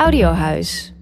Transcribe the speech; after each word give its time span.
Audiohuis. 0.00 0.92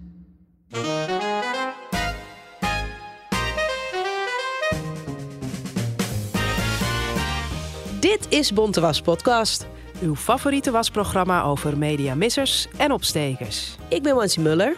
Dit 8.01 8.27
is 8.29 8.53
Bonte 8.53 8.81
Was 8.81 9.01
Podcast. 9.01 9.67
Uw 10.03 10.15
favoriete 10.15 10.71
wasprogramma 10.71 11.43
over 11.43 11.79
mediamissers 11.79 12.69
en 12.77 12.93
opstekers. 12.93 13.77
Ik 13.89 14.03
ben 14.03 14.15
Wansi 14.15 14.41
Muller. 14.41 14.77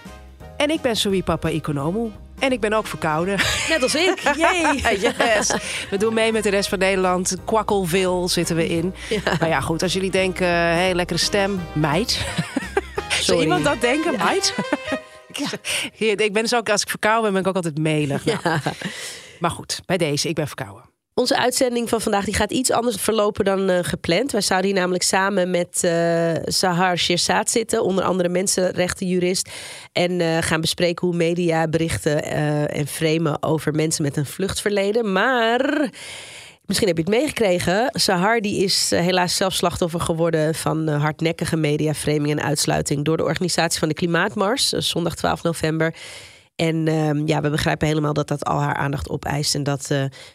En 0.57 0.71
ik 0.71 0.81
ben 0.81 0.97
Sui 0.97 1.23
Papa 1.23 1.51
Economo. 1.51 2.11
En 2.39 2.53
ik 2.53 2.61
ben 2.61 2.73
ook 2.73 2.87
verkouden. 2.87 3.39
Net 3.69 3.83
als 3.83 3.95
ik. 3.95 4.21
Yay. 4.37 4.99
yes. 4.99 5.55
We 5.91 5.97
doen 5.97 6.15
mee 6.15 6.33
met 6.33 6.43
de 6.43 6.51
rest 6.51 6.69
van 6.69 6.79
Nederland. 6.79 7.37
Kwakkelveel 7.45 8.29
zitten 8.29 8.57
we 8.57 8.69
in. 8.69 8.95
Ja. 9.09 9.37
Maar 9.41 9.49
ja, 9.49 9.61
goed. 9.61 9.83
Als 9.83 9.93
jullie 9.93 10.11
denken, 10.11 10.47
hé, 10.47 10.53
hey, 10.53 10.95
lekkere 10.95 11.19
stem. 11.19 11.61
Meid. 11.73 12.27
Zou 13.25 13.41
iemand 13.41 13.65
dat 13.65 13.81
denken? 13.81 14.13
Ja. 14.13 14.25
Meid? 14.25 14.55
Hier, 15.99 16.21
Ik 16.21 16.33
ben 16.33 16.43
dus 16.43 16.55
ook, 16.55 16.71
als 16.71 16.83
ik 16.83 16.89
verkouden 16.89 17.23
ben, 17.23 17.33
ben 17.33 17.41
ik 17.41 17.49
ook 17.49 17.65
altijd 17.65 17.79
melig. 17.79 18.25
Nou, 18.25 18.39
Ja. 18.43 18.61
Maar 19.39 19.51
goed, 19.51 19.81
bij 19.87 19.97
deze, 19.97 20.29
ik 20.29 20.35
ben 20.35 20.47
verkouden. 20.47 20.89
Onze 21.15 21.37
uitzending 21.37 21.89
van 21.89 22.01
vandaag 22.01 22.25
die 22.25 22.35
gaat 22.35 22.51
iets 22.51 22.71
anders 22.71 22.97
verlopen 22.97 23.45
dan 23.45 23.69
eh, 23.69 23.79
gepland. 23.83 24.33
Wij 24.33 24.41
zouden 24.41 24.71
hier 24.71 24.79
namelijk 24.79 25.05
samen 25.05 25.51
met 25.51 25.85
eh, 25.85 26.35
Sahar 26.45 26.99
zitten, 27.45 27.83
onder 27.83 28.05
andere 28.05 28.29
mensenrechtenjurist. 28.29 29.51
En 29.93 30.21
eh, 30.21 30.39
gaan 30.41 30.61
bespreken 30.61 31.07
hoe 31.07 31.17
media 31.17 31.69
berichten 31.69 32.25
en 32.69 32.87
framen 32.87 33.43
over 33.43 33.75
mensen 33.75 34.03
met 34.03 34.17
een 34.17 34.27
vluchtverleden. 34.27 35.13
Maar 35.13 35.91
misschien 36.71 36.89
heb 36.89 36.97
je 36.97 37.13
het 37.13 37.21
meegekregen. 37.21 37.91
Sahar 37.93 38.41
die 38.41 38.63
is 38.65 38.93
eh, 38.93 39.01
helaas 39.01 39.37
zelf 39.37 39.55
slachtoffer 39.55 40.01
geworden 40.01 40.55
van 40.55 40.89
eh, 40.89 41.01
hardnekkige 41.01 41.57
mediaframing 41.57 42.31
en 42.31 42.43
uitsluiting 42.43 43.05
door 43.05 43.17
de 43.17 43.25
organisatie 43.25 43.79
van 43.79 43.89
de 43.89 43.95
Klimaatmars, 43.95 44.73
eh, 44.73 44.81
zondag 44.81 45.15
12 45.15 45.43
november. 45.43 45.95
En 46.57 46.89
ehm, 46.89 47.27
ja, 47.27 47.41
we 47.41 47.51
begrijpen 47.51 47.87
helemaal 47.87 48.13
dat 48.13 48.29
dat 48.29 48.45
al 48.45 48.61
haar 48.61 48.75
aandacht 48.75 49.09
opeist. 49.09 49.55
En 49.55 49.63
dat 49.63 49.87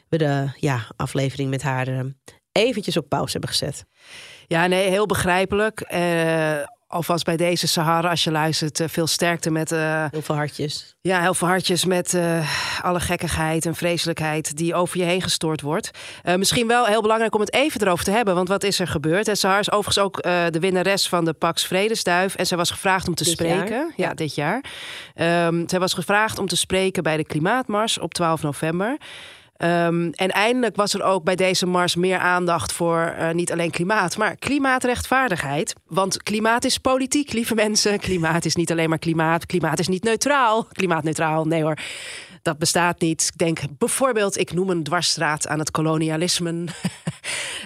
we 0.10 0.18
de 0.18 0.48
ja, 0.56 0.88
aflevering 0.96 1.50
met 1.50 1.62
haar 1.62 1.88
eh, 1.88 2.00
eventjes 2.52 2.98
op 2.98 3.10
pauze 3.10 3.32
hebben 3.32 3.50
gezet. 3.50 3.86
Ja, 4.48 4.68
nee, 4.68 4.90
heel 4.90 5.06
begrijpelijk. 5.06 5.82
Alvast 6.88 7.26
bij 7.26 7.38
deze 7.38 7.68
Sahara, 7.68 8.10
als 8.10 8.24
je 8.24 8.32
luistert, 8.32 8.80
eh, 8.80 8.88
veel 8.88 9.08
sterkte 9.08 9.52
met... 9.52 9.72
eh, 9.72 10.06
Heel 10.12 10.22
veel 10.22 10.36
hartjes. 10.36 10.96
Ja, 11.02 11.22
heel 11.22 11.34
veel 11.34 11.48
hartjes 11.48 11.86
met 11.86 12.14
eh, 12.14 12.50
alle 12.82 13.00
gekkigheid 13.00 13.66
en 13.66 13.76
vreselijkheid 13.76 14.58
die 14.58 14.76
over 14.76 14.98
je 14.98 15.04
heen 15.04 15.22
gestort 15.22 15.62
wordt. 15.62 15.92
Misschien 16.38 16.68
wel 16.68 16.86
heel 16.86 17.02
belangrijk 17.02 17.34
om 17.36 17.40
het 17.42 17.54
even 17.54 17.82
erover 17.82 18.06
te 18.06 18.12
hebben, 18.12 18.36
want 18.36 18.48
wat 18.48 18.64
is 18.64 18.80
er 18.80 18.88
gebeurd? 18.88 19.28
En 19.28 19.38
Sahar 19.38 19.60
is 19.60 19.72
overigens 19.72 20.06
ook 20.06 20.22
de 20.24 20.60
winnares 20.60 21.08
van 21.10 21.26
de 21.26 21.34
Pax 21.34 21.66
Vredesduif. 21.68 22.36
En 22.36 22.46
zij 22.48 22.58
was 22.58 22.70
gevraagd 22.72 23.08
om 23.08 23.16
te 23.16 23.24
Dit 23.24 23.34
spreken. 23.34 23.70
jaar? 23.70 23.92
Ja, 23.96 24.14
dit 24.14 24.36
jaar. 24.36 24.64
Ehm, 25.14 25.68
zij 25.68 25.80
was 25.80 25.94
gevraagd 25.94 26.40
om 26.40 26.48
te 26.48 26.58
spreken 26.58 27.04
bij 27.04 27.18
de 27.18 27.26
Klimaatmars 27.26 28.00
op 28.00 28.14
12 28.14 28.42
november. 28.42 28.98
Ehm, 29.58 30.10
en 30.12 30.30
eindelijk 30.30 30.76
was 30.76 30.94
er 30.94 31.04
ook 31.04 31.24
bij 31.24 31.36
deze 31.36 31.66
mars 31.66 31.96
meer 31.96 32.18
aandacht 32.18 32.72
voor 32.72 33.00
eh, 33.00 33.32
niet 33.32 33.52
alleen 33.52 33.72
klimaat, 33.72 34.18
maar 34.18 34.36
klimaatrechtvaardigheid. 34.36 35.74
Want 35.88 36.24
klimaat 36.24 36.66
is 36.66 36.78
politiek, 36.78 37.34
lieve 37.34 37.56
mensen. 37.56 38.00
Klimaat 38.00 38.46
is 38.46 38.56
niet 38.56 38.72
alleen 38.72 38.90
maar 38.90 39.00
klimaat. 39.00 39.46
Klimaat 39.46 39.80
is 39.80 39.88
niet 39.88 40.04
neutraal. 40.04 40.68
Klimaatneutraal, 40.72 41.46
nee 41.46 41.64
hoor. 41.64 41.78
Dat 42.46 42.58
bestaat 42.58 43.00
niet. 43.00 43.30
Ik 43.34 43.38
denk 43.38 43.60
bijvoorbeeld, 43.78 44.38
ik 44.38 44.54
noem 44.54 44.70
een 44.70 44.84
dwarsstraat 44.84 45.48
aan 45.48 45.60
het 45.60 45.72
kolonialisme. 45.72 46.54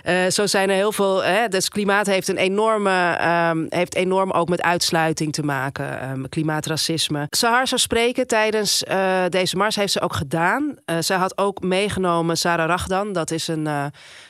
Eh, 0.03 0.27
zo 0.27 0.45
zijn 0.45 0.69
er 0.69 0.75
heel 0.75 0.91
veel. 0.91 1.23
Hè, 1.23 1.47
dus 1.47 1.69
klimaat 1.69 2.05
heeft 2.05 2.27
een 2.27 2.37
enorme, 2.37 3.15
ehm, 3.19 3.65
heeft 3.69 3.95
enorm 3.95 4.31
ook 4.31 4.49
met 4.49 4.61
uitsluiting 4.61 5.33
te 5.33 5.43
maken. 5.43 5.99
ehm, 6.01 6.23
klimaatracisme. 6.29 7.27
Sahar 7.29 7.67
zou 7.67 7.81
spreken 7.81 8.27
tijdens 8.27 8.83
eh, 8.83 9.23
deze 9.29 9.57
mars, 9.57 9.75
heeft 9.75 9.91
ze 9.91 10.01
ook 10.01 10.13
gedaan. 10.13 10.75
Eh 10.85 10.97
zij 10.99 11.17
had 11.17 11.37
ook 11.37 11.61
meegenomen 11.61 12.37
Sarah 12.37 12.67
Ragdan, 12.67 13.13
dat 13.13 13.31
is 13.31 13.47
een 13.47 13.67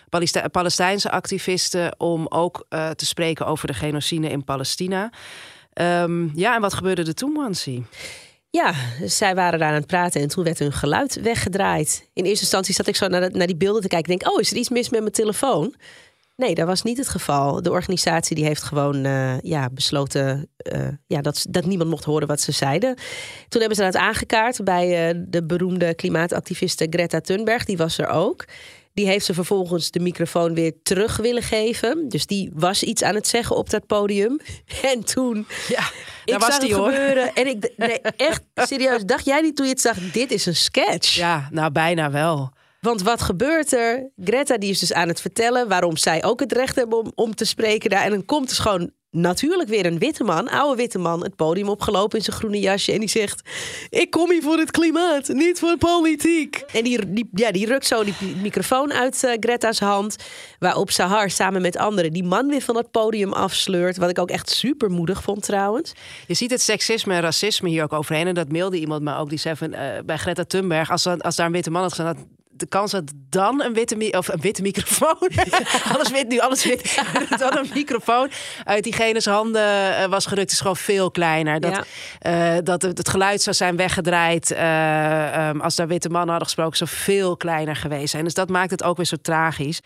Palesti- 0.10 0.48
Palestijnse 0.52 1.12
activiste, 1.12 1.94
om 1.98 2.26
ook 2.28 2.66
te 2.96 3.06
spreken 3.06 3.46
over 3.46 3.68
de 3.68 3.74
genocide 3.74 4.30
in 4.30 4.44
Palestina. 4.44 5.10
Ehm, 5.74 6.38
ja, 6.38 6.56
en 6.56 6.62
wat 6.62 6.74
gebeurde 6.74 7.04
er 7.04 7.14
toen, 7.16 7.34
Wansi? 7.34 7.86
Ja, 8.52 8.74
zij 9.06 9.36
waren 9.36 9.60
daar 9.60 9.70
aan 9.70 9.74
het 9.74 9.88
praten 9.88 10.22
en 10.22 10.28
toen 10.28 10.44
werd 10.44 10.60
hun 10.60 10.74
geluid 10.74 11.22
weggedraaid. 11.22 12.10
In 12.14 12.24
eerste 12.24 12.44
instantie 12.44 12.74
zat 12.74 12.88
ik 12.88 12.96
zo 12.96 13.08
naar, 13.08 13.32
naar 13.32 13.48
die 13.48 13.56
beelden 13.56 13.82
te 13.82 13.88
kijken. 13.88 14.14
Ik 14.14 14.20
denk, 14.20 14.34
oh, 14.34 14.40
is 14.40 14.52
er 14.52 14.58
iets 14.58 14.70
mis 14.70 14.90
met 14.90 15.00
mijn 15.00 15.12
telefoon? 15.12 15.76
Nee, 16.40 16.56
dat 16.56 16.68
was 16.68 16.82
niet 16.82 16.98
het 16.98 17.10
geval. 17.10 17.62
De 17.62 17.72
organisatie 17.72 18.36
die 18.36 18.46
heeft 18.46 18.64
gewoon 18.64 19.06
eh, 19.06 19.40
ja, 19.40 19.70
besloten 19.70 20.50
eh, 20.58 20.88
ja, 21.08 21.22
dat, 21.22 21.46
dat 21.50 21.66
niemand 21.66 21.90
mocht 21.90 22.04
horen 22.04 22.28
wat 22.28 22.42
ze 22.42 22.52
zeiden. 22.52 22.96
Toen 23.50 23.60
hebben 23.60 23.78
ze 23.78 23.84
dat 23.84 23.96
aangekaart 23.96 24.64
bij 24.64 25.10
eh, 25.10 25.22
de 25.28 25.44
beroemde 25.44 25.96
klimaatactiviste 25.96 26.88
Greta 26.90 27.22
Thunberg. 27.22 27.66
Die 27.66 27.78
was 27.78 27.98
er 27.98 28.08
ook. 28.08 28.46
Die 28.94 29.08
heeft 29.08 29.26
ze 29.26 29.34
vervolgens 29.34 29.92
de 29.92 30.00
microfoon 30.00 30.54
weer 30.54 30.74
terug 30.84 31.18
willen 31.18 31.44
geven. 31.44 32.10
Dus 32.10 32.26
die 32.26 32.52
was 32.54 32.84
iets 32.84 33.04
aan 33.04 33.16
het 33.16 33.28
zeggen 33.28 33.56
op 33.56 33.70
dat 33.70 33.86
podium. 33.88 34.40
En 34.92 35.04
toen 35.06 35.48
Ja, 35.68 35.80
ik 35.80 35.92
daar 36.26 36.40
was 36.40 36.50
zag 36.50 36.60
die 36.60 36.70
het 36.70 36.78
hoor. 36.80 36.92
gebeuren 36.92 37.34
en 37.34 37.48
ik 37.48 37.72
nee, 37.78 38.00
echt 38.02 38.42
serieus. 38.56 39.04
Dacht 39.04 39.26
jij 39.26 39.42
niet 39.42 39.56
toen 39.56 39.66
je 39.66 39.72
het 39.72 39.82
zag? 39.82 39.98
Dit 40.12 40.32
is 40.32 40.46
een 40.46 40.56
sketch. 40.56 41.16
Ja, 41.16 41.48
nou 41.52 41.72
bijna 41.72 42.12
wel. 42.12 42.52
Want 42.82 43.02
wat 43.02 43.22
gebeurt 43.22 43.74
er? 43.74 44.10
Greta 44.24 44.58
die 44.58 44.70
is 44.70 44.80
dus 44.80 44.94
aan 44.94 45.08
het 45.08 45.22
vertellen 45.22 45.68
waarom 45.68 45.98
zij 45.98 46.24
ook 46.24 46.40
het 46.40 46.52
recht 46.52 46.76
hebben 46.76 46.98
om, 47.00 47.12
om 47.16 47.36
te 47.36 47.46
spreken 47.46 47.90
daar. 47.90 48.04
En 48.04 48.10
dan 48.10 48.26
komt 48.26 48.50
dus 48.50 48.60
gewoon 48.60 48.92
natuurlijk 49.12 49.70
weer 49.70 49.86
een 49.86 50.00
witte 50.00 50.24
man, 50.24 50.50
oude 50.50 50.76
witte 50.76 50.98
man, 50.98 51.24
het 51.24 51.36
podium 51.36 51.70
opgelopen 51.70 52.18
in 52.18 52.24
zijn 52.24 52.36
groene 52.36 52.60
jasje 52.60 52.92
en 52.92 53.00
die 53.00 53.10
zegt: 53.10 53.50
"Ik 53.90 54.10
kom 54.10 54.32
hier 54.32 54.42
voor 54.42 54.58
het 54.58 54.72
klimaat, 54.72 55.28
niet 55.28 55.60
voor 55.60 55.78
politiek." 55.78 56.64
En 56.74 56.84
die, 56.84 57.14
die, 57.14 57.30
ja, 57.32 57.52
die 57.52 57.66
rukt 57.66 57.86
zo 57.86 58.04
die 58.04 58.14
microfoon 58.42 58.94
uit 58.94 59.24
eh, 59.24 59.34
Greta's 59.40 59.80
hand, 59.80 60.16
waarop 60.60 60.92
Sahar 60.92 61.30
samen 61.30 61.62
met 61.62 61.78
anderen 61.78 62.14
die 62.14 62.24
man 62.24 62.48
weer 62.48 62.62
van 62.62 62.76
het 62.76 62.92
podium 62.92 63.34
afsleurt, 63.34 63.98
wat 63.98 64.10
ik 64.10 64.20
ook 64.20 64.30
echt 64.30 64.50
super 64.50 64.90
moedig 64.90 65.24
vond 65.24 65.44
trouwens. 65.44 65.94
Je 66.28 66.34
ziet 66.34 66.52
het 66.52 66.62
seksisme 66.62 67.14
en 67.14 67.22
racisme 67.22 67.70
hier 67.70 67.84
ook 67.84 67.94
overheen. 67.94 68.28
En 68.28 68.36
dat 68.36 68.52
mailde 68.52 68.80
iemand 68.80 69.02
me 69.02 69.16
ook. 69.16 69.30
Die 69.30 69.40
zei 69.40 69.56
van, 69.56 69.74
eh, 69.74 70.04
bij 70.06 70.18
Greta 70.18 70.44
Thunberg, 70.44 70.92
als, 70.92 71.06
als 71.06 71.36
daar 71.36 71.46
een 71.46 71.52
witte 71.52 71.72
man 71.72 71.82
had 71.82 71.94
gestaan... 71.94 72.38
de 72.60 72.66
kans 72.66 72.92
dat 72.92 73.12
dan 73.30 73.64
een 73.64 73.74
witte, 73.74 73.96
mi- 73.96 74.10
of 74.10 74.28
een 74.28 74.40
witte 74.42 74.62
microfoon... 74.62 75.30
alles 75.94 76.12
wit 76.12 76.28
nu, 76.28 76.40
alles 76.40 76.66
wit. 76.66 77.02
dan 77.40 77.58
een 77.58 77.70
microfoon 77.74 78.30
uit 78.64 78.84
diegene's 78.84 79.26
handen 79.26 79.98
eh, 79.98 80.06
was 80.06 80.26
gerukt... 80.26 80.52
is 80.52 80.60
gewoon 80.60 80.76
veel 80.76 81.12
kleiner. 81.12 81.60
Dat, 81.60 81.86
eh, 82.20 82.58
dat 82.64 82.82
het, 82.82 82.98
het 82.98 83.10
geluid 83.10 83.42
zou 83.42 83.56
zijn 83.56 83.76
weggedraaid... 83.76 84.52
eh, 84.52 85.48
ehm, 85.48 85.60
als 85.60 85.76
daar 85.76 85.88
witte 85.88 86.10
mannen 86.10 86.30
hadden 86.30 86.48
gesproken... 86.48 86.78
zou 86.78 86.90
veel 86.90 87.38
kleiner 87.38 87.76
geweest 87.76 88.10
zijn. 88.10 88.24
Dus 88.24 88.34
dat 88.34 88.50
maakt 88.50 88.72
het 88.72 88.84
ook 88.84 88.98
weer 88.98 89.06
zo 89.06 89.16
tragisch. 89.22 89.80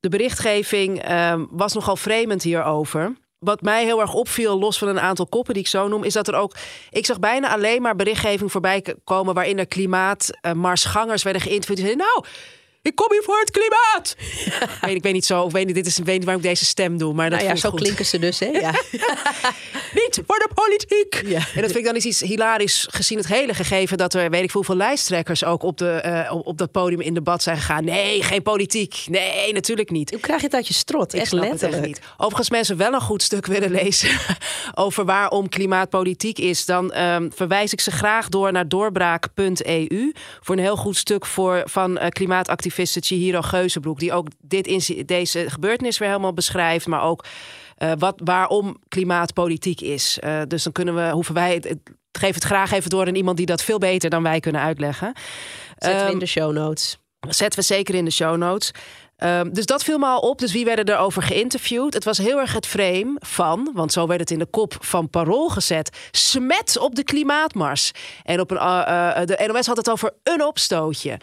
De 0.00 0.08
berichtgeving 0.08 1.02
ehm, 1.02 1.44
was 1.50 1.72
nogal 1.72 1.96
vreemd 1.96 2.42
hierover... 2.42 3.12
Wat 3.38 3.62
mij 3.62 3.84
heel 3.84 4.00
erg 4.00 4.14
opviel, 4.14 4.58
los 4.58 4.78
van 4.78 4.88
een 4.88 5.00
aantal 5.00 5.26
koppen 5.26 5.54
die 5.54 5.62
ik 5.62 5.68
zo 5.68 5.88
noem, 5.88 6.04
is 6.04 6.12
dat 6.12 6.28
er 6.28 6.34
ook. 6.34 6.54
Ik 6.90 7.06
zag 7.06 7.18
bijna 7.18 7.52
alleen 7.52 7.82
maar 7.82 7.96
berichtgeving 7.96 8.52
voorbij 8.52 8.84
komen. 9.04 9.34
waarin 9.34 9.58
er 9.58 9.66
klimaatmarsgangers 9.66 11.22
werden 11.22 11.42
geïnterviewd. 11.42 11.78
Zeiden: 11.78 11.98
Nou, 11.98 12.24
ik 12.88 12.94
kom 12.94 13.06
hier 13.10 13.22
voor 13.22 13.38
het 13.38 13.50
klimaat. 13.50 14.16
Ik, 14.78 14.86
weet, 14.86 14.94
ik 14.96 15.02
weet 15.02 15.12
niet 15.12 15.24
zo, 15.26 15.46
ik 15.46 15.50
weet 15.52 15.66
niet, 15.66 15.74
dit 15.74 15.86
is, 15.86 15.98
ik 15.98 16.04
weet 16.04 16.14
niet 16.14 16.24
waarom 16.24 16.42
ik 16.42 16.48
deze 16.48 16.64
stem 16.64 16.98
doe. 16.98 17.14
Maar 17.14 17.30
dat 17.30 17.38
Nou 17.38 17.50
ja, 17.50 17.56
zo 17.56 17.70
goed. 17.70 17.80
klinken 17.80 18.06
ze 18.06 18.18
dus, 18.18 18.38
hè? 18.38 18.46
Ja. 18.60 18.70
Niet 19.94 20.20
voor 20.26 20.38
de 20.38 20.48
politiek. 20.54 21.22
Ja. 21.26 21.36
En 21.38 21.44
dat 21.54 21.64
vind 21.64 21.76
ik 21.76 21.84
dan 21.84 21.96
is 21.96 22.04
iets 22.04 22.20
hilarisch 22.20 22.86
gezien 22.90 23.18
het 23.18 23.26
hele 23.26 23.54
gegeven 23.54 23.98
dat 23.98 24.14
er 24.14 24.30
weet 24.30 24.42
ik 24.42 24.50
veel 24.50 24.60
hoeveel 24.64 24.76
lijsttrekkers 24.76 25.44
ook 25.44 25.62
op, 25.62 25.78
de, 25.78 25.90
eh, 25.90 26.34
op, 26.44 26.58
dat 26.58 26.70
podium 26.70 27.00
in 27.00 27.14
debat 27.14 27.42
zijn 27.42 27.56
gegaan. 27.56 27.84
Nee, 27.84 28.22
geen 28.22 28.42
politiek. 28.42 29.04
Nee, 29.08 29.52
natuurlijk 29.52 29.90
niet. 29.90 30.10
Hoe 30.10 30.20
krijg 30.20 30.40
je 30.40 30.46
het 30.46 30.54
uit 30.54 30.66
je 30.68 30.74
strot? 30.74 31.14
Ik 31.14 31.20
Echt 31.20 31.28
snap 31.28 31.40
het 31.40 31.50
letterlijk. 31.50 31.82
echt 31.82 31.86
niet. 31.86 32.00
Overigens, 32.16 32.50
mensen 32.50 32.76
wel 32.76 32.92
een 32.92 33.00
goed 33.00 33.22
stuk 33.22 33.46
willen 33.46 33.70
lezen 33.70 34.10
over 34.74 35.04
waarom 35.04 35.48
klimaatpolitiek 35.48 36.38
is, 36.38 36.64
dan 36.64 36.92
ehm, 36.92 37.28
verwijs 37.34 37.72
ik 37.72 37.80
ze 37.80 37.90
graag 37.90 38.28
door 38.28 38.52
naar 38.52 38.68
doorbraak.eu 38.68 40.12
voor 40.40 40.56
een 40.56 40.62
heel 40.62 40.76
goed 40.76 40.96
stuk 40.96 41.26
voor, 41.26 41.62
van 41.64 41.98
eh, 41.98 42.08
klimaatactiviste 42.78 43.00
Chihiro 43.00 43.42
Geuzenbroek, 43.42 43.98
die 43.98 44.12
ook 44.12 44.28
dit 44.40 45.08
deze 45.08 45.50
gebeurtenis 45.50 45.98
weer 45.98 46.08
helemaal 46.08 46.32
beschrijft, 46.32 46.86
maar 46.86 47.02
ook 47.02 47.24
eh, 47.76 47.92
wat, 47.98 48.20
waarom 48.24 48.76
klimaatpolitiek 48.88 49.80
is. 49.80 50.18
Eh, 50.18 50.40
dus 50.48 50.62
dan 50.62 50.72
kunnen 50.72 50.94
we, 50.94 51.10
hoeven 51.10 51.34
wij, 51.34 51.54
het, 51.54 51.76
geef 52.12 52.34
het 52.34 52.44
graag 52.44 52.72
even 52.72 52.90
door 52.90 53.06
aan 53.06 53.14
iemand 53.14 53.36
die 53.36 53.46
dat 53.46 53.62
veel 53.62 53.78
beter 53.78 54.10
dan 54.10 54.22
wij 54.22 54.40
kunnen 54.40 54.60
uitleggen. 54.60 55.12
Zetten 55.76 56.00
we 56.00 56.04
Ehm, 56.04 56.12
in 56.12 56.18
de 56.18 56.26
show 56.26 56.52
notes. 56.52 56.98
zetten 57.28 57.58
we 57.58 57.64
zeker 57.64 57.94
in 57.94 58.04
de 58.04 58.10
show 58.10 58.36
notes. 58.36 58.70
Ehm, 59.16 59.50
dus 59.52 59.66
dat 59.66 59.84
viel 59.84 59.98
me 59.98 60.06
al 60.06 60.20
op. 60.20 60.38
Dus 60.38 60.52
wie 60.52 60.64
werden 60.64 60.84
er 60.84 60.98
over 60.98 61.22
geïnterviewd? 61.22 61.94
Het 61.94 62.04
was 62.04 62.18
heel 62.18 62.38
erg 62.38 62.52
het 62.52 62.66
frame 62.66 63.16
van, 63.20 63.70
want 63.74 63.92
zo 63.92 64.06
werd 64.06 64.20
het 64.20 64.30
in 64.30 64.38
de 64.38 64.46
kop 64.46 64.76
van 64.80 65.10
Parool 65.10 65.48
gezet. 65.48 66.08
Smet 66.10 66.78
op 66.78 66.94
de 66.94 67.04
klimaatmars. 67.04 67.92
En 68.24 68.40
op 68.40 68.50
een, 68.50 68.58
eh, 68.58 69.24
de 69.24 69.50
NOS 69.52 69.66
had 69.66 69.76
het 69.76 69.90
over 69.90 70.12
een 70.22 70.44
opstootje. 70.44 71.18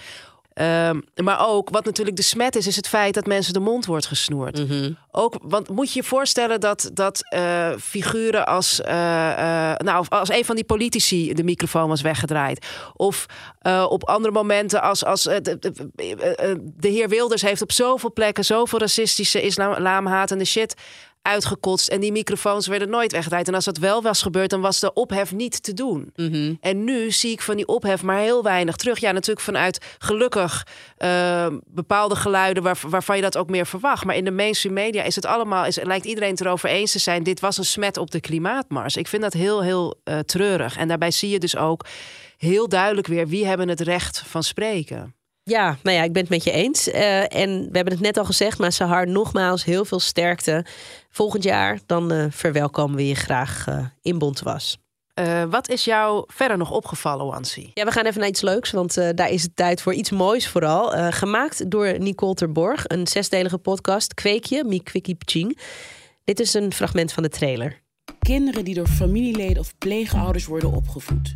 Ehm, 0.56 1.00
maar 1.24 1.48
ook, 1.48 1.70
wat 1.70 1.86
natuurlijk 1.86 2.16
de 2.16 2.24
smet 2.24 2.56
is, 2.56 2.68
is 2.68 2.76
het 2.76 2.88
feit 2.88 3.14
dat 3.14 3.26
mensen 3.26 3.54
de 3.54 3.60
mond 3.60 3.86
wordt 3.86 4.06
gesnoerd. 4.06 4.68
Mhm. 4.68 4.92
Ook, 5.12 5.36
want 5.42 5.70
moet 5.70 5.94
je 5.94 6.00
je 6.00 6.08
voorstellen 6.08 6.60
dat, 6.60 6.90
dat 6.94 7.22
eh, 7.30 7.72
figuren 7.80 8.46
als, 8.46 8.82
eh, 8.82 9.72
eh, 9.72 9.78
nou, 9.78 10.06
als 10.10 10.30
een 10.30 10.46
van 10.46 10.56
die 10.56 10.64
politici 10.64 11.34
de 11.34 11.44
microfoon 11.44 11.90
was 11.90 12.02
weggedraaid. 12.02 12.66
Of 12.94 13.26
op 13.90 14.04
andere 14.04 14.34
momenten 14.34 14.82
als, 14.82 15.06
als 15.06 15.24
de, 15.24 15.42
de, 15.42 15.90
de 16.78 16.88
heer 16.88 17.10
Wilders 17.10 17.42
heeft 17.42 17.62
op 17.62 17.72
zoveel 17.72 18.14
plekken 18.14 18.46
zoveel 18.46 18.80
racistische, 18.80 19.42
islamhatende 19.42 20.46
shit 20.46 20.76
uitgekotst 21.26 21.88
en 21.88 22.00
die 22.00 22.12
microfoons 22.12 22.68
werden 22.68 22.90
nooit 22.90 23.12
weggedraaid. 23.12 23.48
En 23.48 23.54
als 23.54 23.66
dat 23.66 23.78
wel 23.78 24.02
was 24.02 24.22
gebeurd, 24.22 24.50
dan 24.50 24.62
was 24.62 24.80
de 24.80 24.94
ophef 24.94 25.32
niet 25.34 25.64
te 25.64 25.74
doen. 25.74 26.12
Mhm. 26.16 26.54
En 26.60 26.84
nu 26.84 27.12
zie 27.12 27.32
ik 27.32 27.42
van 27.42 27.56
die 27.56 27.68
ophef 27.68 28.04
maar 28.04 28.20
heel 28.20 28.44
weinig 28.44 28.76
terug. 28.76 29.00
Ja, 29.00 29.12
natuurlijk 29.12 29.46
vanuit 29.46 29.96
gelukkig 29.98 30.68
uh, 30.98 31.48
bepaalde 31.66 32.16
geluiden 32.16 32.64
waar, 32.64 32.80
waarvan 32.88 33.16
je 33.16 33.22
dat 33.22 33.38
ook 33.38 33.50
meer 33.50 33.66
verwacht. 33.66 34.06
Maar 34.06 34.16
in 34.16 34.26
de 34.26 34.32
mainstream 34.32 34.76
media 34.76 35.04
is 35.04 35.16
het 35.16 35.26
allemaal, 35.26 35.66
is, 35.66 35.84
lijkt 35.84 36.06
iedereen 36.06 36.32
het 36.32 36.42
erover 36.42 36.70
eens 36.70 36.92
te 36.92 37.00
zijn. 37.00 37.24
Dit 37.24 37.40
was 37.40 37.58
een 37.58 37.66
smet 37.66 37.98
op 37.98 38.12
de 38.12 38.20
klimaatmars. 38.20 38.96
Ik 38.96 39.08
vind 39.08 39.22
dat 39.22 39.34
heel, 39.34 39.62
heel 39.62 40.00
uh, 40.04 40.20
treurig. 40.20 40.78
En 40.78 40.88
daarbij 40.88 41.12
zie 41.12 41.30
je 41.30 41.40
dus 41.40 41.58
ook 41.58 41.86
heel 42.38 42.70
duidelijk 42.70 43.08
weer 43.08 43.28
wie 43.28 43.46
hebben 43.46 43.70
het 43.70 43.82
recht 43.82 44.24
van 44.26 44.44
spreken. 44.44 45.16
Ja, 45.50 45.78
nou 45.84 45.98
ja, 45.98 46.04
ik 46.04 46.14
ben 46.14 46.22
het 46.22 46.32
met 46.32 46.44
je 46.44 46.52
eens. 46.52 46.88
Uh, 46.88 47.34
en 47.34 47.60
we 47.60 47.76
hebben 47.76 47.94
het 47.94 48.02
net 48.02 48.18
al 48.18 48.26
gezegd, 48.26 48.58
maar 48.58 48.72
Sahar, 48.72 49.08
nogmaals 49.08 49.64
heel 49.64 49.86
veel 49.86 50.00
sterkte. 50.00 50.66
Volgend 51.10 51.44
jaar, 51.44 51.80
dan 51.86 52.14
uh, 52.14 52.26
verwelkomen 52.30 52.96
we 52.96 53.08
je 53.08 53.16
graag 53.16 53.66
uh, 53.70 53.86
in 54.02 54.18
Bontwas. 54.18 54.78
wat 55.50 55.70
is 55.70 55.84
jou 55.84 56.24
verder 56.28 56.58
nog 56.58 56.72
opgevallen, 56.72 57.26
Wansi? 57.26 57.72
Ja, 57.74 57.86
we 57.86 57.92
gaan 57.92 58.06
even 58.06 58.20
naar 58.20 58.30
iets 58.30 58.42
leuks, 58.42 58.72
want 58.72 58.94
daar 58.94 59.30
is 59.30 59.42
het 59.42 59.56
tijd 59.56 59.82
voor 59.82 59.94
iets 59.94 60.12
moois 60.12 60.48
vooral. 60.48 61.12
gemaakt 61.12 61.72
door 61.72 62.00
Nicole 62.00 62.34
Terborg, 62.34 62.84
een 62.88 63.08
zesdelige 63.08 63.58
podcast, 63.58 64.14
Kweekje, 64.14 64.64
Mi 64.64 64.84
Kwikkie 64.84 65.16
Pching. 65.16 65.60
Dit 66.24 66.40
is 66.40 66.54
een 66.54 66.74
fragment 66.74 67.14
van 67.14 67.24
de 67.24 67.30
trailer. 67.30 67.82
Kinderen 68.20 68.66
die 68.66 68.76
door 68.76 68.88
familieleden 68.88 69.60
of 69.60 69.78
pleegouders 69.78 70.46
worden 70.46 70.72
opgevoed. 70.72 71.34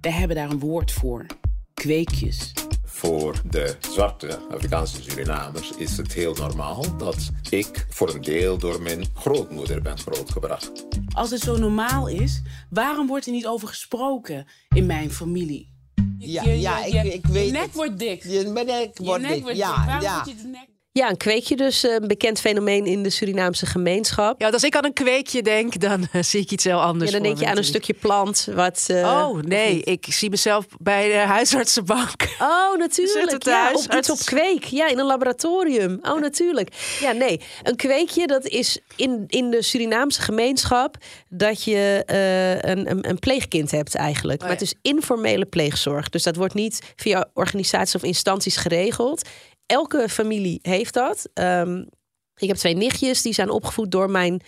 We 0.00 0.10
hebben 0.10 0.36
daar 0.36 0.50
een 0.50 0.58
woord 0.58 0.92
voor. 0.92 1.26
Kweekjes 1.74 2.52
voor 2.92 3.40
de 3.50 3.76
zwarte 3.80 4.38
Afrikaanse 4.50 5.02
Surinamers 5.02 5.70
is 5.76 5.96
het 5.96 6.12
heel 6.12 6.34
normaal 6.34 6.96
dat 6.96 7.30
ik 7.50 7.86
voor 7.88 8.14
een 8.14 8.22
deel 8.22 8.58
door 8.58 8.82
mijn 8.82 9.04
grootmoeder 9.14 9.82
ben 9.82 9.98
grootgebracht. 9.98 10.86
Als 11.12 11.30
het 11.30 11.40
zo 11.40 11.56
normaal 11.56 12.08
is, 12.08 12.42
waarom 12.70 13.06
wordt 13.06 13.26
er 13.26 13.32
niet 13.32 13.46
over 13.46 13.68
gesproken 13.68 14.46
in 14.68 14.86
mijn 14.86 15.10
familie? 15.10 15.70
Ja, 16.18 16.42
ja 16.42 16.84
ik, 16.84 17.12
ik 17.12 17.26
weet 17.26 17.46
Je 17.46 17.52
nek 17.52 17.72
wordt 17.72 17.98
dik. 17.98 18.22
Je 18.22 18.42
nek 18.44 18.98
wordt 18.98 19.28
dik, 19.28 19.52
ja. 19.52 19.84
Waarom 19.84 20.02
ja. 20.02 20.14
wordt 20.24 20.40
je 20.40 20.46
nek 20.46 20.71
ja, 20.92 21.10
een 21.10 21.16
kweekje 21.16 21.56
dus, 21.56 21.82
een 21.82 22.06
bekend 22.06 22.40
fenomeen 22.40 22.86
in 22.86 23.02
de 23.02 23.10
Surinaamse 23.10 23.66
gemeenschap. 23.66 24.40
Ja, 24.40 24.50
als 24.50 24.64
ik 24.64 24.76
aan 24.76 24.84
een 24.84 24.92
kweekje 24.92 25.42
denk, 25.42 25.80
dan 25.80 26.08
uh, 26.12 26.22
zie 26.22 26.40
ik 26.40 26.50
iets 26.50 26.64
heel 26.64 26.80
anders. 26.80 27.10
Ja, 27.10 27.16
dan 27.16 27.26
denk 27.26 27.38
je 27.38 27.46
aan 27.46 27.56
een 27.56 27.64
stukje 27.64 27.94
plant. 27.94 28.48
Wat, 28.54 28.86
uh, 28.90 29.02
oh 29.02 29.42
nee, 29.42 29.82
ik 29.82 30.06
zie 30.08 30.30
mezelf 30.30 30.66
bij 30.78 31.08
de 31.08 31.16
huisartsenbank. 31.16 32.36
Oh, 32.40 32.76
natuurlijk. 32.86 33.44
Ja, 33.44 33.70
op, 33.72 33.94
iets 33.94 34.10
op 34.10 34.18
kweek. 34.18 34.64
Ja, 34.64 34.88
in 34.88 34.98
een 34.98 35.06
laboratorium. 35.06 35.98
Oh, 36.02 36.20
natuurlijk. 36.20 36.96
Ja, 37.00 37.12
nee. 37.12 37.40
Een 37.62 37.76
kweekje, 37.76 38.26
dat 38.26 38.46
is 38.46 38.78
in, 38.96 39.24
in 39.26 39.50
de 39.50 39.62
Surinaamse 39.62 40.22
gemeenschap 40.22 40.96
dat 41.28 41.64
je 41.64 42.04
uh, 42.10 42.70
een, 42.70 42.90
een, 42.90 43.08
een, 43.08 43.18
pleegkind 43.18 43.70
hebt 43.70 43.94
eigenlijk. 43.94 44.42
Oh, 44.42 44.48
ja. 44.48 44.52
Maar 44.52 44.62
het 44.62 44.70
is 44.72 44.78
informele 44.82 45.44
pleegzorg. 45.44 46.08
Dus 46.08 46.22
dat 46.22 46.36
wordt 46.36 46.54
niet 46.54 46.92
via 46.96 47.28
organisaties 47.34 47.94
of 47.94 48.02
instanties 48.02 48.56
geregeld 48.56 49.28
elke 49.72 50.08
familie 50.08 50.58
heeft 50.62 50.94
dat. 50.94 51.28
Um, 51.34 51.88
ik 52.36 52.48
heb 52.48 52.56
twee 52.56 52.74
nichtjes, 52.74 53.22
die 53.22 53.32
zijn 53.32 53.50
opgevoed 53.50 53.90
door 53.90 54.10
mijn 54.10 54.42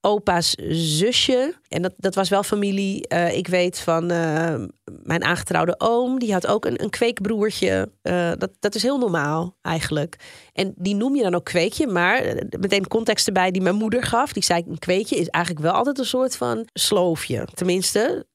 opa's 0.00 0.54
zusje. 0.70 1.54
En 1.68 1.82
dat, 1.82 1.92
dat 1.96 2.14
was 2.14 2.28
wel 2.28 2.42
familie. 2.42 3.04
Uh, 3.12 3.36
ik 3.36 3.46
weet 3.46 3.78
van 3.78 4.12
uh, 4.12 4.64
mijn 5.02 5.24
aangetrouwde 5.24 5.74
oom, 5.78 6.18
die 6.18 6.32
had 6.32 6.46
ook 6.46 6.64
een, 6.64 6.82
een 6.82 6.90
kweekbroertje. 6.90 7.90
Uh, 8.02 8.32
dat, 8.38 8.50
dat 8.58 8.74
is 8.74 8.82
heel 8.82 8.98
normaal 8.98 9.56
eigenlijk. 9.62 10.16
En 10.52 10.72
die 10.76 10.94
noem 10.94 11.16
je 11.16 11.22
dan 11.22 11.34
ook 11.34 11.44
kweekje, 11.44 11.86
maar 11.86 12.22
meteen 12.58 12.86
context 12.86 13.26
erbij 13.26 13.50
die 13.50 13.62
mijn 13.62 13.74
moeder 13.74 14.02
gaf. 14.02 14.32
Die 14.32 14.42
zei: 14.42 14.62
een 14.68 14.78
kweekje 14.78 15.16
is 15.16 15.28
eigenlijk 15.28 15.64
wel 15.64 15.74
altijd 15.74 15.98
een 15.98 16.04
soort 16.04 16.36
van 16.36 16.68
sloofje. 16.72 17.48
Tenminste, 17.54 18.26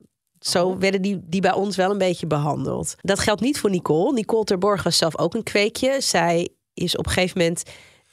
zo 0.44 0.78
werden 0.78 1.02
die, 1.02 1.20
die 1.24 1.42
bij 1.42 1.54
ons 1.54 1.76
wel 1.76 1.92
een 1.92 1.98
beetje 1.98 2.28
behandeld. 2.28 2.96
Dat 3.02 3.20
geldt 3.20 3.42
niet 3.42 3.60
voor 3.60 3.70
Nicole. 3.70 4.14
Nicole 4.14 4.44
Terborg 4.44 4.84
was 4.84 4.98
zelf 4.98 5.18
ook 5.18 5.34
een 5.34 5.44
kweekje. 5.44 6.02
Zij 6.02 6.50
is 6.74 6.98
op 6.98 7.06
een 7.06 7.12
gegeven 7.12 7.38
moment, 7.38 7.64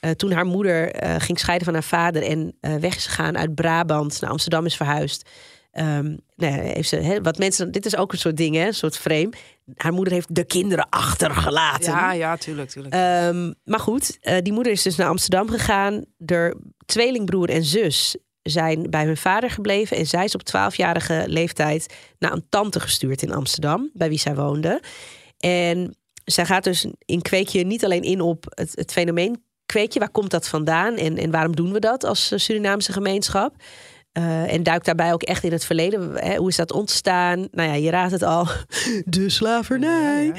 uh, 0.01 0.11
toen 0.11 0.31
haar 0.31 0.45
moeder 0.45 1.03
uh, 1.03 1.15
ging 1.17 1.39
scheiden 1.39 1.65
van 1.65 1.73
haar 1.73 1.83
vader 1.83 2.23
en 2.23 2.57
uh, 2.61 2.75
weg 2.75 2.95
is 2.95 3.05
gegaan 3.05 3.37
uit 3.37 3.55
Brabant 3.55 4.21
naar 4.21 4.29
Amsterdam 4.29 4.65
is 4.65 4.75
verhuisd. 4.75 5.29
Um, 5.73 6.19
nou 6.35 6.55
ja, 6.55 6.61
heeft 6.61 6.89
ze, 6.89 6.95
hè, 6.95 7.21
wat 7.21 7.37
mensen, 7.37 7.71
dit 7.71 7.85
is 7.85 7.95
ook 7.95 8.11
een 8.11 8.17
soort 8.17 8.37
ding, 8.37 8.55
hè, 8.55 8.65
een 8.67 8.73
soort 8.73 8.97
frame. 8.97 9.29
Haar 9.75 9.93
moeder 9.93 10.13
heeft 10.13 10.35
de 10.35 10.45
kinderen 10.45 10.89
achtergelaten. 10.89 11.91
Ja, 11.91 12.13
ja, 12.13 12.37
tuurlijk, 12.37 12.69
tuurlijk. 12.69 12.95
Um, 12.95 13.55
maar 13.63 13.79
goed, 13.79 14.17
die 14.41 14.53
moeder 14.53 14.71
is 14.71 14.81
dus 14.81 14.95
naar 14.95 15.07
Amsterdam 15.07 15.49
gegaan. 15.49 16.05
De 16.17 16.61
tweelingbroer 16.85 17.49
en 17.49 17.63
zus 17.63 18.15
zijn 18.43 18.89
bij 18.89 19.05
hun 19.05 19.17
vader 19.17 19.49
gebleven. 19.49 19.97
En 19.97 20.05
zij 20.05 20.23
is 20.23 20.35
op 20.35 20.41
12-jarige 20.49 21.23
leeftijd 21.27 21.95
naar 22.19 22.31
een 22.31 22.45
tante 22.49 22.79
gestuurd 22.79 23.21
in 23.21 23.33
Amsterdam, 23.33 23.89
bij 23.93 24.09
wie 24.09 24.19
zij 24.19 24.35
woonde. 24.35 24.81
En 25.37 25.95
zij 26.23 26.45
gaat 26.45 26.63
dus 26.63 26.87
in 27.05 27.21
Kweekje 27.21 27.63
niet 27.63 27.85
alleen 27.85 28.03
in 28.03 28.21
op 28.21 28.45
het, 28.49 28.91
fenomeen 28.91 29.43
Kweekje, 29.65 29.99
waar 29.99 30.09
komt 30.09 30.31
dat 30.31 30.47
vandaan 30.47 30.95
en, 30.95 31.17
en 31.17 31.31
waarom 31.31 31.55
doen 31.55 31.71
we 31.71 31.79
dat 31.79 32.03
als 32.03 32.31
Surinaamse 32.35 32.93
gemeenschap? 32.93 33.55
Uh, 34.17 34.53
en 34.53 34.63
duikt 34.63 34.85
daarbij 34.85 35.13
ook 35.13 35.23
echt 35.23 35.43
in 35.43 35.51
het 35.51 35.65
verleden. 35.65 36.15
Hè, 36.15 36.35
hoe 36.35 36.49
is 36.49 36.55
dat 36.55 36.71
ontstaan? 36.71 37.47
Nou 37.51 37.69
ja, 37.69 37.73
je 37.73 37.89
raadt 37.89 38.11
het 38.11 38.23
al. 38.23 38.47
De 39.05 39.29
slavernij. 39.29 40.25
Ja, 40.25 40.33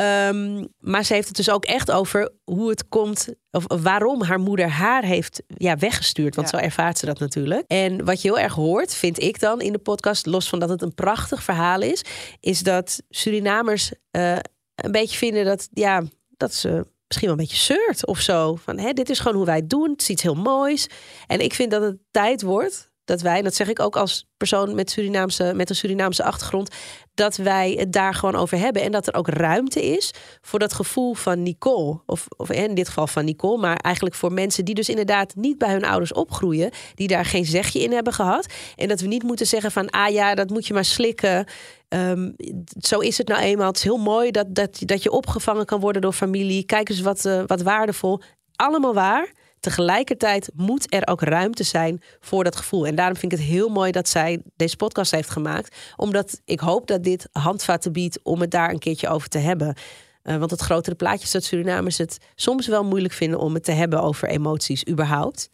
um, 0.00 0.68
maar 0.78 1.04
ze 1.04 1.14
heeft 1.14 1.28
het 1.28 1.36
dus 1.36 1.50
ook 1.50 1.64
echt 1.64 1.90
over 1.90 2.32
hoe 2.44 2.68
het 2.68 2.88
komt, 2.88 3.28
of 3.50 3.64
waarom 3.66 4.22
haar 4.22 4.40
moeder 4.40 4.68
haar 4.68 5.02
heeft 5.02 5.42
ja, 5.46 5.76
weggestuurd. 5.76 6.34
Want 6.34 6.48
zo 6.48 6.56
ervaart 6.56 6.98
ze 6.98 7.06
dat 7.06 7.18
natuurlijk. 7.18 7.64
En 7.66 8.04
wat 8.04 8.22
je 8.22 8.28
heel 8.28 8.38
erg 8.38 8.54
hoort, 8.54 8.94
vind 8.94 9.22
ik 9.22 9.40
dan 9.40 9.60
in 9.60 9.72
de 9.72 9.78
podcast, 9.78 10.26
los 10.26 10.48
van 10.48 10.58
dat 10.58 10.68
het 10.68 10.82
een 10.82 10.94
prachtig 10.94 11.42
verhaal 11.42 11.80
is, 11.80 12.02
is 12.40 12.62
dat 12.62 13.02
Surinamers 13.08 13.92
uh, 14.16 14.36
een 14.74 14.92
beetje 14.92 15.16
vinden 15.16 15.44
dat, 15.44 15.68
ja, 15.72 16.02
dat 16.36 16.54
ze 16.54 16.86
misschien 17.06 17.28
wel 17.28 17.38
een 17.38 17.46
beetje 17.46 17.74
zeurt 17.74 18.06
of 18.06 18.20
zo. 18.20 18.54
Van 18.54 18.78
hè, 18.78 18.92
dit 18.92 19.10
is 19.10 19.18
gewoon 19.18 19.36
hoe 19.36 19.46
wij 19.46 19.56
het 19.56 19.70
doen. 19.70 19.90
Het 19.90 20.00
is 20.00 20.08
iets 20.08 20.22
heel 20.22 20.34
moois. 20.34 20.86
En 21.26 21.40
ik 21.40 21.54
vind 21.54 21.70
dat 21.70 21.82
het 21.82 21.98
tijd 22.10 22.42
wordt 22.42 22.90
dat 23.04 23.20
wij, 23.20 23.38
en 23.38 23.44
dat 23.44 23.54
zeg 23.54 23.68
ik 23.68 23.80
ook 23.80 23.96
als 23.96 24.28
persoon 24.36 24.74
met, 24.74 24.90
Surinaamse, 24.90 25.52
met 25.54 25.70
een 25.70 25.76
Surinaamse 25.76 26.24
achtergrond, 26.24 26.74
dat 27.20 27.36
wij 27.36 27.74
het 27.78 27.92
daar 27.92 28.14
gewoon 28.14 28.34
over 28.34 28.58
hebben. 28.58 28.82
En 28.82 28.92
dat 28.92 29.06
er 29.06 29.14
ook 29.14 29.28
ruimte 29.28 29.84
is 29.84 30.10
voor 30.40 30.58
dat 30.58 30.72
gevoel 30.72 31.14
van 31.14 31.42
Nicole. 31.42 32.00
Of, 32.06 32.26
of 32.36 32.50
in 32.50 32.74
dit 32.74 32.88
geval 32.88 33.06
van 33.06 33.24
Nicole, 33.24 33.60
maar 33.60 33.76
eigenlijk 33.76 34.14
voor 34.14 34.32
mensen 34.32 34.64
die 34.64 34.74
dus 34.74 34.88
inderdaad 34.88 35.34
niet 35.34 35.58
bij 35.58 35.72
hun 35.72 35.84
ouders 35.84 36.12
opgroeien, 36.12 36.70
die 36.94 37.08
daar 37.08 37.24
geen 37.24 37.44
zegje 37.44 37.80
in 37.80 37.92
hebben 37.92 38.12
gehad. 38.12 38.46
En 38.76 38.88
dat 38.88 39.00
we 39.00 39.06
niet 39.06 39.22
moeten 39.22 39.46
zeggen 39.46 39.70
van, 39.70 39.90
ah 39.90 40.12
ja, 40.12 40.34
dat 40.34 40.50
moet 40.50 40.66
je 40.66 40.74
maar 40.74 40.84
slikken. 40.84 41.46
Um, 41.88 42.34
zo 42.80 42.98
is 42.98 43.18
het 43.18 43.28
nou 43.28 43.40
eenmaal. 43.40 43.66
Het 43.66 43.76
is 43.76 43.82
heel 43.82 43.96
mooi 43.96 44.30
dat, 44.30 44.54
dat, 44.54 44.82
dat 44.84 45.02
je 45.02 45.10
opgevangen 45.10 45.66
kan 45.66 45.80
worden 45.80 46.02
door 46.02 46.12
familie. 46.12 46.64
Kijk 46.64 46.88
eens 46.88 47.00
wat, 47.00 47.24
uh, 47.24 47.42
wat 47.46 47.62
waardevol. 47.62 48.20
Allemaal 48.56 48.94
waar. 48.94 49.32
Tegelijkertijd 49.60 50.50
moet 50.54 50.94
er 50.94 51.06
ook 51.06 51.22
ruimte 51.22 51.62
zijn 51.62 52.02
voor 52.20 52.44
dat 52.44 52.56
gevoel. 52.56 52.86
En 52.86 52.94
daarom 52.94 53.16
vind 53.16 53.32
ik 53.32 53.38
het 53.38 53.46
heel 53.46 53.68
mooi 53.68 53.92
dat 53.92 54.08
zij 54.08 54.42
deze 54.56 54.76
podcast 54.76 55.10
heeft 55.10 55.30
gemaakt. 55.30 55.76
Omdat 55.96 56.40
ik 56.44 56.60
hoop 56.60 56.86
dat 56.86 57.04
dit 57.04 57.28
handvatten 57.32 57.92
biedt 57.92 58.18
om 58.22 58.40
het 58.40 58.50
daar 58.50 58.70
een 58.70 58.78
keertje 58.78 59.08
over 59.08 59.28
te 59.28 59.38
hebben. 59.38 59.74
Uh, 60.22 60.36
want 60.36 60.50
het 60.50 60.60
grotere 60.60 60.96
plaatje 60.96 61.24
is 61.24 61.30
dat 61.30 61.44
Surinamers 61.44 61.98
het 61.98 62.18
soms 62.34 62.66
wel 62.66 62.84
moeilijk 62.84 63.14
vinden 63.14 63.38
om 63.38 63.54
het 63.54 63.64
te 63.64 63.72
hebben 63.72 64.02
over 64.02 64.28
emoties 64.28 64.88
überhaupt. 64.88 65.50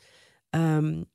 Um, 0.50 1.06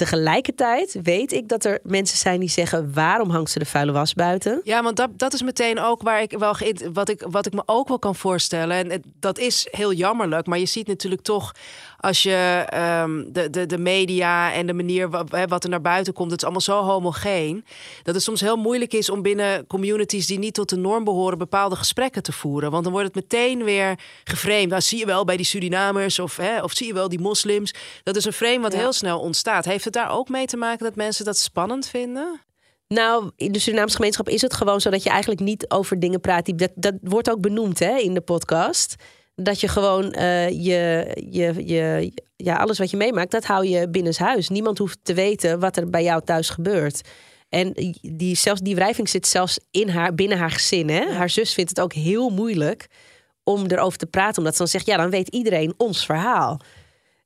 Tegelijkertijd 0.00 0.98
weet 1.02 1.32
ik 1.32 1.48
dat 1.48 1.64
er 1.64 1.80
mensen 1.82 2.18
zijn 2.18 2.40
die 2.40 2.48
zeggen: 2.48 2.94
waarom 2.94 3.30
hangt 3.30 3.50
ze 3.50 3.58
de 3.58 3.64
vuile 3.64 3.92
was 3.92 4.14
buiten? 4.14 4.60
Ja, 4.64 4.82
want 4.82 4.96
dat, 4.96 5.18
dat 5.18 5.32
is 5.32 5.42
meteen 5.42 5.78
ook 5.78 6.02
waar 6.02 6.22
ik 6.22 6.38
wel 6.38 6.56
wat 6.92 7.08
ik, 7.08 7.24
wat 7.30 7.46
ik 7.46 7.52
me 7.52 7.62
ook 7.66 7.88
wel 7.88 7.98
kan 7.98 8.14
voorstellen. 8.14 8.90
En 8.90 9.02
dat 9.14 9.38
is 9.38 9.66
heel 9.70 9.92
jammerlijk, 9.92 10.46
maar 10.46 10.58
je 10.58 10.66
ziet 10.66 10.86
natuurlijk 10.86 11.22
toch 11.22 11.54
als 12.00 12.22
je 12.22 12.66
um, 13.02 13.32
de, 13.32 13.50
de, 13.50 13.66
de 13.66 13.78
media 13.78 14.52
en 14.52 14.66
de 14.66 14.72
manier 14.72 15.10
wat, 15.10 15.30
wat 15.48 15.64
er 15.64 15.70
naar 15.70 15.80
buiten 15.80 16.12
komt, 16.12 16.30
het 16.30 16.38
is 16.38 16.44
allemaal 16.44 16.84
zo 16.84 16.92
homogeen. 16.92 17.64
Dat 18.02 18.14
het 18.14 18.24
soms 18.24 18.40
heel 18.40 18.56
moeilijk 18.56 18.92
is 18.92 19.10
om 19.10 19.22
binnen 19.22 19.66
communities 19.66 20.26
die 20.26 20.38
niet 20.38 20.54
tot 20.54 20.68
de 20.68 20.76
norm 20.76 21.04
behoren, 21.04 21.38
bepaalde 21.38 21.76
gesprekken 21.76 22.22
te 22.22 22.32
voeren. 22.32 22.70
Want 22.70 22.84
dan 22.84 22.92
wordt 22.92 23.14
het 23.14 23.16
meteen 23.16 23.64
weer 23.64 23.98
geframed. 24.24 24.68
Nou, 24.68 24.80
zie 24.82 24.98
je 24.98 25.06
wel 25.06 25.24
bij 25.24 25.36
die 25.36 25.46
Surinamers 25.46 26.18
of, 26.18 26.36
hè, 26.36 26.62
of 26.62 26.72
zie 26.72 26.86
je 26.86 26.94
wel 26.94 27.08
die 27.08 27.20
moslims. 27.20 27.74
Dat 28.02 28.16
is 28.16 28.24
een 28.24 28.32
frame 28.32 28.60
wat 28.60 28.72
Ja. 28.72 28.78
heel 28.78 28.92
snel 28.92 29.20
ontstaat. 29.20 29.64
Heeft 29.64 29.84
het 29.84 29.92
daar 29.92 30.10
ook 30.10 30.28
mee 30.28 30.46
te 30.46 30.56
maken 30.56 30.84
dat 30.84 30.96
mensen 30.96 31.24
dat 31.24 31.38
spannend 31.38 31.86
vinden? 31.86 32.40
Nou, 32.88 33.30
in 33.36 33.52
de 33.52 33.58
Surinaamse 33.58 33.96
gemeenschap 33.96 34.28
is 34.28 34.42
het 34.42 34.54
gewoon 34.54 34.80
zo 34.80 34.90
dat 34.90 35.02
je 35.02 35.10
eigenlijk 35.10 35.40
niet 35.40 35.70
over 35.70 35.98
dingen 36.00 36.20
praat. 36.20 36.44
Die, 36.44 36.54
dat, 36.54 36.70
dat 36.74 36.94
wordt 37.02 37.30
ook 37.30 37.40
benoemd 37.40 37.78
hè, 37.78 37.96
in 37.96 38.14
de 38.14 38.20
podcast. 38.20 38.94
Dat 39.42 39.60
je 39.60 39.68
gewoon 39.68 40.14
uh, 40.18 40.48
je, 40.48 41.10
je, 41.30 41.66
je, 41.66 42.12
ja, 42.36 42.56
alles 42.56 42.78
wat 42.78 42.90
je 42.90 42.96
meemaakt, 42.96 43.30
dat 43.30 43.44
hou 43.44 43.66
je 43.66 43.88
binnenshuis. 43.88 44.48
Niemand 44.48 44.78
hoeft 44.78 44.98
te 45.02 45.14
weten 45.14 45.60
wat 45.60 45.76
er 45.76 45.90
bij 45.90 46.02
jou 46.02 46.22
thuis 46.24 46.50
gebeurt. 46.50 47.08
En 47.48 47.72
die, 48.00 48.36
zelfs, 48.36 48.60
die 48.60 48.74
wrijving 48.74 49.08
zit 49.08 49.26
zelfs 49.26 49.58
in 49.70 49.88
haar, 49.88 50.14
binnen 50.14 50.38
haar 50.38 50.50
gezin. 50.50 50.88
Hè? 50.88 51.12
Haar 51.12 51.30
zus 51.30 51.54
vindt 51.54 51.70
het 51.70 51.80
ook 51.80 51.92
heel 51.92 52.30
moeilijk 52.30 52.86
om 53.42 53.66
erover 53.66 53.98
te 53.98 54.06
praten. 54.06 54.38
Omdat 54.38 54.52
ze 54.52 54.58
dan 54.58 54.68
zegt, 54.68 54.86
ja, 54.86 54.96
dan 54.96 55.10
weet 55.10 55.28
iedereen 55.28 55.74
ons 55.76 56.06
verhaal. 56.06 56.60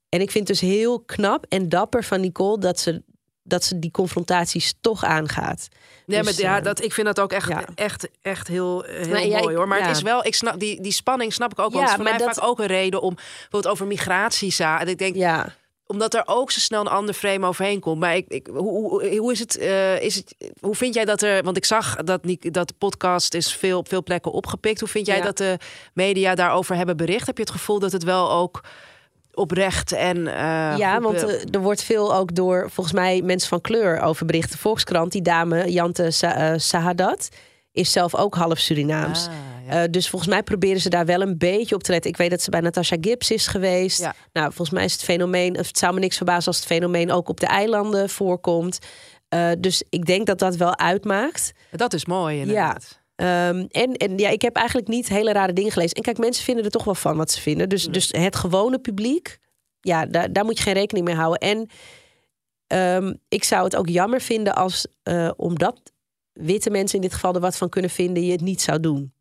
En 0.09 0.21
ik 0.21 0.31
vind 0.31 0.49
het 0.49 0.61
dus 0.61 0.69
heel 0.71 1.01
knap 1.01 1.47
en 1.49 1.69
dapper 1.69 2.05
van 2.05 2.21
Nicole 2.21 2.59
dat 2.59 2.81
ze, 2.81 3.03
dat 3.45 3.65
ze 3.65 3.79
die 3.79 3.91
confrontaties 3.91 4.75
toch 4.81 5.05
aangaat. 5.05 5.69
Ja, 6.07 6.23
dus, 6.23 6.25
maar 6.25 6.47
ja, 6.47 6.59
eh, 6.59 6.65
dat, 6.65 6.83
ik 6.83 6.93
vind 6.93 7.07
dat 7.07 7.21
ook 7.21 7.33
echt, 7.33 7.51
echt, 7.75 8.09
echt 8.23 8.49
heel, 8.49 8.83
heel 8.83 9.29
mooi 9.29 9.57
hoor. 9.57 9.69
Maar 9.69 9.87
het 9.87 9.97
is 9.97 10.03
wel, 10.03 10.25
ik 10.25 10.35
snap 10.35 10.61
die, 10.61 10.81
die 10.81 10.93
spanning 10.93 11.33
snap 11.33 11.53
ik 11.53 11.59
ook. 11.59 11.73
Want 11.73 11.89
ja, 11.89 11.95
voor 11.95 12.05
mij 12.05 12.19
dat... 12.19 12.35
vaak 12.35 12.45
ook 12.45 12.59
een 12.59 12.67
reden 12.67 13.01
om 13.01 13.15
bijvoorbeeld 13.15 13.67
over 13.67 13.87
migratie. 13.87 14.65
En 14.65 14.89
ik 14.89 14.99
denk, 14.99 15.15
ja 15.15 15.55
omdat 15.87 16.15
er 16.15 16.23
ook 16.27 16.51
zo 16.51 16.61
snel 16.61 16.81
een 16.81 16.87
ander 16.87 17.15
frame 17.15 17.47
overheen 17.47 17.81
komt. 17.81 18.01
Maar 18.01 18.17
ik, 18.17 18.29
ik 18.29 18.47
hoe, 18.47 19.17
hoe, 19.19 19.33
is 19.33 19.39
het, 19.39 19.59
uh, 19.59 20.03
is 20.03 20.15
het? 20.15 20.35
Hoe 20.61 20.75
vind 20.75 20.95
jij 20.95 21.05
dat 21.05 21.23
er? 21.23 21.43
Want 21.43 21.57
ik 21.57 21.65
zag 21.65 21.97
dat, 21.97 22.21
dat 22.41 22.69
de 22.69 22.75
podcast 22.79 23.35
is 23.35 23.55
veel, 23.55 23.79
op 23.79 23.89
veel 23.89 24.03
plekken 24.03 24.33
opgepikt. 24.33 24.81
Hoe 24.81 24.89
vind 24.89 25.07
jij 25.07 25.21
dat 25.21 25.37
de 25.37 25.59
media 25.93 26.35
daarover 26.35 26.77
hebben 26.77 26.97
bericht? 26.97 27.27
Heb 27.27 27.37
je 27.37 27.43
het 27.43 27.53
gevoel 27.53 27.79
dat 27.79 27.93
het 27.93 28.03
wel 28.05 28.31
ook 28.33 28.61
oprecht 29.35 29.93
en. 29.93 30.17
Uh, 30.17 30.75
ja, 30.77 31.01
want 31.01 31.23
er 31.55 31.61
wordt 31.61 31.83
veel 31.83 32.15
ook 32.15 32.35
door 32.35 32.71
volgens 32.71 32.97
mij 32.97 33.23
mensen 33.23 33.49
van 33.49 33.61
kleur 33.61 34.01
over 34.01 34.27
berichten. 34.27 34.59
Volkskrant, 34.59 35.13
die 35.13 35.23
dame 35.23 35.73
Jante 35.73 36.11
Sahadat 36.57 37.29
is 37.73 37.93
zelf 37.93 38.15
ook 38.15 38.35
half 38.35 38.59
Surinaams. 38.59 39.27
Ah, 39.27 39.83
eh, 39.83 39.91
dus 39.91 40.09
volgens 40.09 40.31
mij 40.31 40.43
proberen 40.43 40.81
ze 40.81 40.89
daar 40.89 41.07
wel 41.07 41.21
een 41.21 41.39
beetje 41.39 41.75
op 41.75 41.83
te 41.83 41.93
letten. 41.93 42.11
Ik 42.11 42.17
weet 42.17 42.31
dat 42.31 42.43
ze 42.43 42.51
bij 42.51 42.61
Natasha 42.61 42.97
Gibbs 43.01 43.31
is 43.31 43.47
geweest. 43.47 44.09
Nou, 44.33 44.47
volgens 44.47 44.71
mij 44.71 44.85
is 44.85 44.93
het 44.93 45.03
fenomeen, 45.03 45.57
het 45.57 45.79
zou 45.79 45.95
me 45.95 46.01
niks 46.01 46.17
verbazen 46.17 46.47
als 46.47 46.57
het 46.57 46.67
fenomeen 46.67 47.13
ook 47.13 47.29
op 47.29 47.41
de 47.41 47.47
eilanden 47.47 48.11
voorkomt. 48.11 48.79
Dus 49.59 49.83
ik 49.89 50.05
denk 50.05 50.27
dat 50.27 50.39
dat 50.39 50.57
wel 50.57 50.79
uitmaakt. 50.79 51.53
Dat 51.71 51.93
is 51.93 52.05
mooi 52.05 52.41
inderdaad. 52.41 52.87
Ja. 52.91 53.03
Um, 53.17 53.67
en, 53.71 53.93
en 53.93 54.19
ja, 54.19 54.29
ik 54.29 54.43
heb 54.43 54.57
eigenlijk 54.57 54.89
niet 54.89 55.09
hele 55.09 55.33
rare 55.33 55.53
dingen 55.53 55.73
gelezen. 55.73 55.97
En 55.97 56.03
kijk, 56.03 56.19
mensen 56.19 56.45
vinden 56.45 56.65
er 56.65 56.71
toch 56.71 56.85
wel 56.85 56.95
van 56.95 57.17
wat 57.17 57.31
ze 57.31 57.41
vinden. 57.41 57.69
Dus, 57.69 57.85
dus 57.85 58.09
het 58.13 58.37
gewone 58.37 58.79
publiek, 58.79 59.39
ja, 59.81 60.07
daar, 60.07 60.33
daar 60.33 60.45
moet 60.45 60.57
je 60.57 60.63
geen 60.63 60.75
rekening 60.75 61.07
mee 61.07 61.15
houden. 61.15 61.41
En 61.41 61.69
um, 63.05 63.19
ik 63.29 63.45
zou 63.45 63.65
het 63.65 63.77
ook 63.77 63.89
jammer 63.89 64.21
vinden 64.21 64.55
als, 64.55 64.87
uh, 65.05 65.31
omdat 65.37 65.81
witte 66.33 66.71
mensen 66.71 66.97
in 66.97 67.03
dit 67.03 67.13
geval 67.13 67.35
er 67.35 67.41
wat 67.41 67.57
van 67.57 67.69
kunnen 67.69 67.91
vinden, 67.91 68.25
je 68.25 68.33
het 68.33 68.41
niet 68.41 68.63
zou 68.63 68.81
doen. 68.81 69.13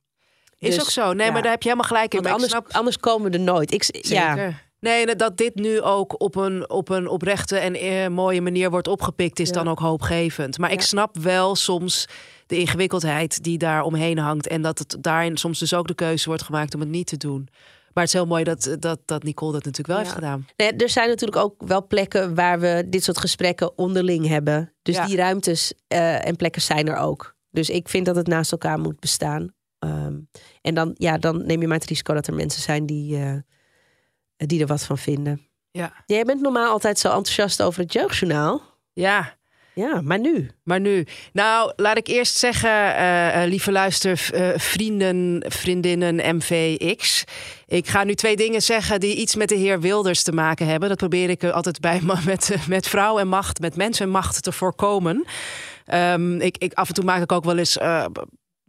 Is 0.59 0.75
dus, 0.75 0.83
ook 0.83 0.89
zo. 0.89 1.13
Nee, 1.13 1.31
maar 1.31 1.41
daar 1.41 1.51
heb 1.51 1.61
je 1.61 1.69
helemaal 1.69 1.89
gelijk 1.89 2.13
in. 2.13 2.25
anders, 2.25 2.51
snap... 2.51 2.71
anders 2.71 2.97
komen 2.97 3.31
we 3.31 3.37
er 3.37 3.43
nooit. 3.43 3.73
Ik, 3.73 4.05
Ja. 4.07 4.53
Nee, 4.83 5.15
dat 5.15 5.37
dit 5.37 5.55
nu 5.55 5.81
ook 5.81 6.21
op 6.21 6.35
een, 6.35 6.69
op 6.69 6.89
een 6.89 7.07
oprechte 7.07 7.57
en 7.57 7.75
eh, 7.75 8.07
mooie 8.07 8.41
manier 8.41 8.69
wordt 8.69 8.87
opgepikt, 8.87 9.39
is 9.39 9.51
dan 9.51 9.67
ook 9.67 9.79
hoopgevend. 9.79 10.57
Maar 10.57 10.71
ik 10.71 10.81
snap 10.81 11.17
wel 11.17 11.55
soms 11.55 12.07
de 12.47 12.57
ingewikkeldheid 12.57 13.43
die 13.43 13.57
daar 13.57 13.83
omheen 13.83 14.17
hangt. 14.17 14.47
En 14.47 14.61
dat 14.61 14.79
het 14.79 14.97
daarin 14.99 15.37
soms 15.37 15.59
dus 15.59 15.73
ook 15.73 15.87
de 15.87 15.95
keuze 15.95 16.27
wordt 16.27 16.43
gemaakt 16.43 16.73
om 16.73 16.79
het 16.79 16.89
niet 16.89 17.07
te 17.07 17.17
doen. 17.17 17.47
Maar 17.93 18.03
het 18.03 18.13
is 18.13 18.19
heel 18.19 18.25
mooi 18.25 18.43
dat, 18.43 18.75
dat, 18.79 18.99
dat 19.05 19.23
Nicole 19.23 19.51
dat 19.51 19.65
natuurlijk 19.65 19.87
wel 19.87 19.97
heeft 19.97 20.11
gedaan. 20.11 20.45
Nee, 20.55 20.73
er 20.73 20.89
zijn 20.89 21.07
natuurlijk 21.07 21.41
ook 21.41 21.55
wel 21.65 21.87
plekken 21.87 22.35
waar 22.35 22.59
we 22.59 22.83
dit 22.87 23.03
soort 23.03 23.17
gesprekken 23.17 23.77
onderling 23.77 24.27
hebben. 24.27 24.73
Dus 24.81 25.05
die 25.05 25.15
ruimtes 25.15 25.73
uh, 25.93 26.27
en 26.27 26.35
plekken 26.35 26.61
zijn 26.61 26.87
er 26.87 26.97
ook. 26.97 27.35
Dus 27.49 27.69
ik 27.69 27.89
vind 27.89 28.05
dat 28.05 28.15
het 28.15 28.27
naast 28.27 28.51
elkaar 28.51 28.79
moet 28.79 28.99
bestaan. 28.99 29.53
Um, 29.79 30.29
en 30.61 30.73
dan, 30.73 30.91
ja, 30.93 31.17
dan 31.17 31.45
neem 31.45 31.61
je 31.61 31.67
maar 31.67 31.77
het 31.77 31.89
risico 31.89 32.13
dat 32.13 32.27
er 32.27 32.33
mensen 32.33 32.61
zijn 32.61 32.85
die, 32.85 33.17
uh, 33.17 33.35
die 34.47 34.61
er 34.61 34.67
wat 34.67 34.83
van 34.83 34.97
vinden. 34.97 35.47
Ja. 35.71 35.93
Jij 36.05 36.23
bent 36.23 36.41
normaal 36.41 36.71
altijd 36.71 36.99
zo 36.99 37.07
enthousiast 37.07 37.61
over 37.61 37.81
het 37.81 37.93
jeugdjournaal. 37.93 38.61
Ja, 38.93 39.37
ja, 39.75 40.01
maar 40.01 40.19
nu? 40.19 40.49
Maar 40.63 40.79
nu. 40.79 41.05
Nou, 41.31 41.73
laat 41.75 41.97
ik 41.97 42.07
eerst 42.07 42.37
zeggen, 42.37 42.69
uh, 42.69 43.43
lieve 43.45 43.71
luistervrienden, 43.71 45.43
uh, 45.45 45.51
vriendinnen, 45.51 46.35
MVX. 46.35 47.23
Ik 47.65 47.87
ga 47.87 48.03
nu 48.03 48.15
twee 48.15 48.35
dingen 48.35 48.61
zeggen 48.61 48.99
die 48.99 49.15
iets 49.15 49.35
met 49.35 49.49
de 49.49 49.55
heer 49.55 49.79
Wilders 49.79 50.23
te 50.23 50.31
maken 50.31 50.67
hebben. 50.67 50.89
Dat 50.89 50.97
probeer 50.97 51.29
ik 51.29 51.43
altijd 51.43 51.79
bij 51.79 52.01
met, 52.25 52.55
met 52.67 52.87
vrouw 52.87 53.19
en 53.19 53.27
macht, 53.27 53.59
met 53.59 53.75
mensen 53.75 54.05
en 54.05 54.11
macht 54.11 54.43
te 54.43 54.51
voorkomen. 54.51 55.25
Um, 55.93 56.41
ik, 56.41 56.57
ik, 56.57 56.73
af 56.73 56.87
en 56.87 56.93
toe 56.93 57.03
maak 57.03 57.21
ik 57.21 57.31
ook 57.31 57.43
wel 57.43 57.57
eens 57.57 57.77
uh, 57.77 58.05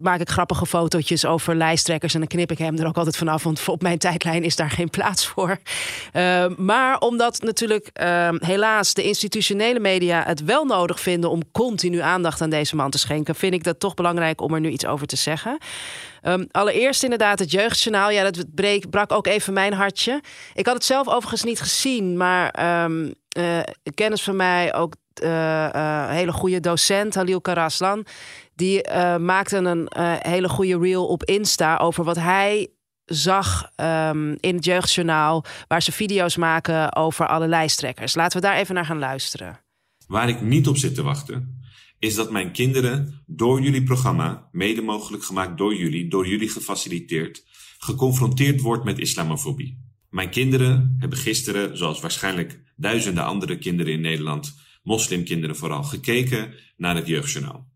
maak 0.04 0.20
ik 0.20 0.28
grappige 0.28 0.66
fotootjes 0.66 1.26
over 1.26 1.56
lijsttrekkers. 1.56 2.14
En 2.14 2.20
dan 2.20 2.28
knip 2.28 2.50
ik 2.50 2.58
hem 2.58 2.78
er 2.78 2.87
ook 2.87 2.96
altijd 2.96 3.16
vanaf. 3.16 3.42
Want 3.42 3.68
op 3.68 3.82
mijn 3.82 3.99
tijdlijn 3.99 4.44
is 4.44 4.56
daar 4.56 4.70
geen 4.70 4.90
plaats 4.90 5.26
voor. 5.26 5.58
Uh, 6.12 6.46
maar 6.70 6.99
omdat 6.99 7.42
natuurlijk 7.42 7.90
uh, 8.02 8.28
helaas 8.38 8.94
de 8.94 9.02
institutionele 9.02 9.80
media 9.80 10.23
het 10.26 10.44
wel 10.44 10.64
nodig 10.64 11.00
vinden 11.00 11.30
om 11.30 11.42
continu 11.52 11.99
aandacht 11.99 12.40
aan 12.40 12.50
deze 12.50 12.76
man 12.76 12.90
te 12.90 12.99
schenken, 12.99 13.34
vind 13.34 13.54
ik 13.54 13.64
dat 13.64 13.80
toch 13.80 13.94
belangrijk 13.94 14.40
om 14.40 14.54
er 14.54 14.61
nu 14.61 14.68
iets 14.68 14.87
over 14.87 15.06
te 15.06 15.16
zeggen. 15.16 15.58
Um, 16.23 16.46
allereerst 16.50 17.02
inderdaad 17.02 17.38
het 17.38 17.50
jeugdjournaal. 17.50 18.11
Ja, 18.11 18.30
dat 18.30 18.54
breek, 18.54 18.90
brak 18.90 19.12
ook 19.12 19.26
even 19.26 19.52
mijn 19.52 19.73
hartje. 19.73 20.20
Ik 20.54 20.66
had 20.66 20.75
het 20.75 20.84
zelf 20.84 21.08
overigens 21.08 21.42
niet 21.42 21.61
gezien, 21.61 22.16
maar 22.16 22.58
uh, 23.38 23.61
kennis 23.94 24.23
van 24.23 24.37
mij 24.37 24.75
ook 24.75 24.94
uh, 25.23 26.08
hele 26.08 26.32
goede 26.32 26.61
docent, 26.61 27.14
Halil 27.14 27.40
Karaslan. 27.40 28.06
Die 28.54 28.88
uh, 28.88 29.16
maakte 29.16 29.56
een 29.56 29.88
hele 30.23 30.49
goede 30.49 30.78
reel 30.78 31.06
op 31.06 31.25
Insta 31.25 31.76
over 31.76 32.04
wat 32.04 32.16
hij 32.16 32.68
zag 33.04 33.70
um, 33.76 34.37
in 34.40 34.54
het 34.54 34.64
jeugdjournaal. 34.64 35.44
Waar 35.68 35.82
ze 35.82 35.92
video's 35.92 36.37
maken 36.37 36.96
over 36.96 37.26
alle 37.26 37.49
lijsttrekkers. 37.49 38.14
Laten 38.14 38.40
we 38.40 38.46
daar 38.46 38.56
even 38.56 38.75
naar 38.75 38.84
gaan 38.84 38.99
luisteren. 38.99 39.61
Waar 40.06 40.28
ik 40.28 40.40
niet 40.40 40.68
op 40.68 40.76
zit 40.76 40.94
te 40.94 41.02
wachten, 41.02 41.62
is 41.99 42.14
dat 42.14 42.30
mijn 42.30 42.52
kinderen 42.52 43.23
door 43.26 43.61
jullie 43.61 43.82
programma, 43.82 44.49
mede 44.52 44.82
mogelijk 44.82 45.25
gemaakt 45.25 45.58
door 45.58 45.75
jullie, 45.75 46.08
door 46.08 46.28
jullie 46.28 46.49
gefaciliteerd, 46.49 47.44
geconfronteerd 47.78 48.61
wordt 48.61 48.84
met 48.84 48.99
islamofobie. 48.99 49.82
Mijn 50.11 50.30
kinderen 50.30 50.96
hebben 50.99 51.18
gisteren, 51.18 51.76
zoals 51.76 52.00
waarschijnlijk 52.00 52.61
duizenden 52.76 53.25
andere 53.25 53.58
kinderen 53.58 53.92
in 53.92 54.00
Nederland, 54.00 54.58
moslimkinderen 54.82 55.56
vooral, 55.56 55.82
gekeken 55.82 56.54
naar 56.76 56.96
het 56.96 57.06
jeugdjournaal. 57.06 57.73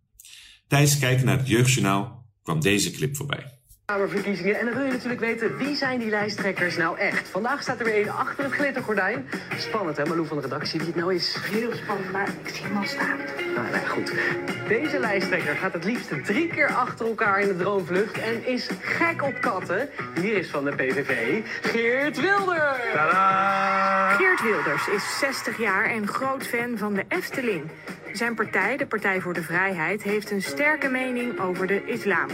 Tijdens 0.69 0.99
kijken 0.99 1.27
naar 1.27 1.39
het 1.39 1.49
jeugdjournaal 1.49 2.25
kwam 2.43 2.61
deze 2.61 2.91
clip 2.91 3.17
voorbij. 3.17 3.59
Kamerverkiezingen. 3.85 4.59
En 4.59 4.65
dan 4.65 4.75
wil 4.75 4.85
je 4.85 4.93
natuurlijk 4.93 5.21
weten, 5.21 5.57
wie 5.57 5.77
zijn 5.77 5.99
die 5.99 6.09
lijsttrekkers 6.09 6.77
nou 6.77 6.99
echt? 6.99 7.29
Vandaag 7.29 7.63
staat 7.63 7.79
er 7.79 7.85
weer 7.85 8.03
een 8.03 8.11
achter 8.11 8.45
het 8.45 8.53
glittergordijn. 8.53 9.29
Spannend 9.57 9.97
hè, 9.97 10.05
Malou 10.05 10.27
van 10.27 10.37
de 10.37 10.43
redactie, 10.43 10.79
wie 10.79 10.89
het 10.89 10.97
nou 10.97 11.15
is. 11.15 11.37
Heel 11.41 11.73
spannend, 11.75 12.13
maar 12.13 12.29
ik 12.45 12.55
zie 12.55 12.65
hem 12.65 12.77
al 12.77 12.87
staan. 12.87 13.17
Nou, 13.55 13.71
nou 13.71 13.87
goed. 13.87 14.13
Deze 14.69 14.99
lijsttrekker 14.99 15.55
gaat 15.55 15.73
het 15.73 15.85
liefst 15.85 16.25
drie 16.25 16.47
keer 16.47 16.75
achter 16.75 17.07
elkaar 17.07 17.41
in 17.41 17.49
de 17.49 17.57
droomvlucht 17.57 18.19
en 18.19 18.47
is 18.47 18.69
gek 18.81 19.23
op 19.23 19.41
katten. 19.41 19.89
Hier 20.21 20.37
is 20.37 20.51
van 20.51 20.65
de 20.65 20.71
PVV 20.71 21.41
Geert 21.63 22.21
Wilders. 22.21 22.93
Tadaa! 22.93 24.17
Geert 24.17 24.43
Wilders 24.43 24.89
is 24.89 25.19
60 25.19 25.59
jaar 25.59 25.91
en 25.91 26.09
groot 26.09 26.47
fan 26.47 26.79
van 26.79 26.95
de 26.95 27.05
Efteling. 27.09 27.71
Zijn 28.12 28.35
partij, 28.35 28.77
de 28.77 28.87
Partij 28.87 29.21
voor 29.21 29.35
de 29.35 29.43
Vrijheid, 29.43 30.03
heeft 30.03 30.31
een 30.31 30.43
sterke 30.43 30.88
mening 30.88 31.41
over 31.41 31.67
de 31.67 31.83
islam. 31.87 32.29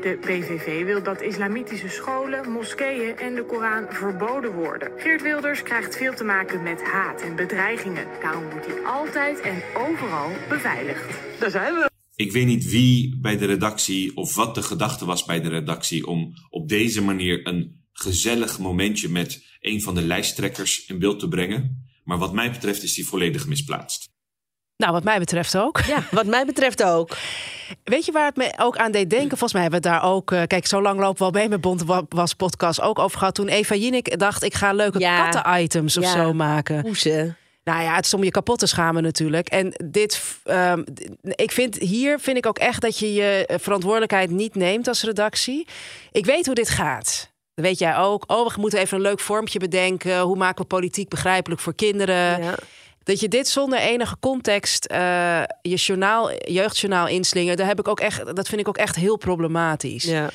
De 0.00 0.18
PVV 0.20 0.84
wil 0.84 1.02
dat 1.02 1.22
islamitische 1.22 1.88
scholen, 1.88 2.50
moskeeën 2.50 3.16
en 3.16 3.34
de 3.34 3.44
Koran 3.44 3.86
verboden 3.88 4.52
worden. 4.52 4.90
Geert 4.96 5.22
Wilders 5.22 5.62
krijgt 5.62 5.96
veel 5.96 6.14
te 6.14 6.24
maken 6.24 6.62
met 6.62 6.82
haat 6.82 7.22
en 7.22 7.36
bedreigingen. 7.36 8.06
Daarom 8.22 8.50
wordt 8.50 8.66
hij 8.66 8.84
altijd 8.84 9.40
en 9.40 9.62
overal 9.76 10.30
beveiligd. 10.48 11.40
Daar 11.40 11.50
zijn 11.50 11.74
we. 11.74 11.90
Ik 12.14 12.32
weet 12.32 12.46
niet 12.46 12.70
wie 12.70 13.18
bij 13.20 13.36
de 13.36 13.46
redactie 13.46 14.16
of 14.16 14.34
wat 14.34 14.54
de 14.54 14.62
gedachte 14.62 15.04
was 15.04 15.24
bij 15.24 15.40
de 15.40 15.48
redactie 15.48 16.06
om 16.06 16.32
op 16.50 16.68
deze 16.68 17.02
manier 17.02 17.46
een 17.46 17.86
gezellig 17.92 18.58
momentje 18.58 19.08
met 19.08 19.44
een 19.60 19.82
van 19.82 19.94
de 19.94 20.02
lijsttrekkers 20.02 20.86
in 20.86 20.98
beeld 20.98 21.18
te 21.18 21.28
brengen. 21.28 21.86
Maar 22.04 22.18
wat 22.18 22.32
mij 22.32 22.50
betreft 22.50 22.82
is 22.82 22.94
die 22.94 23.06
volledig 23.06 23.46
misplaatst. 23.46 24.07
Nou, 24.78 24.92
wat 24.92 25.04
mij 25.04 25.18
betreft 25.18 25.56
ook. 25.56 25.80
Ja, 25.80 26.02
wat 26.10 26.26
mij 26.26 26.44
betreft 26.44 26.82
ook. 26.82 27.16
Weet 27.84 28.04
je 28.04 28.12
waar 28.12 28.26
het 28.26 28.36
me 28.36 28.52
ook 28.58 28.76
aan 28.76 28.92
deed 28.92 29.10
denken? 29.10 29.28
Volgens 29.28 29.52
mij 29.52 29.62
hebben 29.62 29.82
we 29.82 29.88
het 29.88 30.00
daar 30.00 30.10
ook... 30.10 30.30
Uh, 30.30 30.42
kijk, 30.46 30.66
zo 30.66 30.82
lang 30.82 31.00
lopen 31.00 31.18
we 31.18 31.24
al 31.24 31.30
mee 31.30 31.48
met 31.48 31.60
Bond 31.60 31.84
was 32.08 32.34
podcast 32.34 32.80
ook 32.80 32.98
over 32.98 33.18
gehad. 33.18 33.34
Toen 33.34 33.48
Eva 33.48 33.74
Jinek 33.74 34.18
dacht, 34.18 34.42
ik 34.42 34.54
ga 34.54 34.72
leuke 34.72 34.98
ja. 34.98 35.30
katten-items 35.30 35.96
of 35.96 36.06
zo 36.06 36.32
maken. 36.32 36.80
Hoezen. 36.80 37.36
Nou 37.64 37.82
ja, 37.82 37.94
het 37.94 38.04
is 38.04 38.14
om 38.14 38.24
je 38.24 38.30
kapot 38.30 38.58
te 38.58 38.66
schamen 38.66 39.02
natuurlijk. 39.02 39.48
En 39.48 39.72
dit, 39.84 40.22
um, 40.44 40.84
ik 41.22 41.52
vind 41.52 41.78
hier 41.78 42.20
vind 42.20 42.36
ik 42.36 42.46
ook 42.46 42.58
echt 42.58 42.80
dat 42.80 42.98
je 42.98 43.12
je 43.12 43.48
verantwoordelijkheid 43.60 44.30
niet 44.30 44.54
neemt 44.54 44.88
als 44.88 45.02
redactie. 45.02 45.66
Ik 46.12 46.26
weet 46.26 46.46
hoe 46.46 46.54
dit 46.54 46.70
gaat. 46.70 47.30
Dat 47.54 47.64
weet 47.64 47.78
jij 47.78 47.96
ook. 47.96 48.24
Oh, 48.26 48.48
we 48.48 48.60
moeten 48.60 48.78
even 48.78 48.96
een 48.96 49.02
leuk 49.02 49.20
vormpje 49.20 49.58
bedenken. 49.58 50.20
Hoe 50.20 50.36
maken 50.36 50.62
we 50.62 50.68
politiek 50.68 51.08
begrijpelijk 51.08 51.60
voor 51.60 51.74
kinderen? 51.74 52.42
Ja 52.42 52.54
Dat 53.08 53.20
je 53.20 53.28
dit 53.28 53.48
zonder 53.48 53.78
enige 53.78 54.16
context 54.20 54.90
uh, 54.92 55.42
je 55.62 55.74
journaal, 55.74 56.32
jeugdjournaal 56.32 57.08
inslingert, 57.08 57.58
daar 57.58 57.66
heb 57.66 57.78
ik 57.78 57.88
ook 57.88 58.00
echt, 58.00 58.36
dat 58.36 58.48
vind 58.48 58.60
ik 58.60 58.68
ook 58.68 58.76
echt 58.76 58.96
heel 58.96 59.16
problematisch. 59.16 60.04
Ja. 60.04 60.30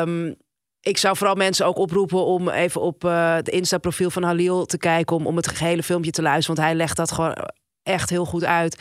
Um, 0.00 0.36
ik 0.80 0.98
zou 0.98 1.16
vooral 1.16 1.34
mensen 1.34 1.66
ook 1.66 1.76
oproepen 1.76 2.24
om 2.24 2.48
even 2.48 2.80
op 2.80 3.04
uh, 3.04 3.34
het 3.34 3.48
Insta-profiel 3.48 4.10
van 4.10 4.22
Halil 4.22 4.64
te 4.64 4.78
kijken. 4.78 5.16
Om, 5.16 5.26
om 5.26 5.36
het 5.36 5.48
gehele 5.48 5.82
filmpje 5.82 6.10
te 6.10 6.22
luisteren. 6.22 6.56
Want 6.56 6.68
hij 6.68 6.76
legt 6.76 6.96
dat 6.96 7.12
gewoon 7.12 7.48
echt 7.82 8.10
heel 8.10 8.24
goed 8.24 8.44
uit. 8.44 8.76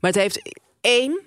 Maar 0.00 0.10
het 0.10 0.20
heeft 0.20 0.54
één, 0.80 1.20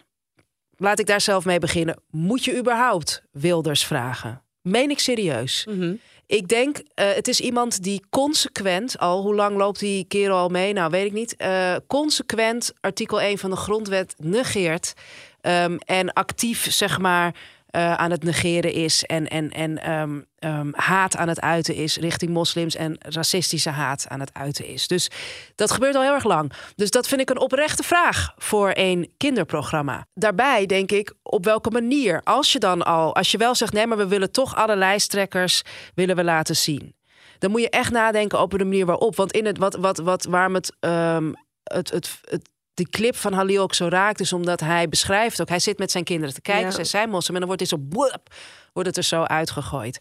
laat 0.76 1.00
ik 1.00 1.06
daar 1.06 1.22
zelf 1.22 1.46
mee 1.46 1.60
beginnen. 1.60 2.02
Moet 2.10 2.44
je 2.44 2.58
überhaupt 2.58 3.24
Wilders 3.32 3.86
vragen? 3.86 4.44
Meen 4.62 4.90
ik 4.90 5.00
serieus. 5.00 5.66
Mhm. 5.70 5.94
Ik 6.26 6.48
denk, 6.48 6.78
uh, 6.78 6.84
het 6.96 7.28
is 7.28 7.40
iemand 7.40 7.84
die 7.84 8.02
consequent, 8.10 9.00
al 9.00 9.22
hoe 9.22 9.36
lang 9.36 9.58
loopt 9.58 9.80
die 9.80 10.06
kerel 10.08 10.38
al 10.38 10.50
mee? 10.50 10.74
Nou, 10.74 10.90
weet 10.90 11.06
ik 11.06 11.12
niet. 11.12 11.36
Uh, 11.38 11.76
consequent 11.88 12.74
artikel 12.80 13.22
1 13.22 13.38
van 13.38 13.50
de 13.50 13.56
grondwet 13.56 14.16
negeert. 14.18 14.94
Um, 15.42 15.78
en 15.78 16.14
actief, 16.14 16.72
zeg 16.72 17.00
maar, 17.00 17.36
uh, 17.72 17.94
aan 17.94 18.12
het 18.12 18.24
negeren 18.24 18.74
is 18.74 19.04
en, 19.04 19.28
en, 19.28 19.52
en 19.52 19.92
um, 19.92 20.26
um, 20.40 20.72
haat 20.76 21.16
aan 21.16 21.28
het 21.28 21.42
uiten 21.42 21.76
is 21.76 21.98
richting 21.98 22.32
moslims 22.32 22.76
en 22.76 22.96
racistische 23.00 23.70
haat 23.70 24.06
aan 24.08 24.20
het 24.20 24.34
uiten 24.34 24.66
is. 24.66 24.88
Dus 24.88 25.10
dat 25.56 25.72
gebeurt 25.72 25.96
al 25.96 26.02
heel 26.02 26.14
erg 26.14 26.24
lang. 26.24 26.52
Dus 26.76 26.92
dat 26.92 27.08
vind 27.08 27.22
ik 27.22 27.30
een 27.30 27.40
oprechte 27.40 27.84
vraag 27.84 28.34
voor 28.38 28.72
een 28.74 29.14
kinderprogramma. 29.18 30.06
Daarbij 30.14 30.66
denk 30.66 30.92
ik, 30.92 31.14
op 31.24 31.46
welke 31.46 31.70
manier, 31.70 32.22
als 32.24 32.52
je 32.52 32.60
dan 32.60 32.84
al, 32.84 33.16
als 33.16 33.32
je 33.32 33.38
wel 33.38 33.56
zegt 33.56 33.74
nee, 33.74 33.88
maar 33.88 33.98
we 33.98 34.08
willen 34.08 34.32
toch 34.32 34.56
alle 34.56 34.76
lijsttrekkers 34.76 35.62
willen 35.94 36.16
we 36.16 36.24
laten 36.24 36.56
zien. 36.56 36.96
Dan 37.38 37.52
moet 37.52 37.62
je 37.62 37.70
echt 37.70 37.92
nadenken 37.92 38.40
over 38.40 38.58
de 38.58 38.66
manier 38.66 38.86
waarop. 38.86 39.16
Want 39.16 39.32
in 39.32 39.46
het 39.46 39.58
wat, 39.58 39.76
wat, 39.76 39.98
wat 39.98 40.26
waarom 40.26 40.54
het, 40.54 40.76
um, 40.80 41.34
het, 41.64 41.92
het, 41.92 42.20
het 42.24 42.50
die 42.80 42.90
clip 42.90 43.16
van 43.16 43.34
Halil 43.34 43.62
ook 43.62 43.74
zo 43.74 43.88
raakt, 43.88 44.20
is 44.20 44.34
omdat 44.34 44.60
hij 44.60 44.90
beschrijft 44.90 45.42
ook. 45.42 45.50
Hij 45.50 45.60
zit 45.60 45.78
met 45.78 45.92
zijn 45.92 46.04
kinderen 46.04 46.34
te 46.34 46.42
kijken, 46.42 46.66
ja. 46.66 46.72
zij 46.72 46.84
zijn 46.84 47.10
moslim, 47.10 47.34
en 47.34 47.40
dan 47.40 47.48
wordt 47.48 47.70
dit 47.70 47.80
zo 47.80 47.86
boep, 47.88 48.34
wordt 48.74 48.90
het 48.90 48.98
er 48.98 49.04
zo 49.04 49.24
uitgegooid. 49.24 50.00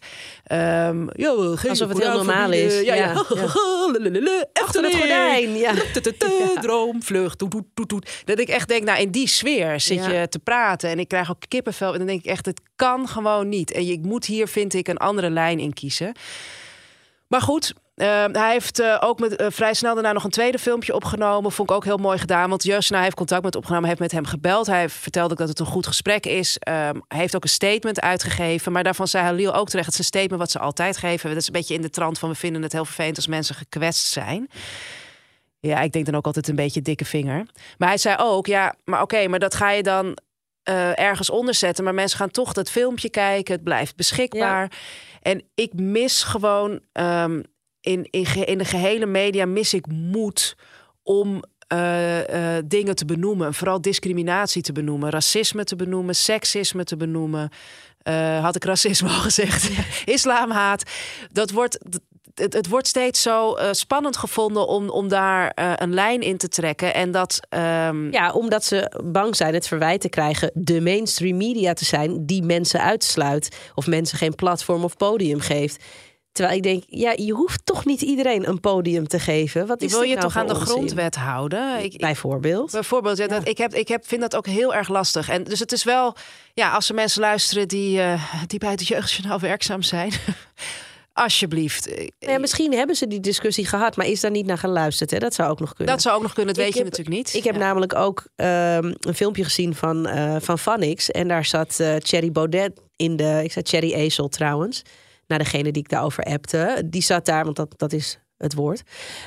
Um, 0.51 1.09
yo, 1.13 1.55
Alsof 1.69 1.89
het 1.89 1.97
heel 1.97 2.13
normaal 2.13 2.51
is. 2.51 2.81
Ja, 2.81 2.93
ja. 2.93 2.95
ja. 3.05 3.13
Achter 4.53 4.83
het 4.83 4.95
gordijn. 4.95 5.55
Ja. 5.57 5.73
Droomvlucht. 6.61 7.39
Dat 8.25 8.39
ik 8.39 8.49
echt 8.49 8.67
denk, 8.67 8.83
nou 8.83 8.99
in 8.99 9.11
die 9.11 9.27
sfeer 9.27 9.79
zit 9.79 10.05
je 10.05 10.27
te 10.29 10.39
praten. 10.39 10.89
En 10.89 10.99
ik 10.99 11.07
krijg 11.07 11.31
ook 11.31 11.41
kippenvel. 11.47 11.91
En 11.91 11.97
dan 11.97 12.07
denk 12.07 12.19
ik 12.19 12.31
echt, 12.31 12.45
het 12.45 12.61
kan 12.75 13.07
gewoon 13.07 13.49
niet. 13.49 13.71
En 13.71 13.85
je 13.85 13.99
moet 14.01 14.25
hier, 14.25 14.47
vind 14.47 14.73
ik, 14.73 14.87
een 14.87 14.97
andere 14.97 15.29
lijn 15.29 15.59
in 15.59 15.73
kiezen. 15.73 16.15
Maar 17.27 17.41
goed, 17.41 17.73
hij 18.05 18.51
heeft 18.51 18.79
uh, 18.79 18.97
ook 18.99 19.19
met, 19.19 19.41
uh, 19.41 19.47
vrij 19.49 19.73
snel 19.73 19.93
daarna 19.93 20.11
nog 20.11 20.23
een 20.23 20.29
tweede 20.29 20.59
filmpje 20.59 20.93
opgenomen. 20.93 21.51
Vond 21.51 21.69
ik 21.69 21.75
ook 21.75 21.83
heel 21.83 21.97
mooi 21.97 22.17
gedaan. 22.17 22.49
Want 22.49 22.63
Justina 22.63 23.01
heeft 23.01 23.15
contact 23.15 23.43
met 23.43 23.55
opgenomen, 23.55 23.87
heeft 23.87 23.99
met 23.99 24.11
hem 24.11 24.25
gebeld. 24.25 24.67
Hij 24.67 24.89
vertelde 24.89 25.35
dat 25.35 25.47
het 25.47 25.59
een 25.59 25.65
goed 25.65 25.87
gesprek 25.87 26.25
is. 26.25 26.57
Um, 26.69 26.73
hij 27.07 27.19
heeft 27.19 27.35
ook 27.35 27.43
een 27.43 27.49
statement 27.49 28.01
uitgegeven. 28.01 28.71
Maar 28.71 28.83
daarvan 28.83 29.07
zei 29.07 29.23
Halil 29.23 29.53
ook 29.53 29.69
terecht. 29.69 29.85
Het 29.85 29.93
is 29.93 29.99
een 29.99 30.05
statement 30.19 30.41
wat 30.41 30.51
ze 30.51 30.59
altijd 30.59 30.97
geven. 30.97 31.29
Dat 31.29 31.37
is 31.37 31.47
een 31.47 31.53
beetje 31.53 31.73
in 31.73 31.81
de 31.81 31.89
trant 31.89 32.19
van 32.19 32.29
we 32.29 32.35
vinden 32.35 32.61
het 32.61 32.71
heel 32.71 32.85
vervelend 32.85 33.15
als 33.15 33.27
mensen 33.27 33.55
gekwetst 33.55 34.05
zijn. 34.05 34.49
Ja, 35.59 35.79
ik 35.79 35.91
denk 35.91 36.05
dan 36.05 36.15
ook 36.15 36.25
altijd 36.25 36.47
een 36.47 36.55
beetje 36.55 36.81
dikke 36.81 37.05
vinger. 37.05 37.45
Maar 37.77 37.87
hij 37.87 37.97
zei 37.97 38.15
ook, 38.19 38.47
ja, 38.47 38.75
maar 38.83 39.01
oké, 39.01 39.15
okay, 39.15 39.27
maar 39.27 39.39
dat 39.39 39.55
ga 39.55 39.71
je 39.71 39.83
dan 39.83 40.17
ergens 40.93 41.29
onderzetten. 41.29 41.83
Maar 41.83 41.93
mensen 41.93 42.17
gaan 42.17 42.31
toch 42.31 42.53
dat 42.53 42.71
filmpje 42.71 43.09
kijken. 43.09 43.53
Het 43.53 43.63
blijft 43.63 43.95
beschikbaar. 43.95 44.61
Ja. 44.61 44.77
En 45.21 45.43
ik 45.55 45.73
mis 45.73 46.23
gewoon 46.23 46.79
um, 46.93 47.43
in, 47.89 48.07
in, 48.09 48.45
in 48.45 48.57
de 48.57 48.65
gehele 48.65 49.05
media 49.05 49.45
mis 49.45 49.73
ik 49.73 49.87
moed 49.87 50.55
om 51.03 51.43
uh, 51.73 52.17
uh, 52.17 52.57
dingen 52.65 52.95
te 52.95 53.05
benoemen. 53.05 53.53
Vooral 53.53 53.81
discriminatie 53.81 54.61
te 54.61 54.71
benoemen, 54.71 55.09
racisme 55.09 55.63
te 55.63 55.75
benoemen, 55.75 56.15
seksisme 56.15 56.83
te 56.83 56.97
benoemen. 56.97 57.49
Uh, 58.03 58.43
had 58.43 58.55
ik 58.55 58.63
racisme 58.63 59.09
al 59.15 59.19
gezegd? 59.19 59.69
Islamhaat. 60.05 60.83
Dat 61.31 61.51
wordt. 61.51 61.79
Het, 62.33 62.53
het, 62.53 62.67
wordt 62.67 62.87
steeds 62.87 63.21
zo 63.21 63.55
spannend 63.71 64.17
gevonden 64.17 64.67
om, 64.67 64.89
om 64.89 65.07
daar 65.07 65.51
een 65.75 65.93
lijn 65.93 66.21
in 66.21 66.37
te 66.37 66.47
trekken. 66.47 66.93
En 66.93 67.11
dat. 67.11 67.39
Um... 67.49 68.11
Ja, 68.11 68.31
omdat 68.31 68.63
ze 68.63 68.99
bang 69.03 69.35
zijn 69.35 69.53
het 69.53 69.67
verwijt 69.67 70.01
te 70.01 70.09
krijgen 70.09 70.51
de 70.53 70.81
mainstream 70.81 71.37
media 71.37 71.73
te 71.73 71.85
zijn 71.85 72.25
die 72.25 72.43
mensen 72.43 72.81
uitsluit. 72.81 73.57
Of 73.75 73.87
mensen 73.87 74.17
geen 74.17 74.35
platform 74.35 74.83
of 74.83 74.97
podium 74.97 75.39
geeft. 75.39 75.83
Terwijl 76.31 76.57
ik 76.57 76.63
denk, 76.63 76.83
ja, 76.87 77.13
je 77.15 77.33
hoeft 77.33 77.65
toch 77.65 77.85
niet 77.85 78.01
iedereen 78.01 78.49
een 78.49 78.59
podium 78.59 79.07
te 79.07 79.19
geven. 79.19 79.67
Wat 79.67 79.81
is 79.81 79.91
wil 79.91 80.01
je 80.01 80.15
nou 80.15 80.21
toch 80.21 80.37
aan 80.37 80.47
de 80.47 80.55
grondwet 80.55 81.15
houden? 81.15 81.83
Ik, 81.83 81.97
bijvoorbeeld. 81.97 82.71
Bijvoorbeeld, 82.71 83.17
ja, 83.17 83.27
dat, 83.27 83.47
ik, 83.47 83.57
heb, 83.57 83.73
ik 83.73 83.87
heb, 83.87 84.07
vind 84.07 84.21
dat 84.21 84.35
ook 84.35 84.45
heel 84.45 84.73
erg 84.73 84.89
lastig. 84.89 85.29
En 85.29 85.43
dus 85.43 85.59
het 85.59 85.71
is 85.71 85.83
wel, 85.83 86.15
ja, 86.53 86.71
als 86.71 86.89
er 86.89 86.95
mensen 86.95 87.21
luisteren 87.21 87.67
die, 87.67 87.97
uh, 87.97 88.23
die 88.47 88.59
bij 88.59 88.71
het 88.71 88.87
jeugdjournaal 88.87 89.39
werkzaam 89.39 89.81
zijn. 89.81 90.11
Alsjeblieft. 91.13 91.89
Ja, 92.19 92.39
misschien 92.39 92.73
hebben 92.73 92.95
ze 92.95 93.07
die 93.07 93.19
discussie 93.19 93.65
gehad, 93.65 93.95
maar 93.95 94.05
is 94.05 94.19
daar 94.19 94.31
niet 94.31 94.45
naar 94.45 94.57
geluisterd? 94.57 95.11
Hè? 95.11 95.17
Dat 95.17 95.33
zou 95.33 95.49
ook 95.49 95.59
nog 95.59 95.73
kunnen. 95.73 95.93
Dat 95.93 96.03
zou 96.03 96.15
ook 96.15 96.21
nog 96.21 96.33
kunnen, 96.33 96.53
dat 96.53 96.63
weet 96.63 96.73
heb, 96.73 96.83
je 96.83 96.89
natuurlijk 96.89 97.17
niet. 97.17 97.33
Ik 97.33 97.43
heb 97.43 97.53
ja. 97.53 97.59
namelijk 97.59 97.95
ook 97.95 98.25
um, 98.35 98.45
een 98.99 99.15
filmpje 99.15 99.43
gezien 99.43 99.75
van, 99.75 100.07
uh, 100.07 100.35
van 100.39 100.59
Vanix. 100.59 101.11
En 101.11 101.27
daar 101.27 101.45
zat 101.45 101.77
uh, 101.81 101.95
Thierry 101.95 102.31
Baudet 102.31 102.79
in 102.95 103.15
de. 103.15 103.41
Ik 103.43 103.51
zei 103.51 103.65
Thierry 103.65 103.93
Ezel 103.93 104.27
trouwens 104.27 104.83
naar 105.29 105.39
degene 105.39 105.71
die 105.71 105.83
ik 105.83 105.89
daarover 105.89 106.23
appte. 106.23 106.83
Die 106.85 107.01
zat 107.01 107.25
daar, 107.25 107.43
want 107.43 107.55
dat, 107.55 107.73
dat 107.77 107.93
is 107.93 108.19
het 108.37 108.53
woord. 108.53 108.81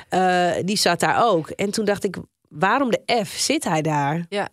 Uh, 0.09 0.51
die 0.63 0.77
zat 0.77 0.99
daar 0.99 1.25
ook. 1.25 1.49
En 1.49 1.71
toen 1.71 1.85
dacht 1.85 2.03
ik, 2.03 2.17
waarom 2.49 2.91
de 2.91 3.23
F 3.25 3.29
zit 3.29 3.63
hij 3.63 3.81
daar? 3.81 4.25
Ja. 4.29 4.49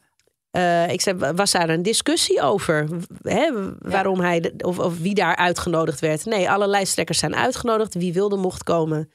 Uh, 0.52 0.90
ik 0.90 1.00
zei, 1.00 1.32
was 1.32 1.50
daar 1.50 1.68
een 1.68 1.82
discussie 1.82 2.40
over? 2.40 2.88
Hè, 3.22 3.50
waarom 3.78 4.20
ja. 4.20 4.26
hij, 4.26 4.52
of, 4.58 4.78
of 4.78 4.98
wie 4.98 5.14
daar 5.14 5.36
uitgenodigd 5.36 6.00
werd? 6.00 6.24
Nee, 6.24 6.50
alle 6.50 6.66
lijsttrekkers 6.66 7.18
zijn 7.18 7.36
uitgenodigd. 7.36 7.94
Wie 7.94 8.12
wilde 8.12 8.36
mocht 8.36 8.62
komen. 8.62 9.10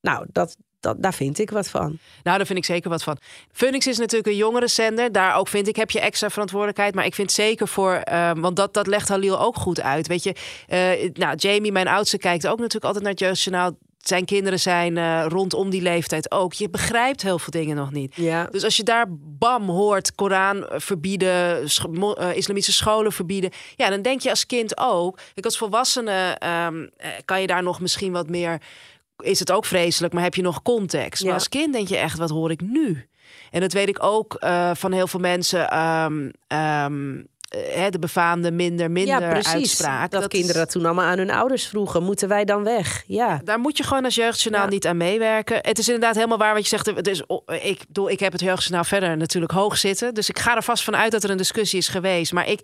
Nou, 0.00 0.26
dat, 0.32 0.56
dat, 0.80 1.02
daar 1.02 1.14
vind 1.14 1.38
ik 1.38 1.50
wat 1.50 1.68
van. 1.68 1.98
Nou, 2.22 2.36
daar 2.36 2.46
vind 2.46 2.58
ik 2.58 2.64
zeker 2.64 2.90
wat 2.90 3.02
van. 3.02 3.18
Phoenix 3.52 3.86
is 3.86 3.98
natuurlijk 3.98 4.28
een 4.28 4.36
jongere 4.36 4.68
zender. 4.68 5.12
Daar 5.12 5.36
ook 5.36 5.48
vind 5.48 5.68
ik, 5.68 5.76
heb 5.76 5.90
je 5.90 6.00
extra 6.00 6.30
verantwoordelijkheid. 6.30 6.94
Maar 6.94 7.04
ik 7.04 7.14
vind 7.14 7.32
zeker 7.32 7.68
voor, 7.68 8.02
um, 8.12 8.40
want 8.40 8.56
dat, 8.56 8.74
dat 8.74 8.86
legt 8.86 9.08
Halil 9.08 9.40
ook 9.40 9.56
goed 9.56 9.80
uit. 9.80 10.06
Weet 10.06 10.22
je, 10.22 10.34
uh, 10.68 11.10
nou, 11.12 11.36
Jamie, 11.36 11.72
mijn 11.72 11.88
oudste, 11.88 12.18
kijkt 12.18 12.46
ook 12.46 12.58
natuurlijk 12.58 12.84
altijd 12.84 13.02
naar 13.02 13.12
het 13.12 13.20
Jeugdjournaal. 13.20 13.72
Zijn 13.98 14.24
kinderen 14.24 14.60
zijn 14.60 14.96
uh, 14.96 15.24
rondom 15.28 15.70
die 15.70 15.82
leeftijd 15.82 16.30
ook. 16.30 16.52
Je 16.52 16.70
begrijpt 16.70 17.22
heel 17.22 17.38
veel 17.38 17.50
dingen 17.50 17.76
nog 17.76 17.92
niet. 17.92 18.14
Ja. 18.14 18.44
Dus 18.44 18.64
als 18.64 18.76
je 18.76 18.82
daar 18.82 19.06
bam 19.10 19.68
hoort, 19.68 20.14
Koran 20.14 20.66
verbieden, 20.70 21.70
sch 21.70 21.84
uh, 21.84 22.36
islamitische 22.36 22.72
scholen 22.72 23.12
verbieden. 23.12 23.50
Ja, 23.76 23.90
dan 23.90 24.02
denk 24.02 24.20
je 24.20 24.30
als 24.30 24.46
kind 24.46 24.78
ook. 24.78 25.18
Ik 25.34 25.44
als 25.44 25.58
volwassene 25.58 26.40
um, 26.66 26.90
kan 27.24 27.40
je 27.40 27.46
daar 27.46 27.62
nog 27.62 27.80
misschien 27.80 28.12
wat 28.12 28.28
meer 28.28 28.60
is 29.22 29.38
het 29.38 29.52
ook 29.52 29.64
vreselijk, 29.64 30.12
maar 30.12 30.22
heb 30.22 30.34
je 30.34 30.42
nog 30.42 30.62
context. 30.62 31.20
Ja. 31.20 31.26
Maar 31.26 31.34
als 31.34 31.48
kind 31.48 31.72
denk 31.72 31.88
je 31.88 31.96
echt, 31.96 32.18
wat 32.18 32.30
hoor 32.30 32.50
ik 32.50 32.60
nu? 32.60 33.08
En 33.50 33.60
dat 33.60 33.72
weet 33.72 33.88
ik 33.88 34.02
ook 34.02 34.36
uh, 34.40 34.70
van 34.74 34.92
heel 34.92 35.06
veel 35.06 35.20
mensen. 35.20 35.78
Um, 35.78 36.32
um, 36.58 37.26
de 37.90 37.98
befaamde 38.00 38.50
minder, 38.50 38.90
minder 38.90 39.20
ja, 39.20 39.28
precies. 39.28 39.52
uitspraak. 39.52 40.10
Dat, 40.10 40.20
dat 40.20 40.30
kinderen 40.30 40.56
dat 40.56 40.70
toen 40.70 40.84
allemaal 40.84 41.04
aan 41.04 41.18
hun 41.18 41.30
ouders 41.30 41.66
vroegen. 41.66 42.02
Moeten 42.02 42.28
wij 42.28 42.44
dan 42.44 42.64
weg? 42.64 43.04
Ja. 43.06 43.40
Daar 43.44 43.58
moet 43.58 43.76
je 43.76 43.82
gewoon 43.82 44.04
als 44.04 44.14
jeugdjournaal 44.14 44.64
ja. 44.64 44.70
niet 44.70 44.86
aan 44.86 44.96
meewerken. 44.96 45.58
Het 45.62 45.78
is 45.78 45.86
inderdaad 45.86 46.14
helemaal 46.14 46.38
waar 46.38 46.54
wat 46.54 46.62
je 46.62 46.68
zegt. 46.68 46.86
Het 46.86 47.08
is, 47.08 47.22
ik, 47.62 47.84
bedoel, 47.86 48.10
ik 48.10 48.20
heb 48.20 48.32
het 48.32 48.40
jeugdjournaal 48.40 48.84
verder 48.84 49.16
natuurlijk 49.16 49.52
hoog 49.52 49.76
zitten. 49.76 50.14
Dus 50.14 50.28
ik 50.28 50.38
ga 50.38 50.56
er 50.56 50.62
vast 50.62 50.84
van 50.84 50.96
uit 50.96 51.12
dat 51.12 51.24
er 51.24 51.30
een 51.30 51.36
discussie 51.36 51.78
is 51.78 51.88
geweest. 51.88 52.32
Maar 52.32 52.48
ik, 52.48 52.60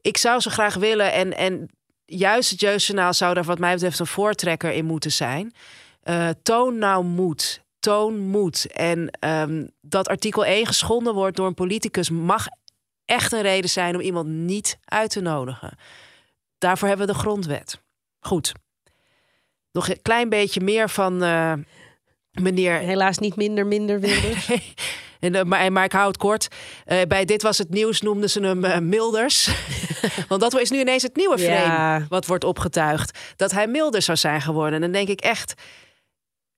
ik 0.00 0.16
zou 0.16 0.40
zo 0.40 0.50
graag 0.50 0.74
willen 0.74 1.12
en... 1.12 1.36
en 1.36 1.70
juist 2.10 2.50
het 2.50 2.60
jeugdjournaal 2.60 3.14
zou 3.14 3.34
daar 3.34 3.44
wat 3.44 3.58
mij 3.58 3.72
betreft 3.72 3.98
een 3.98 4.06
voortrekker 4.06 4.72
in 4.72 4.84
moeten 4.84 5.12
zijn. 5.12 5.52
Uh, 6.04 6.28
toon 6.42 6.78
nou 6.78 7.04
moed. 7.04 7.62
Toon 7.78 8.18
moed. 8.18 8.66
En 8.72 9.10
um, 9.20 9.70
dat 9.80 10.08
artikel 10.08 10.44
1 10.44 10.66
geschonden 10.66 11.14
wordt 11.14 11.36
door 11.36 11.46
een 11.46 11.54
politicus 11.54 12.10
mag 12.10 12.46
echt 13.04 13.32
een 13.32 13.42
reden 13.42 13.70
zijn 13.70 13.94
om 13.94 14.00
iemand 14.00 14.28
niet 14.28 14.78
uit 14.84 15.10
te 15.10 15.20
nodigen. 15.20 15.76
Daarvoor 16.58 16.88
hebben 16.88 17.06
we 17.06 17.12
de 17.12 17.18
grondwet. 17.18 17.80
Goed. 18.20 18.52
Nog 19.72 19.88
een 19.88 20.02
klein 20.02 20.28
beetje 20.28 20.60
meer 20.60 20.90
van 20.90 21.22
uh, 21.22 21.52
meneer. 22.32 22.78
Helaas 22.78 23.18
niet 23.18 23.36
minder, 23.36 23.66
minder 23.66 24.00
wilde. 24.00 24.34
En, 25.20 25.34
uh, 25.34 25.42
maar, 25.42 25.72
maar 25.72 25.84
ik 25.84 25.92
hou 25.92 26.06
het 26.06 26.16
kort. 26.16 26.48
Uh, 26.86 27.02
bij 27.08 27.24
Dit 27.24 27.42
Was 27.42 27.58
Het 27.58 27.70
Nieuws 27.70 28.00
noemden 28.00 28.30
ze 28.30 28.40
hem 28.40 28.64
uh, 28.64 28.78
Milders. 28.78 29.50
Want 30.28 30.40
dat 30.40 30.60
is 30.60 30.70
nu 30.70 30.78
ineens 30.78 31.02
het 31.02 31.16
nieuwe 31.16 31.38
frame 31.38 31.72
ja. 31.72 32.06
wat 32.08 32.26
wordt 32.26 32.44
opgetuigd. 32.44 33.18
Dat 33.36 33.50
hij 33.50 33.66
Milders 33.66 34.04
zou 34.04 34.18
zijn 34.18 34.40
geworden. 34.40 34.74
En 34.74 34.80
dan 34.80 34.92
denk 34.92 35.08
ik 35.08 35.20
echt... 35.20 35.54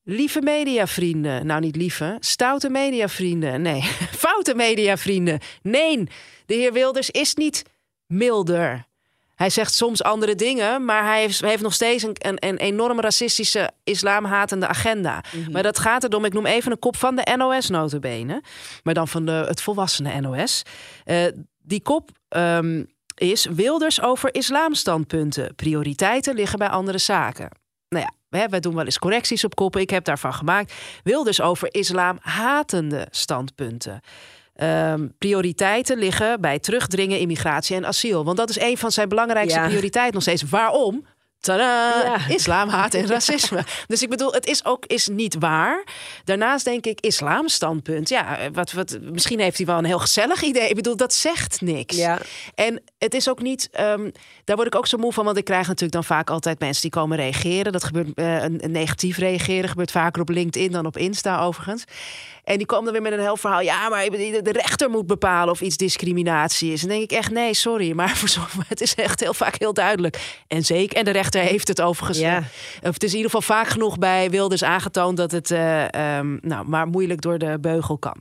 Lieve 0.04 0.40
mediavrienden. 0.40 1.46
Nou, 1.46 1.60
niet 1.60 1.76
lieve. 1.76 2.16
Stoute 2.20 2.70
mediavrienden. 2.70 3.62
Nee, 3.62 3.82
foute 4.26 4.54
mediavrienden. 4.54 5.38
Nee, 5.62 6.04
de 6.46 6.54
heer 6.54 6.72
Wilders 6.72 7.10
is 7.10 7.34
niet 7.34 7.64
milder. 8.06 8.86
Hij 9.42 9.50
zegt 9.50 9.74
soms 9.74 10.02
andere 10.02 10.34
dingen, 10.34 10.84
maar 10.84 11.04
hij 11.04 11.20
heeft, 11.20 11.40
heeft 11.40 11.62
nog 11.62 11.74
steeds 11.74 12.02
een, 12.02 12.16
een, 12.18 12.36
een 12.38 12.56
enorm 12.56 13.00
racistische, 13.00 13.70
islamhatende 13.84 14.66
agenda. 14.66 15.24
Mhm. 15.32 15.52
Maar 15.52 15.62
dat 15.62 15.78
gaat 15.78 16.04
erom, 16.04 16.24
ik 16.24 16.32
noem 16.32 16.46
even 16.46 16.72
een 16.72 16.78
kop 16.78 16.96
van 16.96 17.16
de 17.16 17.34
NOS 17.36 17.68
notabene, 17.68 18.42
maar 18.82 18.94
dan 18.94 19.08
van 19.08 19.24
de, 19.24 19.32
het 19.32 19.60
volwassene 19.60 20.20
NOS. 20.20 20.62
Eh, 21.04 21.24
die 21.62 21.82
kop 21.82 22.10
ehm, 22.28 22.84
is 23.14 23.44
Wilders 23.44 24.02
over 24.02 24.34
islamstandpunten. 24.34 25.54
Prioriteiten 25.54 26.34
liggen 26.34 26.58
bij 26.58 26.68
andere 26.68 26.98
zaken. 26.98 27.48
Nou 27.88 28.06
ja, 28.28 28.48
wij 28.48 28.60
doen 28.60 28.74
wel 28.74 28.84
eens 28.84 28.98
correcties 28.98 29.44
op 29.44 29.54
koppen. 29.54 29.80
Ik 29.80 29.90
heb 29.90 30.04
daarvan 30.04 30.34
gemaakt. 30.34 30.72
Wilders 31.02 31.40
over 31.40 31.74
islamhatende 31.74 33.06
standpunten. 33.10 34.00
Ehm, 34.54 35.08
prioriteiten 35.18 35.98
liggen 35.98 36.40
bij 36.40 36.58
terugdringen, 36.58 37.18
immigratie 37.18 37.76
en 37.76 37.86
asiel. 37.86 38.24
Want 38.24 38.36
dat 38.36 38.50
is 38.50 38.60
een 38.60 38.78
van 38.78 38.92
zijn 38.92 39.08
belangrijkste 39.08 39.58
Ja. 39.60 39.66
prioriteiten 39.66 40.14
nog 40.14 40.22
steeds. 40.22 40.42
Waarom? 40.42 41.06
Tadaa! 41.42 42.04
Ja. 42.04 42.28
Islam, 42.28 42.68
haat 42.68 42.94
en 42.94 43.06
racisme. 43.16 43.64
dus 43.86 44.02
ik 44.02 44.08
bedoel, 44.08 44.32
het 44.32 44.46
is 44.46 44.64
ook 44.64 44.86
is 44.86 45.08
niet 45.08 45.36
waar. 45.38 45.84
Daarnaast 46.24 46.64
denk 46.64 46.86
ik, 46.86 47.00
islamstandpunt. 47.00 48.08
Ja, 48.08 48.50
wat, 48.52 48.72
wat, 48.72 48.98
misschien 49.00 49.40
heeft 49.40 49.56
hij 49.56 49.66
wel 49.66 49.78
een 49.78 49.84
heel 49.84 49.98
gezellig 49.98 50.42
idee. 50.42 50.68
Ik 50.68 50.74
bedoel, 50.74 50.96
dat 50.96 51.14
zegt 51.14 51.60
niks. 51.60 51.96
Ja. 51.96 52.18
En 52.54 52.82
het 52.98 53.14
is 53.14 53.28
ook 53.28 53.42
niet, 53.42 53.68
ehm, 53.72 54.10
daar 54.44 54.56
word 54.56 54.68
ik 54.68 54.74
ook 54.74 54.86
zo 54.86 54.98
moe 54.98 55.12
van, 55.12 55.24
want 55.24 55.36
ik 55.36 55.44
krijg 55.44 55.66
natuurlijk 55.66 55.92
dan 55.92 56.04
vaak 56.04 56.30
altijd 56.30 56.58
mensen 56.58 56.82
die 56.82 56.90
komen 56.90 57.16
reageren. 57.16 57.72
Dat 57.72 57.84
gebeurt 57.84 58.14
eh, 58.14 58.42
een, 58.42 58.64
een 58.64 58.70
negatief 58.70 59.18
reageren, 59.18 59.68
gebeurt 59.68 59.90
vaker 59.90 60.22
op 60.22 60.28
LinkedIn 60.28 60.72
dan 60.72 60.86
op 60.86 60.96
Insta 60.96 61.40
overigens. 61.40 61.84
En 62.44 62.56
die 62.56 62.66
komen 62.66 62.84
dan 62.84 62.92
weer 62.92 63.02
met 63.02 63.12
een 63.12 63.24
heel 63.24 63.36
verhaal. 63.36 63.60
Ja, 63.60 63.88
maar 63.88 64.10
de 64.10 64.52
rechter 64.52 64.90
moet 64.90 65.06
bepalen 65.06 65.52
of 65.52 65.60
iets 65.60 65.76
discriminatie 65.76 66.72
is. 66.72 66.82
En 66.82 66.88
dan 66.88 66.98
denk 66.98 67.10
ik 67.10 67.18
echt, 67.18 67.30
nee, 67.30 67.54
sorry. 67.54 67.92
Maar 67.92 68.16
voor 68.16 68.64
het 68.68 68.80
is 68.80 68.94
echt 68.94 69.20
heel 69.20 69.34
vaak 69.34 69.54
heel 69.58 69.74
duidelijk. 69.74 70.40
En 70.48 70.64
zeker, 70.64 70.96
en 70.96 71.04
de 71.04 71.10
rechter 71.10 71.31
heeft 71.40 71.68
het 71.68 71.80
overigens. 71.80 72.18
Ja. 72.18 72.38
Of 72.82 72.92
het 72.92 73.02
is 73.02 73.10
in 73.10 73.16
ieder 73.16 73.30
geval 73.30 73.56
vaak 73.56 73.66
genoeg 73.66 73.98
bij 73.98 74.30
Wilders 74.30 74.64
aangetoond 74.64 75.16
dat 75.16 75.30
het 75.30 75.50
eh, 75.50 75.94
ehm, 75.94 76.38
nou, 76.40 76.68
maar 76.68 76.86
moeilijk 76.86 77.20
door 77.20 77.38
de 77.38 77.58
beugel 77.60 77.98
kan. 77.98 78.16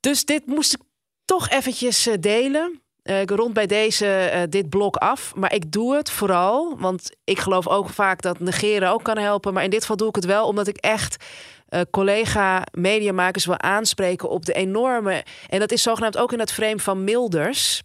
Dus 0.00 0.24
dit 0.24 0.46
moest 0.46 0.74
ik 0.74 0.80
toch 1.24 1.48
eventjes 1.48 2.06
eh, 2.06 2.14
delen. 2.20 2.80
Eh, 3.08 3.20
ik 3.20 3.30
rond 3.30 3.52
bij 3.52 3.66
deze 3.66 4.06
eh, 4.06 4.42
dit 4.48 4.68
blok 4.68 4.96
af. 4.96 5.34
Maar 5.34 5.54
ik 5.54 5.72
doe 5.72 5.96
het 5.96 6.10
vooral, 6.10 6.78
want 6.78 7.10
ik 7.24 7.38
geloof 7.38 7.68
ook 7.68 7.88
vaak 7.88 8.22
dat 8.22 8.38
negeren 8.38 8.90
ook 8.90 9.02
kan 9.02 9.18
helpen. 9.18 9.52
Maar 9.52 9.64
in 9.64 9.70
dit 9.70 9.80
geval 9.80 9.96
doe 9.96 10.08
ik 10.08 10.14
het 10.14 10.24
wel 10.24 10.46
omdat 10.46 10.66
ik 10.66 10.76
echt 10.76 11.24
eh, 11.68 11.80
collega 11.90 12.66
mediamakers 12.70 13.46
wil 13.46 13.60
aanspreken 13.60 14.28
op 14.28 14.44
de 14.44 14.52
enorme... 14.52 15.24
En 15.48 15.58
dat 15.58 15.72
is 15.72 15.82
zogenaamd 15.82 16.18
ook 16.18 16.32
in 16.32 16.40
het 16.40 16.52
frame 16.52 16.78
van 16.78 17.04
Milders... 17.04 17.82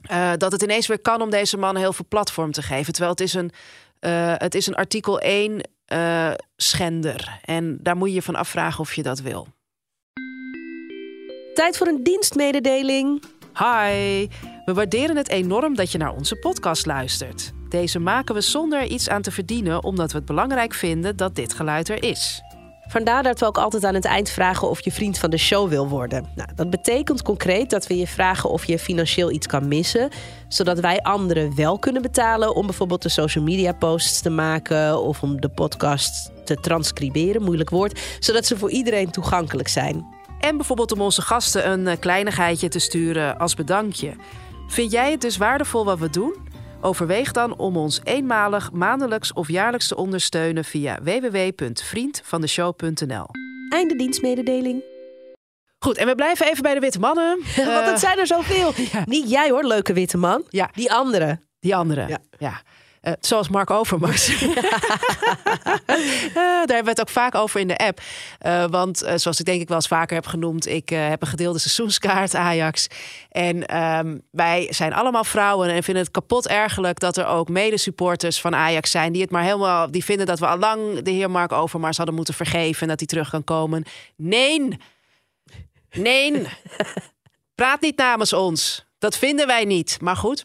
eh, 0.00 0.32
dat 0.36 0.52
het 0.52 0.62
ineens 0.62 0.86
weer 0.86 1.00
kan 1.00 1.22
om 1.22 1.30
deze 1.30 1.56
man 1.56 1.76
heel 1.76 1.92
veel 1.92 2.04
platform 2.08 2.52
te 2.52 2.62
geven. 2.62 2.92
Terwijl 2.92 3.10
het 3.10 3.20
is 3.20 3.34
een, 3.34 3.50
eh, 3.98 4.34
het 4.36 4.54
is 4.54 4.66
een 4.66 4.74
artikel 4.74 5.20
1 5.20 5.60
eh, 5.84 6.32
schender. 6.56 7.40
En 7.44 7.78
daar 7.80 7.96
moet 7.96 8.08
je 8.08 8.14
je 8.14 8.22
van 8.22 8.34
afvragen 8.34 8.80
of 8.80 8.94
je 8.94 9.02
dat 9.02 9.20
wil. 9.20 9.46
Tijd 11.54 11.76
voor 11.76 11.86
een 11.86 12.02
dienstmededeling. 12.02 13.22
Hi, 13.54 14.26
we 14.64 14.72
waarderen 14.74 15.16
het 15.16 15.28
enorm 15.28 15.74
dat 15.74 15.92
je 15.92 15.98
naar 15.98 16.12
onze 16.12 16.36
podcast 16.36 16.86
luistert. 16.86 17.52
Deze 17.68 17.98
maken 17.98 18.34
we 18.34 18.40
zonder 18.40 18.80
er 18.80 18.86
iets 18.86 19.08
aan 19.08 19.22
te 19.22 19.30
verdienen, 19.30 19.84
omdat 19.84 20.12
we 20.12 20.16
het 20.16 20.26
belangrijk 20.26 20.74
vinden 20.74 21.16
dat 21.16 21.34
dit 21.34 21.54
geluid 21.54 21.88
er 21.88 22.02
is. 22.02 22.42
Vandaar 22.88 23.22
dat 23.22 23.40
we 23.40 23.46
ook 23.46 23.58
altijd 23.58 23.84
aan 23.84 23.94
het 23.94 24.04
eind 24.04 24.30
vragen 24.30 24.68
of 24.68 24.80
je 24.80 24.92
vriend 24.92 25.18
van 25.18 25.30
de 25.30 25.36
show 25.36 25.68
wil 25.68 25.88
worden. 25.88 26.26
Nou, 26.34 26.48
dat 26.54 26.70
betekent 26.70 27.22
concreet 27.22 27.70
dat 27.70 27.86
we 27.86 27.96
je 27.96 28.06
vragen 28.06 28.50
of 28.50 28.64
je 28.64 28.78
financieel 28.78 29.30
iets 29.30 29.46
kan 29.46 29.68
missen, 29.68 30.08
zodat 30.48 30.80
wij 30.80 31.00
anderen 31.00 31.56
wel 31.56 31.78
kunnen 31.78 32.02
betalen 32.02 32.54
om 32.54 32.66
bijvoorbeeld 32.66 33.02
de 33.02 33.08
social 33.08 33.44
media 33.44 33.72
posts 33.72 34.20
te 34.20 34.30
maken 34.30 35.02
of 35.02 35.22
om 35.22 35.40
de 35.40 35.48
podcast 35.48 36.30
te 36.44 36.54
transcriberen, 36.54 37.42
moeilijk 37.42 37.70
woord, 37.70 38.00
zodat 38.18 38.46
ze 38.46 38.58
voor 38.58 38.70
iedereen 38.70 39.10
toegankelijk 39.10 39.68
zijn. 39.68 40.06
En 40.40 40.56
bijvoorbeeld 40.56 40.92
om 40.92 41.00
onze 41.00 41.22
gasten 41.22 41.70
een 41.70 41.86
eh, 41.86 41.98
kleinigheidje 41.98 42.68
te 42.68 42.78
sturen 42.78 43.38
als 43.38 43.54
bedankje. 43.54 44.16
Vind 44.68 44.92
jij 44.92 45.10
het 45.10 45.20
dus 45.20 45.36
waardevol 45.36 45.84
wat 45.84 45.98
we 45.98 46.10
doen? 46.10 46.34
Overweeg 46.80 47.32
dan 47.32 47.56
om 47.56 47.76
ons 47.76 48.00
eenmalig, 48.04 48.72
maandelijks 48.72 49.32
of 49.32 49.48
jaarlijks 49.48 49.88
te 49.88 49.96
ondersteunen 49.96 50.64
via 50.64 50.98
www.vriendvandeshow.nl. 51.02 53.26
Einde 53.68 53.96
dienstmededeling. 53.96 54.82
Goed, 55.78 55.96
en 55.96 56.06
we 56.06 56.14
blijven 56.14 56.46
even 56.46 56.62
bij 56.62 56.74
de 56.74 56.80
witte 56.80 56.98
mannen. 56.98 57.38
Want 57.56 57.68
Eh, 57.68 57.86
het 57.86 58.00
zijn 58.00 58.18
er 58.18 58.26
zoveel. 58.26 58.72
Niet 59.04 59.30
jij 59.30 59.50
hoor, 59.50 59.64
leuke 59.64 59.92
witte 59.92 60.16
man. 60.18 60.44
Ja. 60.48 60.70
Die 60.72 60.92
andere. 60.92 61.40
Die 61.60 61.76
andere. 61.76 62.08
Ja. 62.08 62.18
Ja. 62.38 62.62
Eh, 63.08 63.14
zoals 63.20 63.48
Mark 63.48 63.70
Overmars. 63.70 64.28
Eh, 66.28 66.34
daar 66.34 66.76
hebben 66.76 66.84
we 66.84 66.90
het 66.90 67.00
ook 67.00 67.08
vaak 67.08 67.34
over 67.34 67.60
in 67.60 67.68
de 67.68 67.76
app. 67.76 68.00
Eh, 68.38 68.64
want 68.64 68.98
zoals 69.14 69.40
ik 69.40 69.44
denk 69.44 69.60
ik 69.60 69.68
wel 69.68 69.76
eens 69.76 69.86
vaker 69.86 70.14
heb 70.14 70.26
genoemd... 70.26 70.66
ik 70.66 70.88
heb 70.88 71.22
een 71.22 71.28
gedeelde 71.28 71.58
seizoenskaart 71.58 72.34
Ajax. 72.34 72.86
En 73.30 73.66
ehm, 73.66 74.18
wij 74.30 74.66
zijn 74.70 74.92
allemaal 74.92 75.24
vrouwen 75.24 75.68
en 75.68 75.82
vinden 75.82 76.02
het 76.02 76.12
kapot 76.12 76.48
ergerlijk... 76.48 77.00
dat 77.00 77.16
er 77.16 77.26
ook 77.26 77.48
medesupporters 77.48 78.40
van 78.40 78.54
Ajax 78.54 78.90
zijn... 78.90 79.12
die 79.12 79.22
het 79.22 79.30
maar 79.30 79.42
helemaal... 79.42 79.90
die 79.90 80.04
vinden 80.04 80.26
dat 80.26 80.38
we 80.38 80.46
al 80.46 80.58
lang 80.58 81.02
de 81.02 81.10
heer 81.10 81.30
Mark 81.30 81.52
Overmars 81.52 81.96
hadden 81.96 82.14
moeten 82.14 82.34
vergeven... 82.34 82.82
en 82.82 82.88
dat 82.88 82.98
hij 82.98 83.08
terug 83.08 83.30
kan 83.30 83.44
komen. 83.44 83.84
Nee! 84.16 84.78
Nee! 85.90 86.46
Praat 87.54 87.80
niet 87.80 87.96
namens 87.96 88.32
ons. 88.32 88.86
Dat 88.98 89.18
vinden 89.18 89.46
wij 89.46 89.64
niet. 89.64 89.98
Maar 90.00 90.16
goed. 90.16 90.44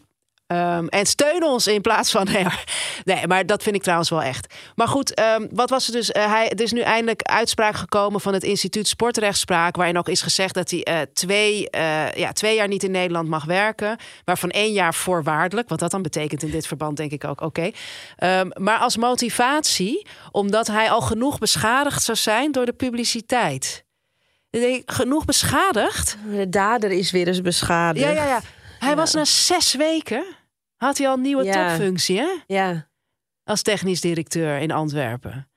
Ehm, 0.53 0.87
en 0.87 1.05
steun 1.05 1.43
ons 1.43 1.67
in 1.67 1.81
plaats 1.81 2.11
van. 2.11 2.27
Nee, 2.33 2.43
maar- 2.43 2.63
nee, 3.03 3.27
maar 3.27 3.45
dat 3.45 3.63
vind 3.63 3.75
ik 3.75 3.81
trouwens 3.81 4.09
wel 4.09 4.21
echt. 4.21 4.53
Maar 4.75 4.87
goed, 4.87 5.13
ehm, 5.13 5.47
wat 5.51 5.69
was 5.69 5.87
er 5.87 5.93
dus? 5.93 6.11
Eh, 6.11 6.31
hij, 6.31 6.49
er 6.49 6.61
is 6.61 6.71
nu 6.71 6.79
eindelijk 6.81 7.21
uitspraak 7.21 7.75
gekomen 7.75 8.21
van 8.21 8.33
het 8.33 8.43
instituut 8.43 8.87
Sportrechtspraak. 8.87 9.75
Waarin 9.75 9.97
ook 9.97 10.07
is 10.09 10.21
gezegd 10.21 10.53
dat 10.53 10.69
hij 10.69 10.83
eh, 10.83 10.97
twee, 11.13 11.69
eh, 11.69 12.11
ja, 12.11 12.31
twee 12.31 12.55
jaar 12.55 12.67
niet 12.67 12.83
in 12.83 12.91
Nederland 12.91 13.27
mag 13.29 13.45
werken. 13.45 13.97
Waarvan 14.23 14.49
één 14.49 14.71
jaar 14.71 14.93
voorwaardelijk. 14.93 15.69
Wat 15.69 15.79
dat 15.79 15.91
dan 15.91 16.01
betekent 16.01 16.43
in 16.43 16.51
dit 16.51 16.67
verband, 16.67 16.97
denk 16.97 17.11
ik 17.11 17.23
ook. 17.23 17.41
Oké. 17.41 17.71
Ehm, 18.17 18.49
maar 18.53 18.77
als 18.77 18.97
motivatie, 18.97 20.05
omdat 20.31 20.67
hij 20.67 20.89
al 20.91 21.01
genoeg 21.01 21.37
beschadigd 21.37 22.03
zou 22.03 22.17
zijn 22.17 22.51
door 22.51 22.65
de 22.65 22.73
publiciteit. 22.73 23.83
Ik, 24.49 24.83
genoeg 24.85 25.25
beschadigd? 25.25 26.17
De 26.31 26.49
dader 26.49 26.91
is 26.91 27.11
weer 27.11 27.27
eens 27.27 27.41
beschadigd. 27.41 28.05
Ja, 28.05 28.11
ja, 28.11 28.25
ja. 28.25 28.41
Hij 28.79 28.95
was 28.95 29.13
na 29.13 29.25
zes 29.25 29.73
weken. 29.75 30.23
Had 30.83 30.97
hij 30.97 31.07
al 31.07 31.13
een 31.13 31.21
nieuwe 31.21 31.43
Ja. 31.43 31.67
topfunctie, 31.67 32.17
hè? 32.19 32.29
Ja. 32.47 32.87
Als 33.43 33.61
technisch 33.61 34.01
directeur 34.01 34.57
in 34.57 34.71
Antwerpen. 34.71 35.49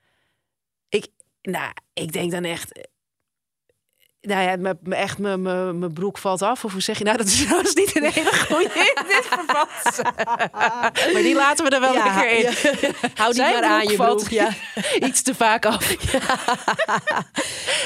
Ik, 0.89 1.07
nou, 1.41 1.71
ik 1.93 2.11
denk 2.13 2.31
dan 2.31 2.43
echt. 2.43 2.89
Nou 4.21 4.41
ja, 4.41 4.55
me, 4.55 4.77
me- 4.81 4.95
echt 4.95 5.17
mijn 5.17 5.93
broek 5.93 6.17
valt 6.17 6.41
af. 6.41 6.65
Of 6.65 6.71
hoe 6.71 6.81
zeg 6.81 6.97
je 6.97 7.03
nou? 7.03 7.17
Dat 7.17 7.25
is 7.25 7.41
trouwens 7.45 7.73
niet 7.75 7.95
een 7.95 8.03
hele 8.11 8.35
goede 8.35 8.63
in 8.95 9.07
dit 9.07 9.25
verband. 9.25 10.13
maar 11.13 11.21
die 11.21 11.35
laten 11.35 11.65
we 11.65 11.71
er 11.71 11.79
wel 11.81 11.93
Ja, 11.93 12.03
lekker 12.05 12.29
in. 12.29 12.93
Hou 13.15 13.33
die 13.33 13.41
maar 13.41 13.63
aan 13.63 13.87
je 13.87 13.95
valt 13.95 14.17
broek. 14.17 14.29
Ja. 14.29 14.49
Iets 15.07 15.21
te 15.21 15.35
vaak 15.35 15.65
af. 15.65 15.95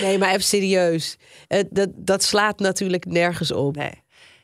Nee, 0.01 0.17
maar 0.17 0.30
even 0.30 0.43
serieus. 0.43 1.17
Eh, 1.47 1.63
dat, 1.69 1.89
dat 1.95 2.23
slaat 2.23 2.60
natuurlijk 2.60 3.06
nergens 3.06 3.51
op. 3.51 3.75
Nee. 3.75 4.00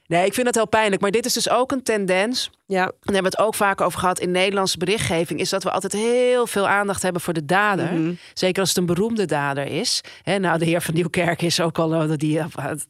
Nee, 0.08 0.26
ik 0.26 0.34
vind 0.34 0.46
dat 0.46 0.56
heel 0.56 0.68
pijnlijk. 0.68 1.02
Maar 1.02 1.12
dit 1.12 1.26
is 1.26 1.34
dus 1.34 1.50
ook 1.50 1.72
een 1.72 1.84
tendens. 1.84 2.50
Ja. 2.66 2.84
Daar 2.84 2.94
hebben 3.02 3.32
we 3.32 3.38
het 3.38 3.40
ook 3.40 3.56
vaak 3.56 3.82
over 3.82 4.00
gehad 4.00 4.20
in 4.20 4.32
Nederlandse 4.32 4.78
berichtgeving. 4.78 5.40
Is 5.40 5.50
dat 5.50 5.64
we 5.64 5.72
altijd 5.72 5.94
heel 5.94 6.48
veel 6.48 6.68
aandacht 6.68 7.02
hebben 7.02 7.22
voor 7.22 7.34
de 7.34 7.46
dader. 7.46 7.94
Mhm. 7.94 8.14
Zeker 8.34 8.60
als 8.60 8.70
het 8.70 8.78
een 8.78 8.86
beroemde 8.86 9.26
dader 9.26 9.66
is. 9.66 10.02
Hè, 10.24 10.40
nou, 10.40 10.58
de 10.60 10.66
heer 10.66 10.82
van 10.82 10.94
Nieuwkerk 10.94 11.42
is 11.42 11.60
ook 11.62 11.78
al. 11.80 11.94
eh, 11.94 12.10
Die 12.16 12.42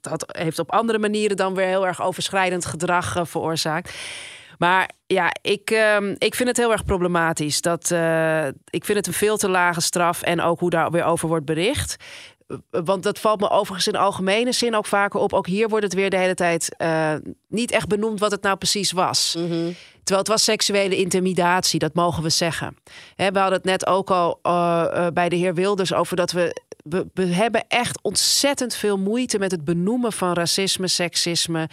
dat 0.01 0.23
heeft 0.38 0.60
op 0.60 0.71
andere 0.71 0.99
manieren 0.99 1.38
dan 1.38 1.53
weer 1.56 1.67
heel 1.67 1.88
erg 1.88 2.01
overschrijdend 2.01 2.65
gedrag 2.65 3.15
eh, 3.15 3.25
veroorzaakt. 3.25 3.93
Maar 4.58 4.89
ja, 5.08 5.32
ik, 5.41 5.69
ehm, 5.71 6.15
ik 6.17 6.36
vind 6.36 6.47
het 6.49 6.58
heel 6.58 6.71
erg 6.71 6.84
problematisch. 6.86 7.62
Dat, 7.62 7.91
eh, 7.91 8.45
ik 8.47 8.86
vind 8.86 8.97
het 8.97 9.08
een 9.08 9.13
veel 9.13 9.38
te 9.38 9.49
lage 9.49 9.82
straf. 9.82 10.21
En 10.21 10.41
ook 10.41 10.60
hoe 10.60 10.69
daar 10.69 10.91
weer 10.91 11.03
over 11.03 11.27
wordt 11.27 11.45
bericht. 11.45 11.95
Eh, 12.47 12.57
Want 12.83 13.03
dat 13.03 13.19
valt 13.19 13.39
me 13.39 13.49
overigens 13.49 13.88
in 13.88 13.95
algemene 13.95 14.51
zin 14.51 14.75
ook 14.75 14.86
vaker 14.86 15.19
op. 15.19 15.33
Ook 15.33 15.47
hier 15.47 15.69
wordt 15.69 15.83
het 15.83 15.93
weer 15.93 16.10
de 16.10 16.17
hele 16.17 16.33
tijd 16.33 16.75
eh, 16.77 17.13
niet 17.47 17.71
echt 17.71 17.88
benoemd 17.88 18.19
wat 18.19 18.31
het 18.31 18.41
nou 18.41 18.57
precies 18.57 18.91
was. 18.91 19.31
Terwijl 20.03 20.27
het 20.27 20.27
was 20.27 20.43
seksuele 20.43 20.97
intimidatie, 20.97 21.79
dat 21.79 21.93
mogen 21.93 22.23
we 22.23 22.29
zeggen. 22.29 22.77
Hè, 23.15 23.31
we 23.31 23.39
hadden 23.39 23.57
het 23.57 23.67
net 23.67 23.88
ook 23.88 24.12
al 24.12 24.39
eh, 24.41 25.07
bij 25.13 25.29
de 25.29 25.36
heer 25.36 25.53
Wilders 25.53 25.93
over 25.93 26.15
dat 26.15 26.31
we 26.31 26.65
we, 26.89 27.07
we 27.13 27.25
hebben 27.25 27.65
echt 27.67 27.99
ontzettend 28.01 28.75
veel 28.75 28.97
moeite 28.97 29.39
met 29.39 29.51
het 29.51 29.65
benoemen 29.65 30.13
van 30.13 30.33
racisme, 30.33 30.88
seksisme, 30.88 31.69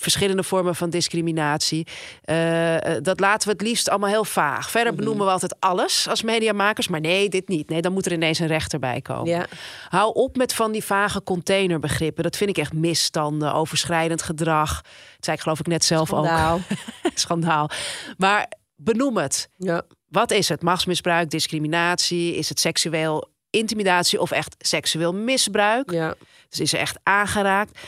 verschillende 0.00 0.42
vormen 0.42 0.76
van 0.76 0.90
discriminatie. 0.90 1.86
Uh, 2.24 2.76
dat 3.02 3.20
laten 3.20 3.48
we 3.48 3.52
het 3.52 3.62
liefst 3.62 3.88
allemaal 3.88 4.08
heel 4.08 4.24
vaag. 4.24 4.70
Verder 4.70 4.92
mhm. 4.92 5.02
benoemen 5.02 5.26
we 5.26 5.32
altijd 5.32 5.60
alles 5.60 6.08
als 6.08 6.22
mediamakers. 6.22 6.88
Maar 6.88 7.00
nee, 7.00 7.28
dit 7.28 7.48
niet. 7.48 7.68
Nee, 7.68 7.80
dan 7.80 7.92
moet 7.92 8.06
er 8.06 8.12
ineens 8.12 8.38
een 8.38 8.46
rechter 8.46 8.78
bij 8.78 9.00
komen. 9.00 9.30
Ja. 9.30 9.46
Hou 9.88 10.14
op 10.14 10.36
met 10.36 10.54
van 10.54 10.72
die 10.72 10.84
vage 10.84 11.22
containerbegrippen. 11.22 12.22
Dat 12.22 12.36
vind 12.36 12.50
ik 12.50 12.58
echt 12.58 12.72
misstanden, 12.72 13.54
overschrijdend 13.54 14.22
gedrag. 14.22 14.82
Dat 14.82 15.24
zei 15.24 15.36
ik 15.36 15.42
geloof 15.42 15.60
ik 15.60 15.66
net 15.66 15.84
zelf 15.84 16.08
Schandaal. 16.08 16.54
ook. 16.54 16.62
Schandaal. 17.14 17.70
Maar 18.16 18.52
benoem 18.76 19.16
het. 19.16 19.48
Ja. 19.56 19.82
Wat 20.08 20.30
is 20.30 20.48
het? 20.48 20.62
Machtsmisbruik, 20.62 21.30
discriminatie? 21.30 22.36
Is 22.36 22.48
het 22.48 22.60
seksueel 22.60 23.28
intimidatie 23.50 24.20
of 24.20 24.30
echt 24.30 24.56
seksueel 24.58 25.14
misbruik? 25.14 25.90
Ja. 25.90 26.14
Dus 26.48 26.60
is 26.60 26.72
er 26.72 26.78
echt 26.78 26.98
aangeraakt? 27.02 27.78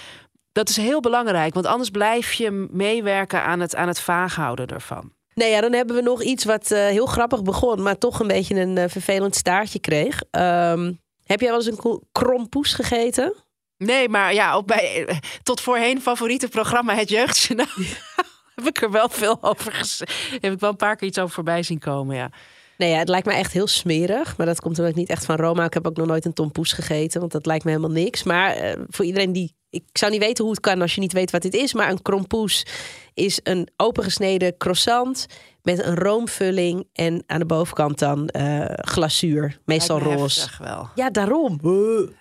Dat 0.52 0.68
is 0.68 0.76
heel 0.76 1.00
belangrijk, 1.00 1.54
want 1.54 1.66
anders 1.66 1.90
blijf 1.90 2.32
je 2.32 2.68
meewerken 2.70 3.42
aan 3.42 3.60
het, 3.60 3.74
aan 3.74 3.88
het 3.88 4.00
vaag 4.00 4.34
houden 4.34 4.66
ervan. 4.66 5.12
Nee, 5.34 5.50
ja, 5.50 5.60
dan 5.60 5.72
hebben 5.72 5.96
we 5.96 6.02
nog 6.02 6.22
iets 6.22 6.44
wat 6.44 6.70
uh, 6.70 6.78
heel 6.78 7.06
grappig 7.06 7.42
begon, 7.42 7.82
maar 7.82 7.98
toch 7.98 8.20
een 8.20 8.26
beetje 8.26 8.60
een 8.60 8.76
uh, 8.76 8.84
vervelend 8.88 9.34
staartje 9.34 9.78
kreeg. 9.78 10.22
Um, 10.30 11.00
heb 11.24 11.40
jij 11.40 11.50
wel 11.50 11.58
eens 11.58 11.66
een 11.66 12.02
krompoes 12.12 12.74
gegeten? 12.74 13.34
Nee, 13.76 14.08
maar 14.08 14.34
ja, 14.34 14.52
ook 14.52 14.66
bij 14.66 15.06
eh, 15.06 15.16
tot 15.42 15.60
voorheen 15.60 16.00
favoriete 16.00 16.48
programma 16.48 16.94
Het 16.94 17.08
Jeugdjournaal 17.08 17.66
heb 18.54 18.66
ik 18.66 18.82
er 18.82 18.90
wel 18.90 19.08
veel 19.08 19.38
over 19.40 19.72
gezegd. 19.72 20.12
Heb 20.40 20.52
ik 20.52 20.60
wel 20.60 20.70
een 20.70 20.76
paar 20.76 20.96
keer 20.96 21.08
iets 21.08 21.18
over 21.18 21.34
voorbij 21.34 21.62
zien 21.62 21.78
komen, 21.78 22.16
ja. 22.16 22.30
Nee, 22.78 22.90
ja, 22.90 22.98
het 22.98 23.08
lijkt 23.08 23.26
me 23.26 23.32
echt 23.32 23.52
heel 23.52 23.66
smerig. 23.66 24.36
Maar 24.36 24.46
dat 24.46 24.60
komt 24.60 24.76
omdat 24.78 24.92
ik 24.92 24.98
niet 24.98 25.10
echt 25.10 25.24
van 25.24 25.36
Roma. 25.36 25.64
Ik 25.64 25.74
heb 25.74 25.86
ook 25.86 25.96
nog 25.96 26.06
nooit 26.06 26.24
een 26.24 26.32
tompoes 26.32 26.72
gegeten. 26.72 27.20
Want 27.20 27.32
dat 27.32 27.46
lijkt 27.46 27.64
me 27.64 27.70
helemaal 27.70 27.96
niks. 27.96 28.22
Maar 28.22 28.64
uh, 28.64 28.72
voor 28.88 29.04
iedereen 29.04 29.32
die 29.32 29.54
ik 29.70 29.84
zou 29.92 30.12
niet 30.12 30.20
weten 30.20 30.44
hoe 30.44 30.52
het 30.52 30.62
kan 30.62 30.80
als 30.80 30.94
je 30.94 31.00
niet 31.00 31.12
weet 31.12 31.30
wat 31.30 31.42
dit 31.42 31.54
is. 31.54 31.72
Maar 31.72 31.90
een 31.90 32.02
krompoes 32.02 32.66
is 33.14 33.40
een 33.42 33.68
opengesneden 33.76 34.56
croissant 34.56 35.26
met 35.62 35.84
een 35.84 35.94
roomvulling 35.94 36.88
en 36.92 37.22
aan 37.26 37.38
de 37.38 37.46
bovenkant 37.46 37.98
dan 37.98 38.28
uh, 38.36 38.64
glazuur, 38.68 39.58
meestal 39.64 39.98
roze. 39.98 40.48
Wel. 40.58 40.88
Ja, 40.94 41.10
daarom. 41.10 41.60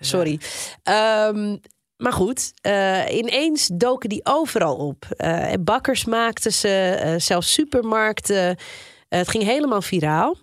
sorry. 0.00 0.40
Um, 1.28 1.60
maar 1.96 2.12
goed, 2.12 2.52
uh, 2.66 3.16
ineens 3.16 3.70
doken 3.72 4.08
die 4.08 4.20
overal 4.24 4.76
op. 4.76 5.06
Bakkers 5.60 6.04
maakten 6.04 6.52
ze, 6.52 7.14
zelfs 7.18 7.52
supermarkten. 7.52 8.56
Het 9.18 9.28
ging 9.28 9.44
helemaal 9.44 9.82
viraal. 9.82 10.36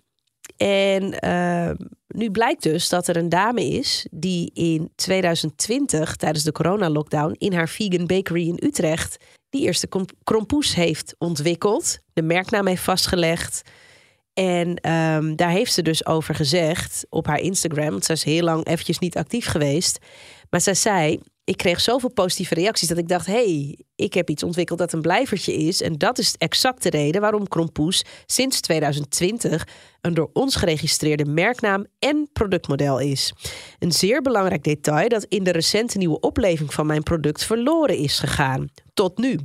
En 0.58 1.26
uh, 1.26 1.72
nu 2.08 2.32
blijkt 2.32 2.64
dus 2.64 2.90
dat 2.90 3.08
er 3.08 3.18
een 3.18 3.30
dame 3.30 3.66
is 3.66 4.08
die 4.12 4.52
in 4.54 4.92
2020 4.96 6.16
tijdens 6.16 6.44
de 6.44 6.52
coronalockdown 6.52 7.36
in 7.38 7.54
haar 7.54 7.70
vegan 7.70 8.08
bakery 8.08 8.48
in 8.48 8.60
Utrecht 8.64 9.18
die 9.50 9.62
eerste 9.62 9.90
krompoes 10.24 10.76
heeft 10.76 11.16
ontwikkeld, 11.18 12.00
de 12.14 12.22
merknaam 12.22 12.68
heeft 12.68 12.84
vastgelegd. 12.84 13.62
En 14.34 14.92
um, 14.92 15.36
daar 15.36 15.50
heeft 15.50 15.74
ze 15.74 15.82
dus 15.82 16.06
over 16.06 16.36
gezegd 16.36 17.06
op 17.10 17.28
haar 17.28 17.40
Instagram, 17.40 17.90
want 17.90 18.06
ze 18.06 18.12
is 18.12 18.24
heel 18.24 18.44
lang 18.44 18.68
eventjes 18.68 19.00
niet 19.00 19.18
actief 19.18 19.46
geweest. 19.46 20.00
Maar 20.50 20.62
zij 20.62 20.74
zei: 20.74 21.20
ik 21.44 21.58
kreeg 21.58 21.82
zoveel 21.82 22.12
positieve 22.14 22.54
reacties 22.54 22.88
dat 22.88 22.98
ik 22.98 23.08
dacht: 23.08 23.26
hey, 23.26 23.80
ik 24.00 24.14
heb 24.14 24.30
iets 24.30 24.44
ontwikkeld 24.44 24.80
dat 24.80 24.94
een 24.94 25.02
blijvertje 25.02 25.54
is. 25.54 25.82
En 25.82 25.98
dat 25.98 26.18
is 26.18 26.36
exact 26.38 26.84
de 26.84 26.90
reden 26.90 27.22
waarom 27.22 27.48
Krompoes 27.48 28.04
sinds 28.26 28.62
2020 28.62 29.68
een 30.02 30.14
door 30.14 30.30
ons 30.34 30.56
geregistreerde 30.56 31.26
merknaam 31.26 31.86
en 32.00 32.30
productmodel 32.34 33.00
is. 33.00 33.34
Een 33.80 33.92
zeer 33.92 34.22
belangrijk 34.22 34.64
detail 34.64 35.10
dat 35.10 35.24
in 35.24 35.44
de 35.44 35.52
recente 35.52 35.98
nieuwe 35.98 36.20
opleving 36.20 36.74
van 36.74 36.86
mijn 36.86 37.04
product 37.04 37.44
verloren 37.44 37.98
is 37.98 38.20
gegaan. 38.20 38.68
Tot 38.94 39.18
nu. 39.18 39.40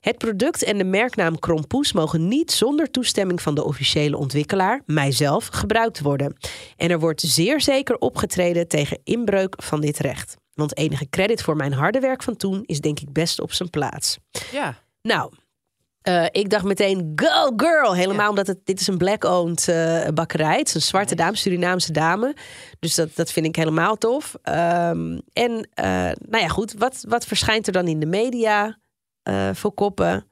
Het 0.00 0.18
product 0.18 0.62
en 0.62 0.78
de 0.78 0.84
merknaam 0.84 1.38
Krompoes 1.38 1.92
mogen 1.92 2.28
niet 2.28 2.52
zonder 2.52 2.90
toestemming 2.90 3.42
van 3.42 3.54
de 3.54 3.64
officiële 3.64 4.16
ontwikkelaar, 4.16 4.82
mijzelf, 4.86 5.46
gebruikt 5.46 6.00
worden. 6.00 6.36
En 6.76 6.90
er 6.90 6.98
wordt 6.98 7.20
zeer 7.20 7.60
zeker 7.60 7.96
opgetreden 7.96 8.68
tegen 8.68 9.00
inbreuk 9.04 9.62
van 9.62 9.80
dit 9.80 9.98
recht. 9.98 10.41
Want 10.54 10.76
enige 10.76 11.08
credit 11.08 11.42
voor 11.42 11.56
mijn 11.56 11.72
harde 11.72 12.00
werk 12.00 12.22
van 12.22 12.36
toen 12.36 12.62
is 12.64 12.80
denk 12.80 13.00
ik 13.00 13.12
best 13.12 13.40
op 13.40 13.52
zijn 13.52 13.70
plaats. 13.70 14.18
Ja. 14.50 14.78
Nou, 15.02 15.32
uh, 16.08 16.26
ik 16.30 16.50
dacht 16.50 16.64
meteen, 16.64 17.12
go 17.16 17.52
girl! 17.56 17.94
Helemaal 17.94 18.28
omdat 18.28 18.46
het, 18.46 18.58
dit 18.64 18.80
is 18.80 18.86
een 18.86 18.98
black-owned 18.98 19.68
uh, 19.68 20.08
bakkerij. 20.14 20.58
Het 20.58 20.68
is 20.68 20.74
een 20.74 20.82
zwarte 20.82 21.14
dame, 21.14 21.36
Surinaamse 21.36 21.92
dame. 21.92 22.36
Dus 22.78 22.94
dat, 22.94 23.16
dat 23.16 23.32
vind 23.32 23.46
ik 23.46 23.56
helemaal 23.56 23.96
tof. 23.96 24.34
Um, 24.42 25.20
en 25.32 25.52
uh, 25.52 25.94
nou 26.28 26.42
ja, 26.42 26.48
goed. 26.48 26.74
Wat, 26.78 27.04
wat 27.08 27.24
verschijnt 27.24 27.66
er 27.66 27.72
dan 27.72 27.88
in 27.88 28.00
de 28.00 28.06
media 28.06 28.78
voor 29.52 29.72
koppen? 29.72 30.28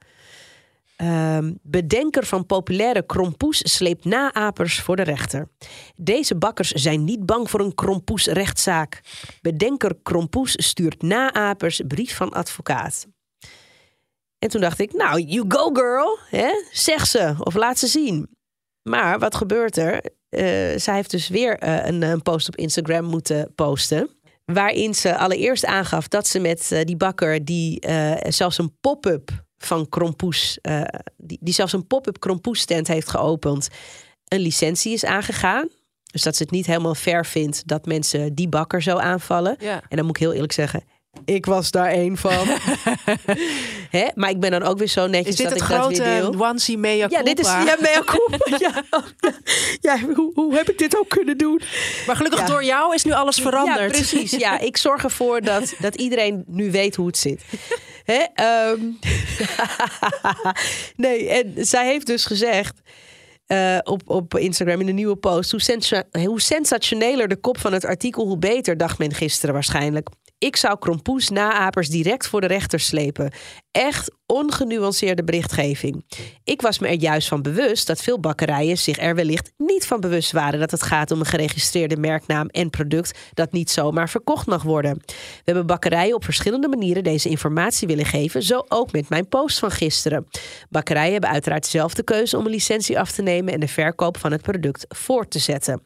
Um, 1.03 1.59
bedenker 1.61 2.25
van 2.25 2.45
populaire 2.45 3.05
krompoes 3.05 3.73
sleept 3.75 4.05
naapers 4.05 4.79
voor 4.79 4.95
de 4.95 5.01
rechter. 5.01 5.47
Deze 5.95 6.35
bakkers 6.35 6.69
zijn 6.69 7.03
niet 7.03 7.25
bang 7.25 7.49
voor 7.49 7.59
een 7.59 7.75
krompoes-rechtszaak. 7.75 9.01
Bedenker 9.41 9.95
krompoes 10.03 10.53
stuurt 10.57 11.01
naapers 11.01 11.81
brief 11.87 12.15
van 12.15 12.31
advocaat. 12.31 13.07
En 14.39 14.49
toen 14.49 14.61
dacht 14.61 14.79
ik, 14.79 14.93
nou, 14.93 15.21
you 15.21 15.45
go 15.47 15.69
girl, 15.73 16.17
hè? 16.29 16.49
zeg 16.71 17.07
ze 17.07 17.35
of 17.39 17.53
laat 17.53 17.79
ze 17.79 17.87
zien. 17.87 18.27
Maar 18.81 19.19
wat 19.19 19.35
gebeurt 19.35 19.77
er? 19.77 19.93
Uh, 19.93 20.41
zij 20.77 20.95
heeft 20.95 21.11
dus 21.11 21.27
weer 21.27 21.63
uh, 21.63 21.85
een, 21.85 22.01
een, 22.01 22.21
post 22.21 22.47
op 22.47 22.55
Instagram 22.55 23.05
moeten 23.05 23.51
posten. 23.55 24.09
Waarin 24.45 24.95
ze 24.95 25.17
allereerst 25.17 25.65
aangaf 25.65 26.07
dat 26.07 26.27
ze 26.27 26.39
met 26.39 26.69
uh, 26.73 26.81
die 26.83 26.97
bakker, 26.97 27.45
die 27.45 27.85
zelfs 28.29 28.57
een 28.57 28.77
pop-up 28.81 29.49
van 29.65 29.89
Krompoes, 29.89 30.57
uh, 30.61 30.81
die, 31.17 31.37
die 31.41 31.53
zelfs 31.53 31.73
een 31.73 31.87
pop-up 31.87 32.19
Krompoes 32.19 32.59
stand 32.59 32.87
heeft 32.87 33.09
geopend, 33.09 33.69
een 34.27 34.39
licentie 34.39 34.93
is 34.93 35.05
aangegaan. 35.05 35.69
Dus 36.11 36.21
dat 36.21 36.35
ze 36.35 36.43
het 36.43 36.51
niet 36.51 36.65
helemaal 36.65 36.95
fair 36.95 37.25
vindt 37.25 37.67
dat 37.67 37.85
mensen 37.85 38.35
die 38.35 38.47
bakker 38.47 38.81
zo 38.81 38.97
aanvallen. 38.97 39.55
Ja. 39.59 39.81
En 39.89 39.97
dan 39.97 40.05
moet 40.05 40.15
ik 40.15 40.21
heel 40.21 40.33
eerlijk 40.33 40.53
zeggen, 40.53 40.83
ik 41.25 41.45
was 41.45 41.71
daar 41.71 41.89
één 41.89 42.17
van. 42.17 42.47
Hè? 43.97 44.07
Maar 44.15 44.29
ik 44.29 44.39
ben 44.39 44.51
dan 44.51 44.63
ook 44.63 44.77
weer 44.77 44.87
zo 44.87 45.07
netjes 45.07 45.27
is 45.27 45.35
dit 45.35 45.49
dat 45.49 45.59
het 45.59 45.69
ik 45.69 45.75
grote 45.75 45.97
dat 45.97 46.05
weer 46.05 46.21
deel. 46.21 46.47
onesie 46.47 46.77
mea 46.77 47.07
culpa? 47.07 47.17
Ja, 47.17 47.23
dit 47.23 47.39
is 47.39 47.45
ja, 47.45 47.77
mea 47.79 48.01
culpa. 48.05 48.37
ja, 48.59 48.83
ja. 49.81 49.99
hoe, 50.15 50.31
hoe 50.33 50.55
heb 50.55 50.69
ik 50.69 50.77
dit 50.77 50.97
ook 50.97 51.09
kunnen 51.09 51.37
doen? 51.37 51.61
Maar 52.07 52.15
gelukkig 52.15 52.39
ja. 52.39 52.45
door 52.45 52.63
jou 52.63 52.93
is 52.93 53.03
nu 53.03 53.11
alles 53.11 53.37
veranderd. 53.37 53.97
Ja, 53.97 54.01
precies. 54.01 54.31
Ja, 54.31 54.59
ik 54.59 54.77
zorg 54.77 55.03
ervoor 55.03 55.41
dat, 55.41 55.73
dat 55.79 55.95
iedereen 55.95 56.43
nu 56.47 56.71
weet 56.71 56.95
hoe 56.95 57.07
het 57.07 57.17
zit. 57.17 57.43
Hè? 58.03 58.25
Um, 58.71 58.99
nee, 61.05 61.29
en 61.29 61.65
zij 61.65 61.85
heeft 61.85 62.05
dus 62.07 62.25
gezegd... 62.25 62.79
Uh, 63.47 63.77
op, 63.83 64.01
op 64.05 64.37
Instagram 64.37 64.81
in 64.81 64.87
een 64.87 64.95
nieuwe 64.95 65.15
post. 65.15 65.51
Hoe, 65.51 66.05
hoe 66.25 66.41
sensationeler 66.41 67.27
de 67.27 67.35
kop 67.35 67.57
van 67.57 67.73
het 67.73 67.85
artikel, 67.85 68.25
hoe 68.27 68.37
beter, 68.37 68.77
dacht 68.77 68.97
men 68.97 69.13
gisteren 69.13 69.53
waarschijnlijk. 69.53 70.09
Ik 70.41 70.55
zou 70.55 70.79
Krompoes 70.79 71.29
naapers 71.29 71.89
direct 71.89 72.27
voor 72.27 72.41
de 72.41 72.47
rechter 72.47 72.79
slepen. 72.79 73.33
Echt 73.71 74.15
ongenuanceerde 74.25 75.23
berichtgeving. 75.23 76.05
Ik 76.43 76.61
was 76.61 76.79
me 76.79 76.87
er 76.87 76.99
juist 76.99 77.27
van 77.27 77.41
bewust 77.41 77.87
dat 77.87 78.01
veel 78.01 78.19
bakkerijen 78.19 78.77
zich 78.77 78.97
er 78.97 79.15
wellicht 79.15 79.51
niet 79.57 79.87
van 79.87 79.99
bewust 79.99 80.31
waren 80.31 80.59
dat 80.59 80.71
het 80.71 80.83
gaat 80.83 81.11
om 81.11 81.19
een 81.19 81.25
geregistreerde 81.25 81.97
merknaam 81.97 82.47
en 82.47 82.69
product 82.69 83.19
dat 83.33 83.51
niet 83.51 83.69
zomaar 83.69 84.09
verkocht 84.09 84.45
mag 84.45 84.63
worden. 84.63 85.01
We 85.05 85.41
hebben 85.43 85.65
bakkerijen 85.65 86.15
op 86.15 86.23
verschillende 86.23 86.67
manieren 86.67 87.03
deze 87.03 87.29
informatie 87.29 87.87
willen 87.87 88.05
geven, 88.05 88.43
zo 88.43 88.65
ook 88.67 88.91
met 88.91 89.09
mijn 89.09 89.27
post 89.27 89.59
van 89.59 89.71
gisteren. 89.71 90.27
Bakkerijen 90.69 91.11
hebben 91.11 91.29
uiteraard 91.29 91.65
zelf 91.65 91.93
de 91.93 92.03
keuze 92.03 92.37
om 92.37 92.45
een 92.45 92.51
licentie 92.51 92.99
af 92.99 93.11
te 93.11 93.21
nemen 93.21 93.53
en 93.53 93.59
de 93.59 93.67
verkoop 93.67 94.17
van 94.17 94.31
het 94.31 94.41
product 94.41 94.85
voort 94.89 95.31
te 95.31 95.39
zetten. 95.39 95.81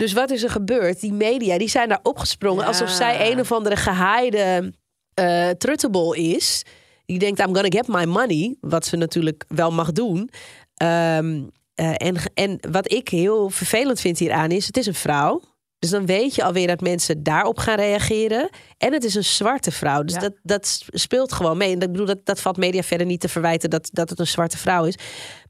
Dus 0.00 0.12
wat 0.12 0.30
is 0.30 0.42
er 0.42 0.50
gebeurd? 0.50 1.00
Die 1.00 1.12
media 1.12 1.58
die 1.58 1.68
zijn 1.68 1.88
daar 1.88 2.00
opgesprongen 2.02 2.66
alsof 2.66 2.90
zij 2.90 3.32
een 3.32 3.40
of 3.40 3.52
andere 3.52 3.76
gehaaide 3.76 4.72
uh, 5.20 5.48
truttebol 5.48 6.12
is. 6.12 6.64
Die 7.06 7.18
denkt, 7.18 7.40
I'm 7.40 7.54
gonna 7.54 7.68
get 7.68 7.88
my 7.88 8.04
money. 8.04 8.56
Wat 8.60 8.86
ze 8.86 8.96
natuurlijk 8.96 9.44
wel 9.48 9.70
mag 9.70 9.92
doen. 9.92 10.18
Um, 10.18 10.28
uh, 11.74 11.94
en, 11.96 12.16
en 12.34 12.58
wat 12.70 12.92
ik 12.92 13.08
heel 13.08 13.50
vervelend 13.50 14.00
vind 14.00 14.18
hieraan 14.18 14.50
is, 14.50 14.66
het 14.66 14.76
is 14.76 14.86
een 14.86 14.94
vrouw. 14.94 15.42
Dus 15.78 15.90
dan 15.90 16.06
weet 16.06 16.34
je 16.34 16.44
alweer 16.44 16.66
dat 16.66 16.80
mensen 16.80 17.22
daarop 17.22 17.58
gaan 17.58 17.76
reageren. 17.76 18.48
En 18.78 18.92
het 18.92 19.04
is 19.04 19.14
een 19.14 19.24
zwarte 19.24 19.70
vrouw. 19.70 20.02
Dus 20.02 20.14
ja. 20.14 20.20
dat, 20.20 20.32
dat 20.42 20.84
speelt 20.88 21.32
gewoon 21.32 21.56
mee. 21.56 21.72
En 21.72 21.80
ik 21.80 21.92
bedoel, 21.92 22.06
dat, 22.06 22.24
dat 22.24 22.40
valt 22.40 22.56
media 22.56 22.82
verder 22.82 23.06
niet 23.06 23.20
te 23.20 23.28
verwijten 23.28 23.70
dat, 23.70 23.88
dat 23.92 24.10
het 24.10 24.18
een 24.18 24.26
zwarte 24.26 24.58
vrouw 24.58 24.84
is. 24.84 24.98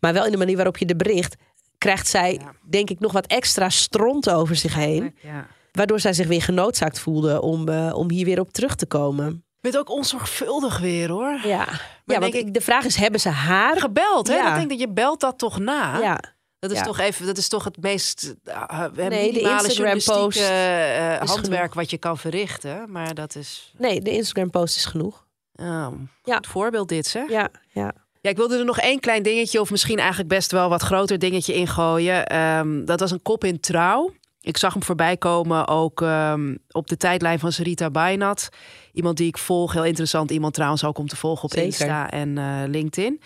Maar 0.00 0.12
wel 0.12 0.24
in 0.24 0.30
de 0.30 0.36
manier 0.36 0.56
waarop 0.56 0.76
je 0.76 0.86
de 0.86 0.96
bericht 0.96 1.36
krijgt 1.80 2.08
zij, 2.08 2.32
ja. 2.32 2.52
denk 2.70 2.90
ik, 2.90 3.00
nog 3.00 3.12
wat 3.12 3.26
extra 3.26 3.68
stront 3.68 4.30
over 4.30 4.56
zich 4.56 4.74
heen. 4.74 5.14
Ja. 5.22 5.46
Waardoor 5.72 6.00
zij 6.00 6.12
zich 6.12 6.26
weer 6.26 6.42
genoodzaakt 6.42 6.98
voelde 6.98 7.40
om, 7.42 7.68
uh, 7.68 7.94
om 7.94 8.10
hier 8.10 8.24
weer 8.24 8.40
op 8.40 8.52
terug 8.52 8.74
te 8.74 8.86
komen. 8.86 9.26
Je 9.26 9.70
bent 9.70 9.78
ook 9.78 9.90
onzorgvuldig 9.90 10.78
weer 10.78 11.08
hoor. 11.10 11.40
Ja, 11.44 11.68
ja 12.04 12.18
want 12.20 12.34
ik, 12.34 12.54
de 12.54 12.60
vraag 12.60 12.84
is: 12.84 12.96
hebben 12.96 13.20
ze 13.20 13.28
haar 13.28 13.80
gebeld? 13.80 14.28
Hè? 14.28 14.34
Ja. 14.34 14.48
Ik 14.48 14.54
denk 14.56 14.68
dat 14.70 14.80
je 14.80 14.88
belt 14.88 15.20
dat 15.20 15.38
toch 15.38 15.58
na. 15.58 15.98
Ja. 15.98 16.20
Dat 16.58 16.70
is 16.70 16.76
Ja. 16.78 16.82
toch 16.84 16.98
even, 16.98 17.26
dat 17.26 17.36
is 17.36 17.48
toch 17.48 17.64
het 17.64 17.76
meest 17.82 18.34
uh, 18.44 18.78
Nee, 18.80 18.88
de 18.92 19.02
minimale 19.32 19.62
Instagram-post 19.64 20.38
journalistieke, 20.38 21.20
eh, 21.20 21.28
handwerk 21.28 21.58
genoeg. 21.60 21.74
wat 21.74 21.90
je 21.90 21.98
kan 21.98 22.18
verrichten. 22.18 22.90
Maar 22.90 23.14
dat 23.14 23.34
is 23.34 23.72
Nee, 23.78 24.00
de 24.00 24.10
Instagram-post 24.10 24.76
is 24.76 24.84
genoeg. 24.84 25.26
oh, 25.54 25.88
Ja. 26.24 26.36
goed 26.36 26.46
voorbeeld 26.46 26.88
dit, 26.88 27.06
zeg. 27.06 27.28
Ja, 27.30 27.48
ja. 27.68 27.92
Ja, 28.20 28.30
ik 28.30 28.36
wilde 28.36 28.58
er 28.58 28.64
nog 28.64 28.78
één 28.78 29.00
klein 29.00 29.22
dingetje, 29.22 29.60
of 29.60 29.70
misschien 29.70 29.98
eigenlijk 29.98 30.28
best 30.28 30.52
wel 30.52 30.68
wat 30.68 30.82
groter 30.82 31.18
dingetje 31.18 31.54
ingooien. 31.54 32.26
Ehm, 32.26 32.84
dat 32.84 33.00
was 33.00 33.10
een 33.10 33.22
kop 33.22 33.44
in 33.44 33.60
trouw. 33.60 34.12
Ik 34.42 34.56
zag 34.56 34.72
hem 34.72 34.82
voorbij 34.82 35.16
komen 35.16 35.68
ook 35.68 36.02
ehm, 36.02 36.56
op 36.70 36.88
de 36.88 36.96
tijdlijn 36.96 37.38
van 37.38 37.52
Sarita 37.52 37.90
Bainat. 37.90 38.48
Iemand 38.92 39.16
die 39.16 39.26
ik 39.26 39.38
volg, 39.38 39.72
heel 39.72 39.84
interessant. 39.84 40.30
Iemand 40.30 40.54
trouwens 40.54 40.84
ook 40.84 40.98
om 40.98 41.08
te 41.08 41.16
volgen 41.16 41.44
op 41.44 41.50
Zeker. 41.50 41.66
Insta 41.66 42.10
en 42.10 42.38
eh, 42.38 42.62
LinkedIn. 42.66 43.20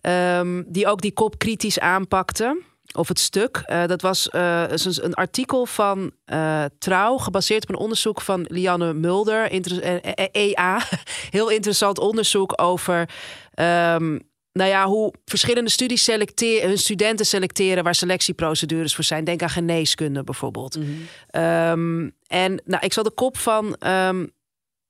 Ehm, 0.00 0.62
die 0.66 0.86
ook 0.86 1.00
die 1.00 1.12
kop 1.12 1.38
kritisch 1.38 1.78
aanpakte. 1.78 2.62
Of 2.94 3.08
het 3.08 3.18
stuk. 3.18 3.62
Eh, 3.64 3.86
dat 3.86 4.02
was 4.02 4.28
eh, 4.28 4.64
een, 4.68 5.04
een 5.04 5.14
artikel 5.14 5.66
van 5.66 6.12
Trouw, 6.78 7.16
gebaseerd 7.16 7.62
op 7.62 7.68
een 7.68 7.80
onderzoek 7.80 8.20
van 8.20 8.44
Lianne 8.48 8.94
Mulder, 8.94 9.50
EA. 10.32 10.80
Heel 11.30 11.50
interessant 11.50 11.98
onderzoek 11.98 12.62
over 12.62 13.08
nou 14.52 14.70
ja, 14.70 14.86
hoe 14.86 15.12
verschillende 15.24 15.70
studies 15.70 16.04
selecteren, 16.04 16.68
hun 16.68 16.78
studenten 16.78 17.26
selecteren 17.26 17.84
waar 17.84 17.94
selectieprocedures 17.94 18.94
voor 18.94 19.04
zijn. 19.04 19.24
Denk 19.24 19.42
aan 19.42 19.50
geneeskunde 19.50 20.24
bijvoorbeeld. 20.24 20.78
Ehm, 21.26 22.08
en 22.26 22.62
nou, 22.64 22.84
ik 22.84 22.92
zal 22.92 23.02
de 23.02 23.10
kop 23.10 23.36
van 23.36 23.74
ehm, 23.74 24.26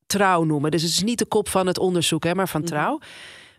Trouw 0.07 0.45
noemen. 0.45 0.71
Dus 0.71 0.83
het 0.83 0.91
is 0.91 1.03
niet 1.03 1.19
de 1.19 1.27
kop 1.27 1.49
van 1.49 1.67
het 1.67 1.79
onderzoek, 1.79 2.25
hè, 2.25 2.35
maar 2.35 2.49
van 2.49 2.63
Trouw. 2.63 3.01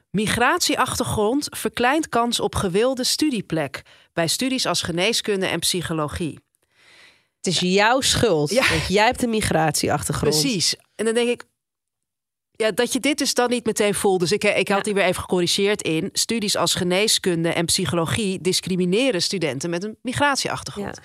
Migratieachtergrond 0.10 1.48
verkleint 1.50 2.10
kans 2.10 2.40
op 2.40 2.56
gewilde 2.56 3.04
studieplek 3.04 3.82
bij 4.14 4.28
studies 4.28 4.66
als 4.66 4.82
geneeskunde 4.82 5.46
en 5.46 5.60
psychologie. 5.60 6.40
Het 7.38 7.48
is 7.48 7.60
jouw 7.60 8.02
schuld. 8.02 8.50
Ja. 8.50 8.70
Want 8.70 8.88
jij 8.88 9.06
hebt 9.06 9.24
een 9.24 9.30
migratieachtergrond. 9.30 10.40
Precies. 10.42 10.76
En 10.96 11.06
dan 11.06 11.14
denk 11.14 11.30
ik, 11.30 11.44
ja, 12.56 12.72
dat 12.72 12.94
je 12.94 13.00
dit 13.00 13.18
dus 13.18 13.34
dan 13.34 13.50
niet 13.50 13.66
meteen 13.66 13.94
voelt. 13.94 14.20
Dus 14.20 14.32
ik, 14.32 14.44
ik 14.44 14.68
had 14.68 14.78
Ja. 14.78 14.84
die 14.84 14.94
weer 14.94 15.04
even 15.04 15.22
gecorrigeerd 15.22 15.82
in. 15.82 16.10
Studies 16.14 16.56
als 16.58 16.76
geneeskunde 16.76 17.50
en 17.50 17.66
psychologie 17.66 18.42
discrimineren 18.42 19.22
studenten 19.22 19.70
met 19.70 19.84
een 19.84 19.98
migratieachtergrond. 20.02 21.00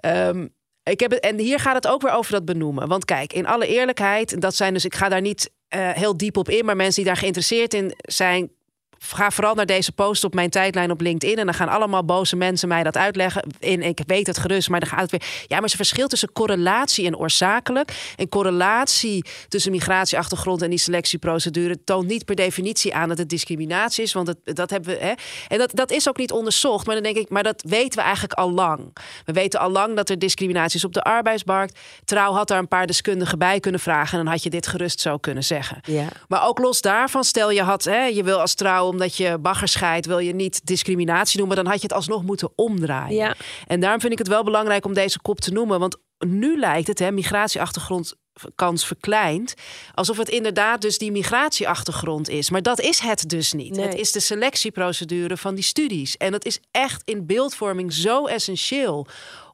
Ehm, 0.00 0.46
ik 0.82 1.00
heb 1.00 1.10
het, 1.10 1.20
en 1.20 1.38
hier 1.38 1.58
gaat 1.58 1.74
het 1.74 1.86
ook 1.86 2.02
weer 2.02 2.12
over 2.12 2.32
dat 2.32 2.44
benoemen. 2.44 2.88
Want 2.88 3.04
kijk, 3.04 3.32
in 3.32 3.46
alle 3.46 3.66
eerlijkheid, 3.66 4.40
dat 4.40 4.54
zijn 4.54 4.72
dus, 4.72 4.84
ik 4.84 4.94
ga 4.94 5.08
daar 5.08 5.20
niet 5.20 5.50
eh, 5.68 5.90
heel 5.90 6.16
diep 6.16 6.36
op 6.36 6.48
in, 6.48 6.64
maar 6.64 6.76
mensen 6.76 7.02
die 7.02 7.04
daar 7.12 7.20
geïnteresseerd 7.20 7.74
in 7.74 7.92
zijn. 7.96 8.50
Ga 8.98 9.30
vooral 9.30 9.54
naar 9.54 9.66
deze 9.66 9.92
post 9.92 10.24
op 10.24 10.34
mijn 10.34 10.50
tijdlijn 10.50 10.90
op 10.90 11.00
LinkedIn. 11.00 11.38
En 11.38 11.44
dan 11.44 11.54
gaan 11.54 11.68
allemaal 11.68 12.04
boze 12.04 12.36
mensen 12.36 12.68
mij 12.68 12.82
dat 12.82 12.96
uitleggen. 12.96 13.44
In, 13.58 13.82
ik 13.82 14.00
weet 14.06 14.26
het 14.26 14.38
gerust, 14.38 14.68
maar 14.68 14.80
dan 14.80 14.88
gaat 14.88 15.00
het 15.00 15.10
weer. 15.10 15.24
Ja, 15.46 15.60
maar 15.60 15.68
ze 15.68 15.76
verschil 15.76 16.08
tussen 16.08 16.32
correlatie 16.32 17.06
en 17.06 17.16
oorzakelijk. 17.16 18.12
En 18.16 18.28
correlatie 18.28 19.24
tussen 19.48 19.70
migratieachtergrond 19.70 20.62
en 20.62 20.70
die 20.70 20.78
selectieprocedure 20.78 21.84
toont 21.84 22.06
niet 22.06 22.24
per 22.24 22.34
definitie 22.34 22.94
aan 22.94 23.08
dat 23.08 23.18
het 23.18 23.28
discriminatie 23.28 24.04
is. 24.04 24.12
Want 24.12 24.26
dat, 24.26 24.36
dat 24.44 24.70
hebben 24.70 24.94
we. 24.94 25.04
Hè? 25.04 25.12
En 25.48 25.58
dat, 25.58 25.70
dat 25.74 25.90
is 25.90 26.08
ook 26.08 26.16
niet 26.16 26.32
onderzocht. 26.32 26.86
Maar 26.86 26.94
dan 26.94 27.04
denk 27.04 27.16
ik, 27.16 27.28
maar 27.28 27.42
dat 27.42 27.62
weten 27.66 27.98
we 27.98 28.04
eigenlijk 28.04 28.32
al 28.32 28.50
lang. 28.50 28.96
We 29.24 29.32
weten 29.32 29.60
al 29.60 29.70
lang 29.70 29.96
dat 29.96 30.08
er 30.08 30.18
discriminatie 30.18 30.76
is 30.78 30.84
op 30.84 30.92
de 30.92 31.02
arbeidsmarkt. 31.02 31.78
Trouw 32.04 32.32
had 32.32 32.48
daar 32.48 32.58
een 32.58 32.68
paar 32.68 32.86
deskundigen 32.86 33.38
bij 33.38 33.60
kunnen 33.60 33.80
vragen. 33.80 34.18
En 34.18 34.24
dan 34.24 34.32
had 34.32 34.42
je 34.42 34.50
dit 34.50 34.66
gerust 34.66 35.00
zo 35.00 35.18
kunnen 35.18 35.44
zeggen. 35.44 35.80
Ja. 35.82 36.06
Maar 36.28 36.46
ook 36.46 36.58
los 36.58 36.80
daarvan, 36.80 37.24
stel 37.24 37.50
je 37.50 37.62
had, 37.62 37.84
hè, 37.84 38.04
je 38.04 38.22
wil 38.22 38.40
als 38.40 38.54
trouw, 38.54 38.87
omdat 38.88 39.16
je 39.16 39.38
bagger 39.38 39.68
scheidt, 39.68 40.06
wil 40.06 40.18
je 40.18 40.34
niet 40.34 40.66
discriminatie 40.66 41.38
noemen, 41.38 41.56
dan 41.56 41.66
had 41.66 41.76
je 41.76 41.86
het 41.86 41.92
alsnog 41.92 42.22
moeten 42.22 42.52
omdraaien. 42.54 43.16
Ja. 43.16 43.34
En 43.66 43.80
daarom 43.80 44.00
vind 44.00 44.12
ik 44.12 44.18
het 44.18 44.28
wel 44.28 44.44
belangrijk 44.44 44.84
om 44.84 44.94
deze 44.94 45.20
kop 45.20 45.40
te 45.40 45.52
noemen. 45.52 45.80
Want 45.80 45.96
nu 46.18 46.58
lijkt 46.58 46.88
het, 46.88 46.98
hè, 46.98 47.10
migratieachtergrond 47.10 48.14
kans 48.54 48.86
verkleind. 48.86 49.54
Alsof 49.94 50.16
het 50.16 50.28
inderdaad 50.28 50.80
dus 50.80 50.98
die 50.98 51.12
migratieachtergrond 51.12 52.28
is. 52.28 52.50
Maar 52.50 52.62
dat 52.62 52.80
is 52.80 52.98
het 52.98 53.28
dus 53.28 53.52
niet. 53.52 53.76
Nee. 53.76 53.86
Het 53.86 53.94
is 53.94 54.12
de 54.12 54.20
selectieprocedure 54.20 55.36
van 55.36 55.54
die 55.54 55.64
studies. 55.64 56.16
En 56.16 56.32
dat 56.32 56.44
is 56.44 56.60
echt 56.70 57.02
in 57.04 57.26
beeldvorming 57.26 57.92
zo 57.92 58.26
essentieel 58.26 59.06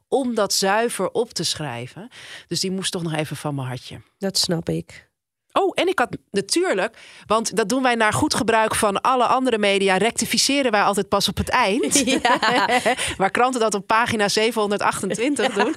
om 0.07 0.35
dat 0.35 0.53
zuiver 0.53 1.09
op 1.09 1.33
te 1.33 1.43
schrijven. 1.43 2.07
Dus 2.47 2.59
die 2.59 2.71
moest 2.71 2.91
toch 2.91 3.03
nog 3.03 3.13
even 3.13 3.35
van 3.35 3.55
mijn 3.55 3.67
hartje. 3.67 4.01
Dat 4.17 4.37
snap 4.37 4.69
ik. 4.69 5.09
Oh, 5.57 5.71
en 5.73 5.87
ik 5.87 5.99
had 5.99 6.17
natuurlijk, 6.31 6.97
want 7.27 7.55
dat 7.55 7.69
doen 7.69 7.83
wij 7.83 7.95
naar 7.95 8.13
goed 8.13 8.33
gebruik 8.33 8.75
van 8.75 9.01
alle 9.01 9.25
andere 9.25 9.57
media, 9.57 9.97
rectificeren 9.97 10.71
wij 10.71 10.81
altijd 10.81 11.09
pas 11.09 11.29
op 11.29 11.37
het 11.37 11.49
eind. 11.49 12.03
Waar 13.17 13.31
kranten 13.31 13.59
dat 13.59 13.73
op 13.73 13.87
pagina 13.87 14.27
728 14.27 15.53
doen. 15.53 15.75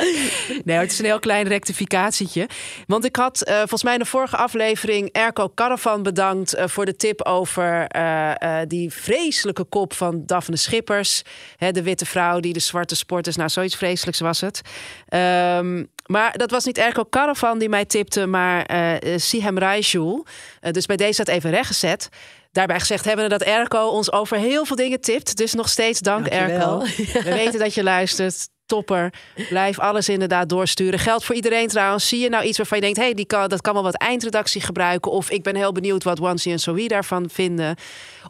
nee, 0.64 0.76
het 0.76 0.92
is 0.92 0.98
een 0.98 1.04
heel 1.04 1.18
klein 1.18 1.46
rectificatietje. 1.48 2.48
Want 2.86 3.04
ik 3.04 3.16
had 3.16 3.42
eh, 3.42 3.56
volgens 3.56 3.82
mij 3.82 3.92
in 3.92 3.98
de 3.98 4.04
vorige 4.04 4.36
aflevering 4.36 5.08
Erco 5.12 5.52
Caravan 5.54 6.02
bedankt 6.02 6.54
eh, 6.54 6.68
voor 6.68 6.84
de 6.84 6.96
tip 6.96 7.22
over 7.22 7.86
eh, 7.86 8.60
die 8.66 8.92
vreselijke 8.92 9.64
kop 9.64 9.92
van 9.92 10.22
Daphne 10.26 10.56
Schippers. 10.56 11.22
Hè, 11.56 11.72
de 11.72 11.82
witte 11.82 12.06
vrouw 12.06 12.40
die 12.40 12.52
de 12.52 12.60
zwarte 12.60 12.96
sporters, 12.96 13.36
nou 13.36 13.48
zoiets 13.48 13.76
vreselijks 13.76 14.20
was 14.20 14.40
het. 14.40 14.60
Ehm, 15.08 15.84
maar 16.12 16.36
dat 16.36 16.50
was 16.50 16.64
niet 16.64 16.78
Erco 16.78 17.04
Caravan 17.10 17.58
die 17.58 17.68
mij 17.68 17.84
tipte, 17.84 18.26
maar 18.26 18.70
Sihem 19.16 19.58
Raijul. 19.58 20.26
Eh, 20.60 20.72
dus 20.72 20.86
bij 20.86 20.96
deze 20.96 21.12
staat 21.12 21.28
even 21.28 21.50
rechtgezet. 21.50 22.08
Daarbij 22.50 22.78
gezegd 22.80 23.04
hebben 23.04 23.24
we 23.24 23.30
dat 23.30 23.42
Erco 23.42 23.86
ons 23.86 24.12
over 24.12 24.36
heel 24.36 24.64
veel 24.64 24.76
dingen 24.76 25.00
tipt. 25.00 25.36
Dus 25.36 25.52
nog 25.54 25.68
steeds 25.68 26.00
dank 26.00 26.30
Dankjewel. 26.30 26.82
Erco. 26.82 27.22
We 27.28 27.34
weten 27.34 27.58
dat 27.58 27.74
je 27.74 27.82
luistert. 27.82 28.48
Topper. 28.66 29.12
Blijf 29.48 29.78
alles 29.78 30.08
inderdaad 30.08 30.48
doorsturen. 30.48 30.98
Geldt 30.98 31.24
voor 31.24 31.34
iedereen 31.34 31.68
trouwens. 31.68 32.08
Zie 32.08 32.18
je 32.18 32.28
nou 32.28 32.44
iets 32.44 32.56
waarvan 32.56 32.78
je 32.78 32.84
denkt... 32.84 32.98
Hey, 32.98 33.14
die 33.14 33.26
kan, 33.26 33.48
dat 33.48 33.60
kan 33.60 33.74
wel 33.74 33.82
wat 33.82 33.94
eindredactie 33.94 34.60
gebruiken. 34.60 35.10
Of 35.10 35.30
ik 35.30 35.42
ben 35.42 35.56
heel 35.56 35.72
benieuwd 35.72 36.04
wat 36.04 36.18
Wansi 36.18 36.52
en 36.52 36.60
Zoe 36.60 36.88
daarvan 36.88 37.30
vinden. 37.30 37.76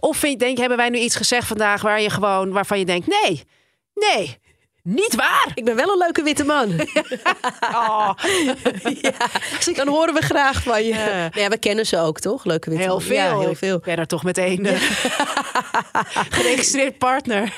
Of 0.00 0.16
vind, 0.16 0.38
denk, 0.40 0.58
hebben 0.58 0.76
wij 0.76 0.88
nu 0.88 0.98
iets 0.98 1.16
gezegd 1.16 1.46
vandaag... 1.46 1.82
Waar 1.82 2.00
je 2.00 2.10
gewoon, 2.10 2.52
waarvan 2.52 2.78
je 2.78 2.84
denkt... 2.84 3.06
Nee, 3.06 3.42
nee, 3.94 4.38
niet 4.82 5.14
waar. 5.14 5.50
Ik 5.54 5.64
ben 5.64 5.76
wel 5.76 5.88
een 5.92 5.98
leuke 5.98 6.22
witte 6.22 6.44
man. 6.44 6.70
Oh, 7.74 8.10
ja, 9.00 9.12
dan 9.74 9.88
horen 9.88 10.14
we 10.14 10.20
graag 10.20 10.62
van 10.62 10.84
je. 10.84 11.28
Ja. 11.34 11.48
We 11.48 11.58
kennen 11.58 11.86
ze 11.86 11.98
ook, 11.98 12.20
toch? 12.20 12.44
Leuke 12.44 12.68
witte 12.70 12.84
heel 12.84 12.92
man. 12.94 13.02
veel. 13.02 13.14
Ja, 13.16 13.38
heel 13.38 13.54
veel. 13.54 13.76
Ik 13.76 13.82
ben 13.82 13.96
er 13.96 14.06
toch 14.06 14.22
meteen 14.24 14.66
eh, 14.66 14.80
geregistreerd 16.36 16.98
partner. 16.98 17.54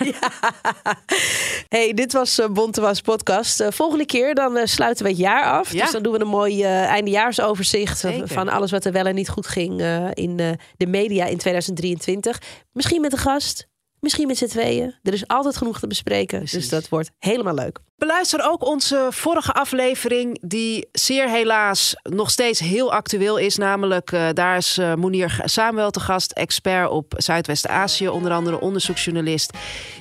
Hey, 1.68 1.94
dit 1.94 2.12
was 2.12 2.38
uh, 2.38 2.46
Bontewas 2.46 3.00
podcast. 3.00 3.60
Eh, 3.60 3.68
volgende 3.70 4.06
keer 4.06 4.34
dan 4.34 4.56
eh, 4.56 4.66
sluiten 4.66 5.04
we 5.04 5.10
het 5.10 5.20
jaar 5.20 5.44
af. 5.44 5.68
Dus 5.68 5.90
dan 5.90 6.02
doen 6.02 6.12
we 6.12 6.20
een 6.20 6.26
mooi 6.26 6.62
eh, 6.62 6.84
eindejaarsoverzicht 6.84 8.04
eh, 8.04 8.10
Zeker. 8.10 8.28
van 8.28 8.48
alles 8.48 8.70
wat 8.70 8.84
er 8.84 8.92
wel 8.92 9.06
en 9.06 9.14
niet 9.14 9.28
goed 9.28 9.46
ging 9.46 9.80
eh, 9.80 10.06
in 10.12 10.38
eh, 10.40 10.48
de 10.76 10.86
media 10.86 11.24
in 11.24 11.38
2023. 11.38 12.38
Misschien 12.72 13.00
met 13.00 13.12
een 13.12 13.18
gast, 13.18 13.66
misschien 14.04 14.26
met 14.26 14.38
z'n 14.38 14.46
tweeën. 14.46 14.94
Er 15.02 15.12
is 15.12 15.26
altijd 15.26 15.56
genoeg 15.56 15.78
te 15.80 15.86
bespreken. 15.86 16.40
Dus 16.40 16.68
dat 16.68 16.88
wordt 16.88 17.10
helemaal 17.18 17.54
leuk. 17.54 17.78
Beluister 17.96 18.50
ook 18.50 18.66
onze 18.66 19.06
vorige 19.10 19.52
aflevering, 19.52 20.38
die 20.40 20.88
zeer 20.92 21.28
helaas 21.28 21.96
nog 22.02 22.30
steeds 22.30 22.60
heel 22.60 22.92
actueel 22.92 23.36
is. 23.38 23.56
Namelijk, 23.56 24.12
eh, 24.12 24.28
daar 24.32 24.56
is 24.56 24.78
eh 24.78 24.94
Mounir 24.94 25.40
Samuel 25.44 25.90
te 25.90 26.00
gast, 26.00 26.32
expert 26.32 26.90
op 26.90 27.14
Zuidwest-Azië, 27.16 28.08
onder 28.08 28.32
andere 28.32 28.60
onderzoeksjournalist. 28.60 29.52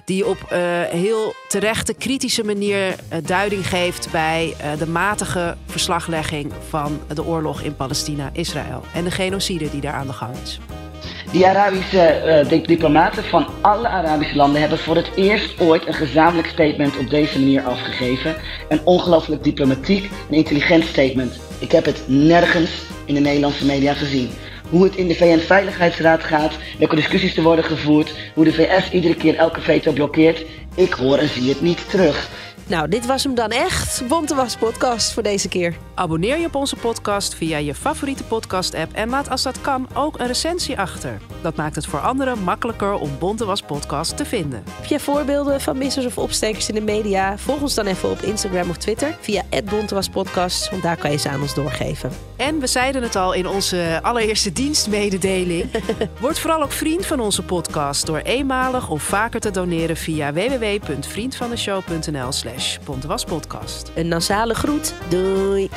Die 0.06 0.28
op 0.28 0.38
eh, 0.50 0.60
heel 0.82 1.34
terechte, 1.48 1.94
kritische 1.94 2.44
manier 2.44 2.96
duiding 3.24 3.68
geeft 3.68 4.12
bij 4.12 4.56
de 4.78 4.88
matige 4.88 5.58
verslaglegging 5.66 6.54
van 6.70 7.02
de 7.14 7.24
oorlog 7.24 7.62
in 7.62 7.76
Palestina-Israël. 7.76 8.84
En 8.94 9.04
de 9.04 9.12
genocide 9.12 9.70
die 9.70 9.82
daar 9.82 9.94
aan 9.94 10.08
de 10.08 10.14
gang 10.14 10.36
is. 10.44 10.60
Die 11.34 11.48
Arabische 11.48 12.00
eh, 12.02 12.48
dip- 12.50 12.68
diplomaten 12.68 13.24
van 13.24 13.46
alle 13.62 13.88
Arabische 13.88 14.36
landen 14.36 14.62
hebben 14.62 14.78
voor 14.78 14.96
het 14.96 15.10
eerst 15.16 15.60
ooit 15.60 15.88
een 15.88 15.94
gezamenlijk 15.94 16.48
statement 16.48 16.98
op 16.98 17.10
deze 17.10 17.40
manier 17.40 17.62
afgegeven. 17.62 18.36
Een 18.70 18.82
ongelooflijk 18.84 19.44
diplomatiek 19.44 20.10
en 20.30 20.36
intelligent 20.36 20.84
statement. 20.84 21.40
Ik 21.60 21.72
heb 21.72 21.86
het 21.86 22.04
nergens 22.08 22.72
in 23.06 23.14
de 23.14 23.20
Nederlandse 23.20 23.66
media 23.66 23.94
gezien. 23.94 24.30
Hoe 24.70 24.84
het 24.84 24.96
in 24.96 25.08
de 25.08 25.16
VN-veiligheidsraad 25.16 26.24
gaat, 26.24 26.54
welke 26.80 26.96
discussies 26.96 27.38
er 27.38 27.44
worden 27.44 27.66
gevoerd, 27.66 28.14
hoe 28.34 28.44
de 28.44 28.54
VS 28.54 28.92
iedere 28.92 29.16
keer 29.16 29.36
elke 29.36 29.62
veto 29.62 29.92
blokkeert. 29.92 30.46
Ik 30.76 30.94
hoor 30.94 31.18
en 31.18 31.30
zie 31.30 31.50
het 31.50 31.62
niet 31.62 31.90
terug. 31.90 32.30
Nou, 32.68 32.88
dit 32.88 33.06
was 33.06 33.24
hem 33.24 33.36
dan 33.36 33.50
echt. 33.50 34.08
Bontewas 34.08 34.56
podcast 34.56 35.14
voor 35.14 35.24
deze 35.24 35.48
keer. 35.48 35.76
Abonneer 35.96 36.38
je 36.38 36.46
op 36.46 36.56
onze 36.56 36.76
podcast 36.76 37.36
via 37.36 37.58
je 37.58 37.76
favoriete 37.76 38.24
podcast-app 38.24 38.94
en 38.94 39.10
laat 39.10 39.30
als 39.30 39.44
dat 39.44 39.62
kan 39.62 39.88
ook 39.94 40.20
een 40.20 40.28
recensie 40.28 40.80
achter. 40.80 41.22
Dat 41.42 41.56
maakt 41.56 41.76
het 41.76 41.86
voor 41.86 42.00
anderen 42.00 42.44
makkelijker 42.44 42.94
om 42.94 43.10
Bonte 43.20 43.46
Was 43.46 43.62
Podcast 43.62 44.18
te 44.18 44.26
vinden. 44.26 44.64
Heb 44.70 44.86
jij 44.86 45.00
voorbeelden 45.00 45.62
van 45.62 45.78
missers 45.78 46.06
of 46.06 46.18
opstekers 46.18 46.70
in 46.70 46.76
de 46.76 46.82
media? 46.82 47.38
Volg 47.38 47.62
ons 47.62 47.74
dan 47.74 47.86
even 47.86 48.10
op 48.10 48.22
Instagram 48.22 48.70
of 48.70 48.78
Twitter 48.78 49.18
via 49.20 49.44
@bontewaspodcast, 49.70 50.70
want 50.70 50.84
daar 50.84 50.98
kan 50.98 51.12
je 51.12 51.18
ze 51.18 51.30
aan 51.30 51.42
ons 51.42 51.54
doorgeven. 51.54 52.12
En 52.36 52.60
we 52.60 52.68
zeiden 52.68 53.04
het 53.04 53.16
al 53.16 53.34
in 53.34 53.48
onze 53.48 54.00
allereerste 54.02 54.52
dienstmededeling. 54.52 55.70
Word 56.22 56.40
vooral 56.40 56.62
ook 56.62 56.72
vriend 56.72 57.06
van 57.06 57.20
onze 57.20 57.44
podcast 57.44 58.06
door 58.06 58.20
eenmalig 58.20 58.90
of 58.90 59.04
vaker 59.04 59.40
te 59.40 59.52
doneren 59.52 59.98
via 59.98 60.34
www.vriendvandeshow.nl 60.34 62.32
slash 62.60 63.26
Podcast. 63.26 63.92
Een 63.96 64.08
nasale 64.08 64.54
groet. 64.54 64.94
Doei. 65.10 65.70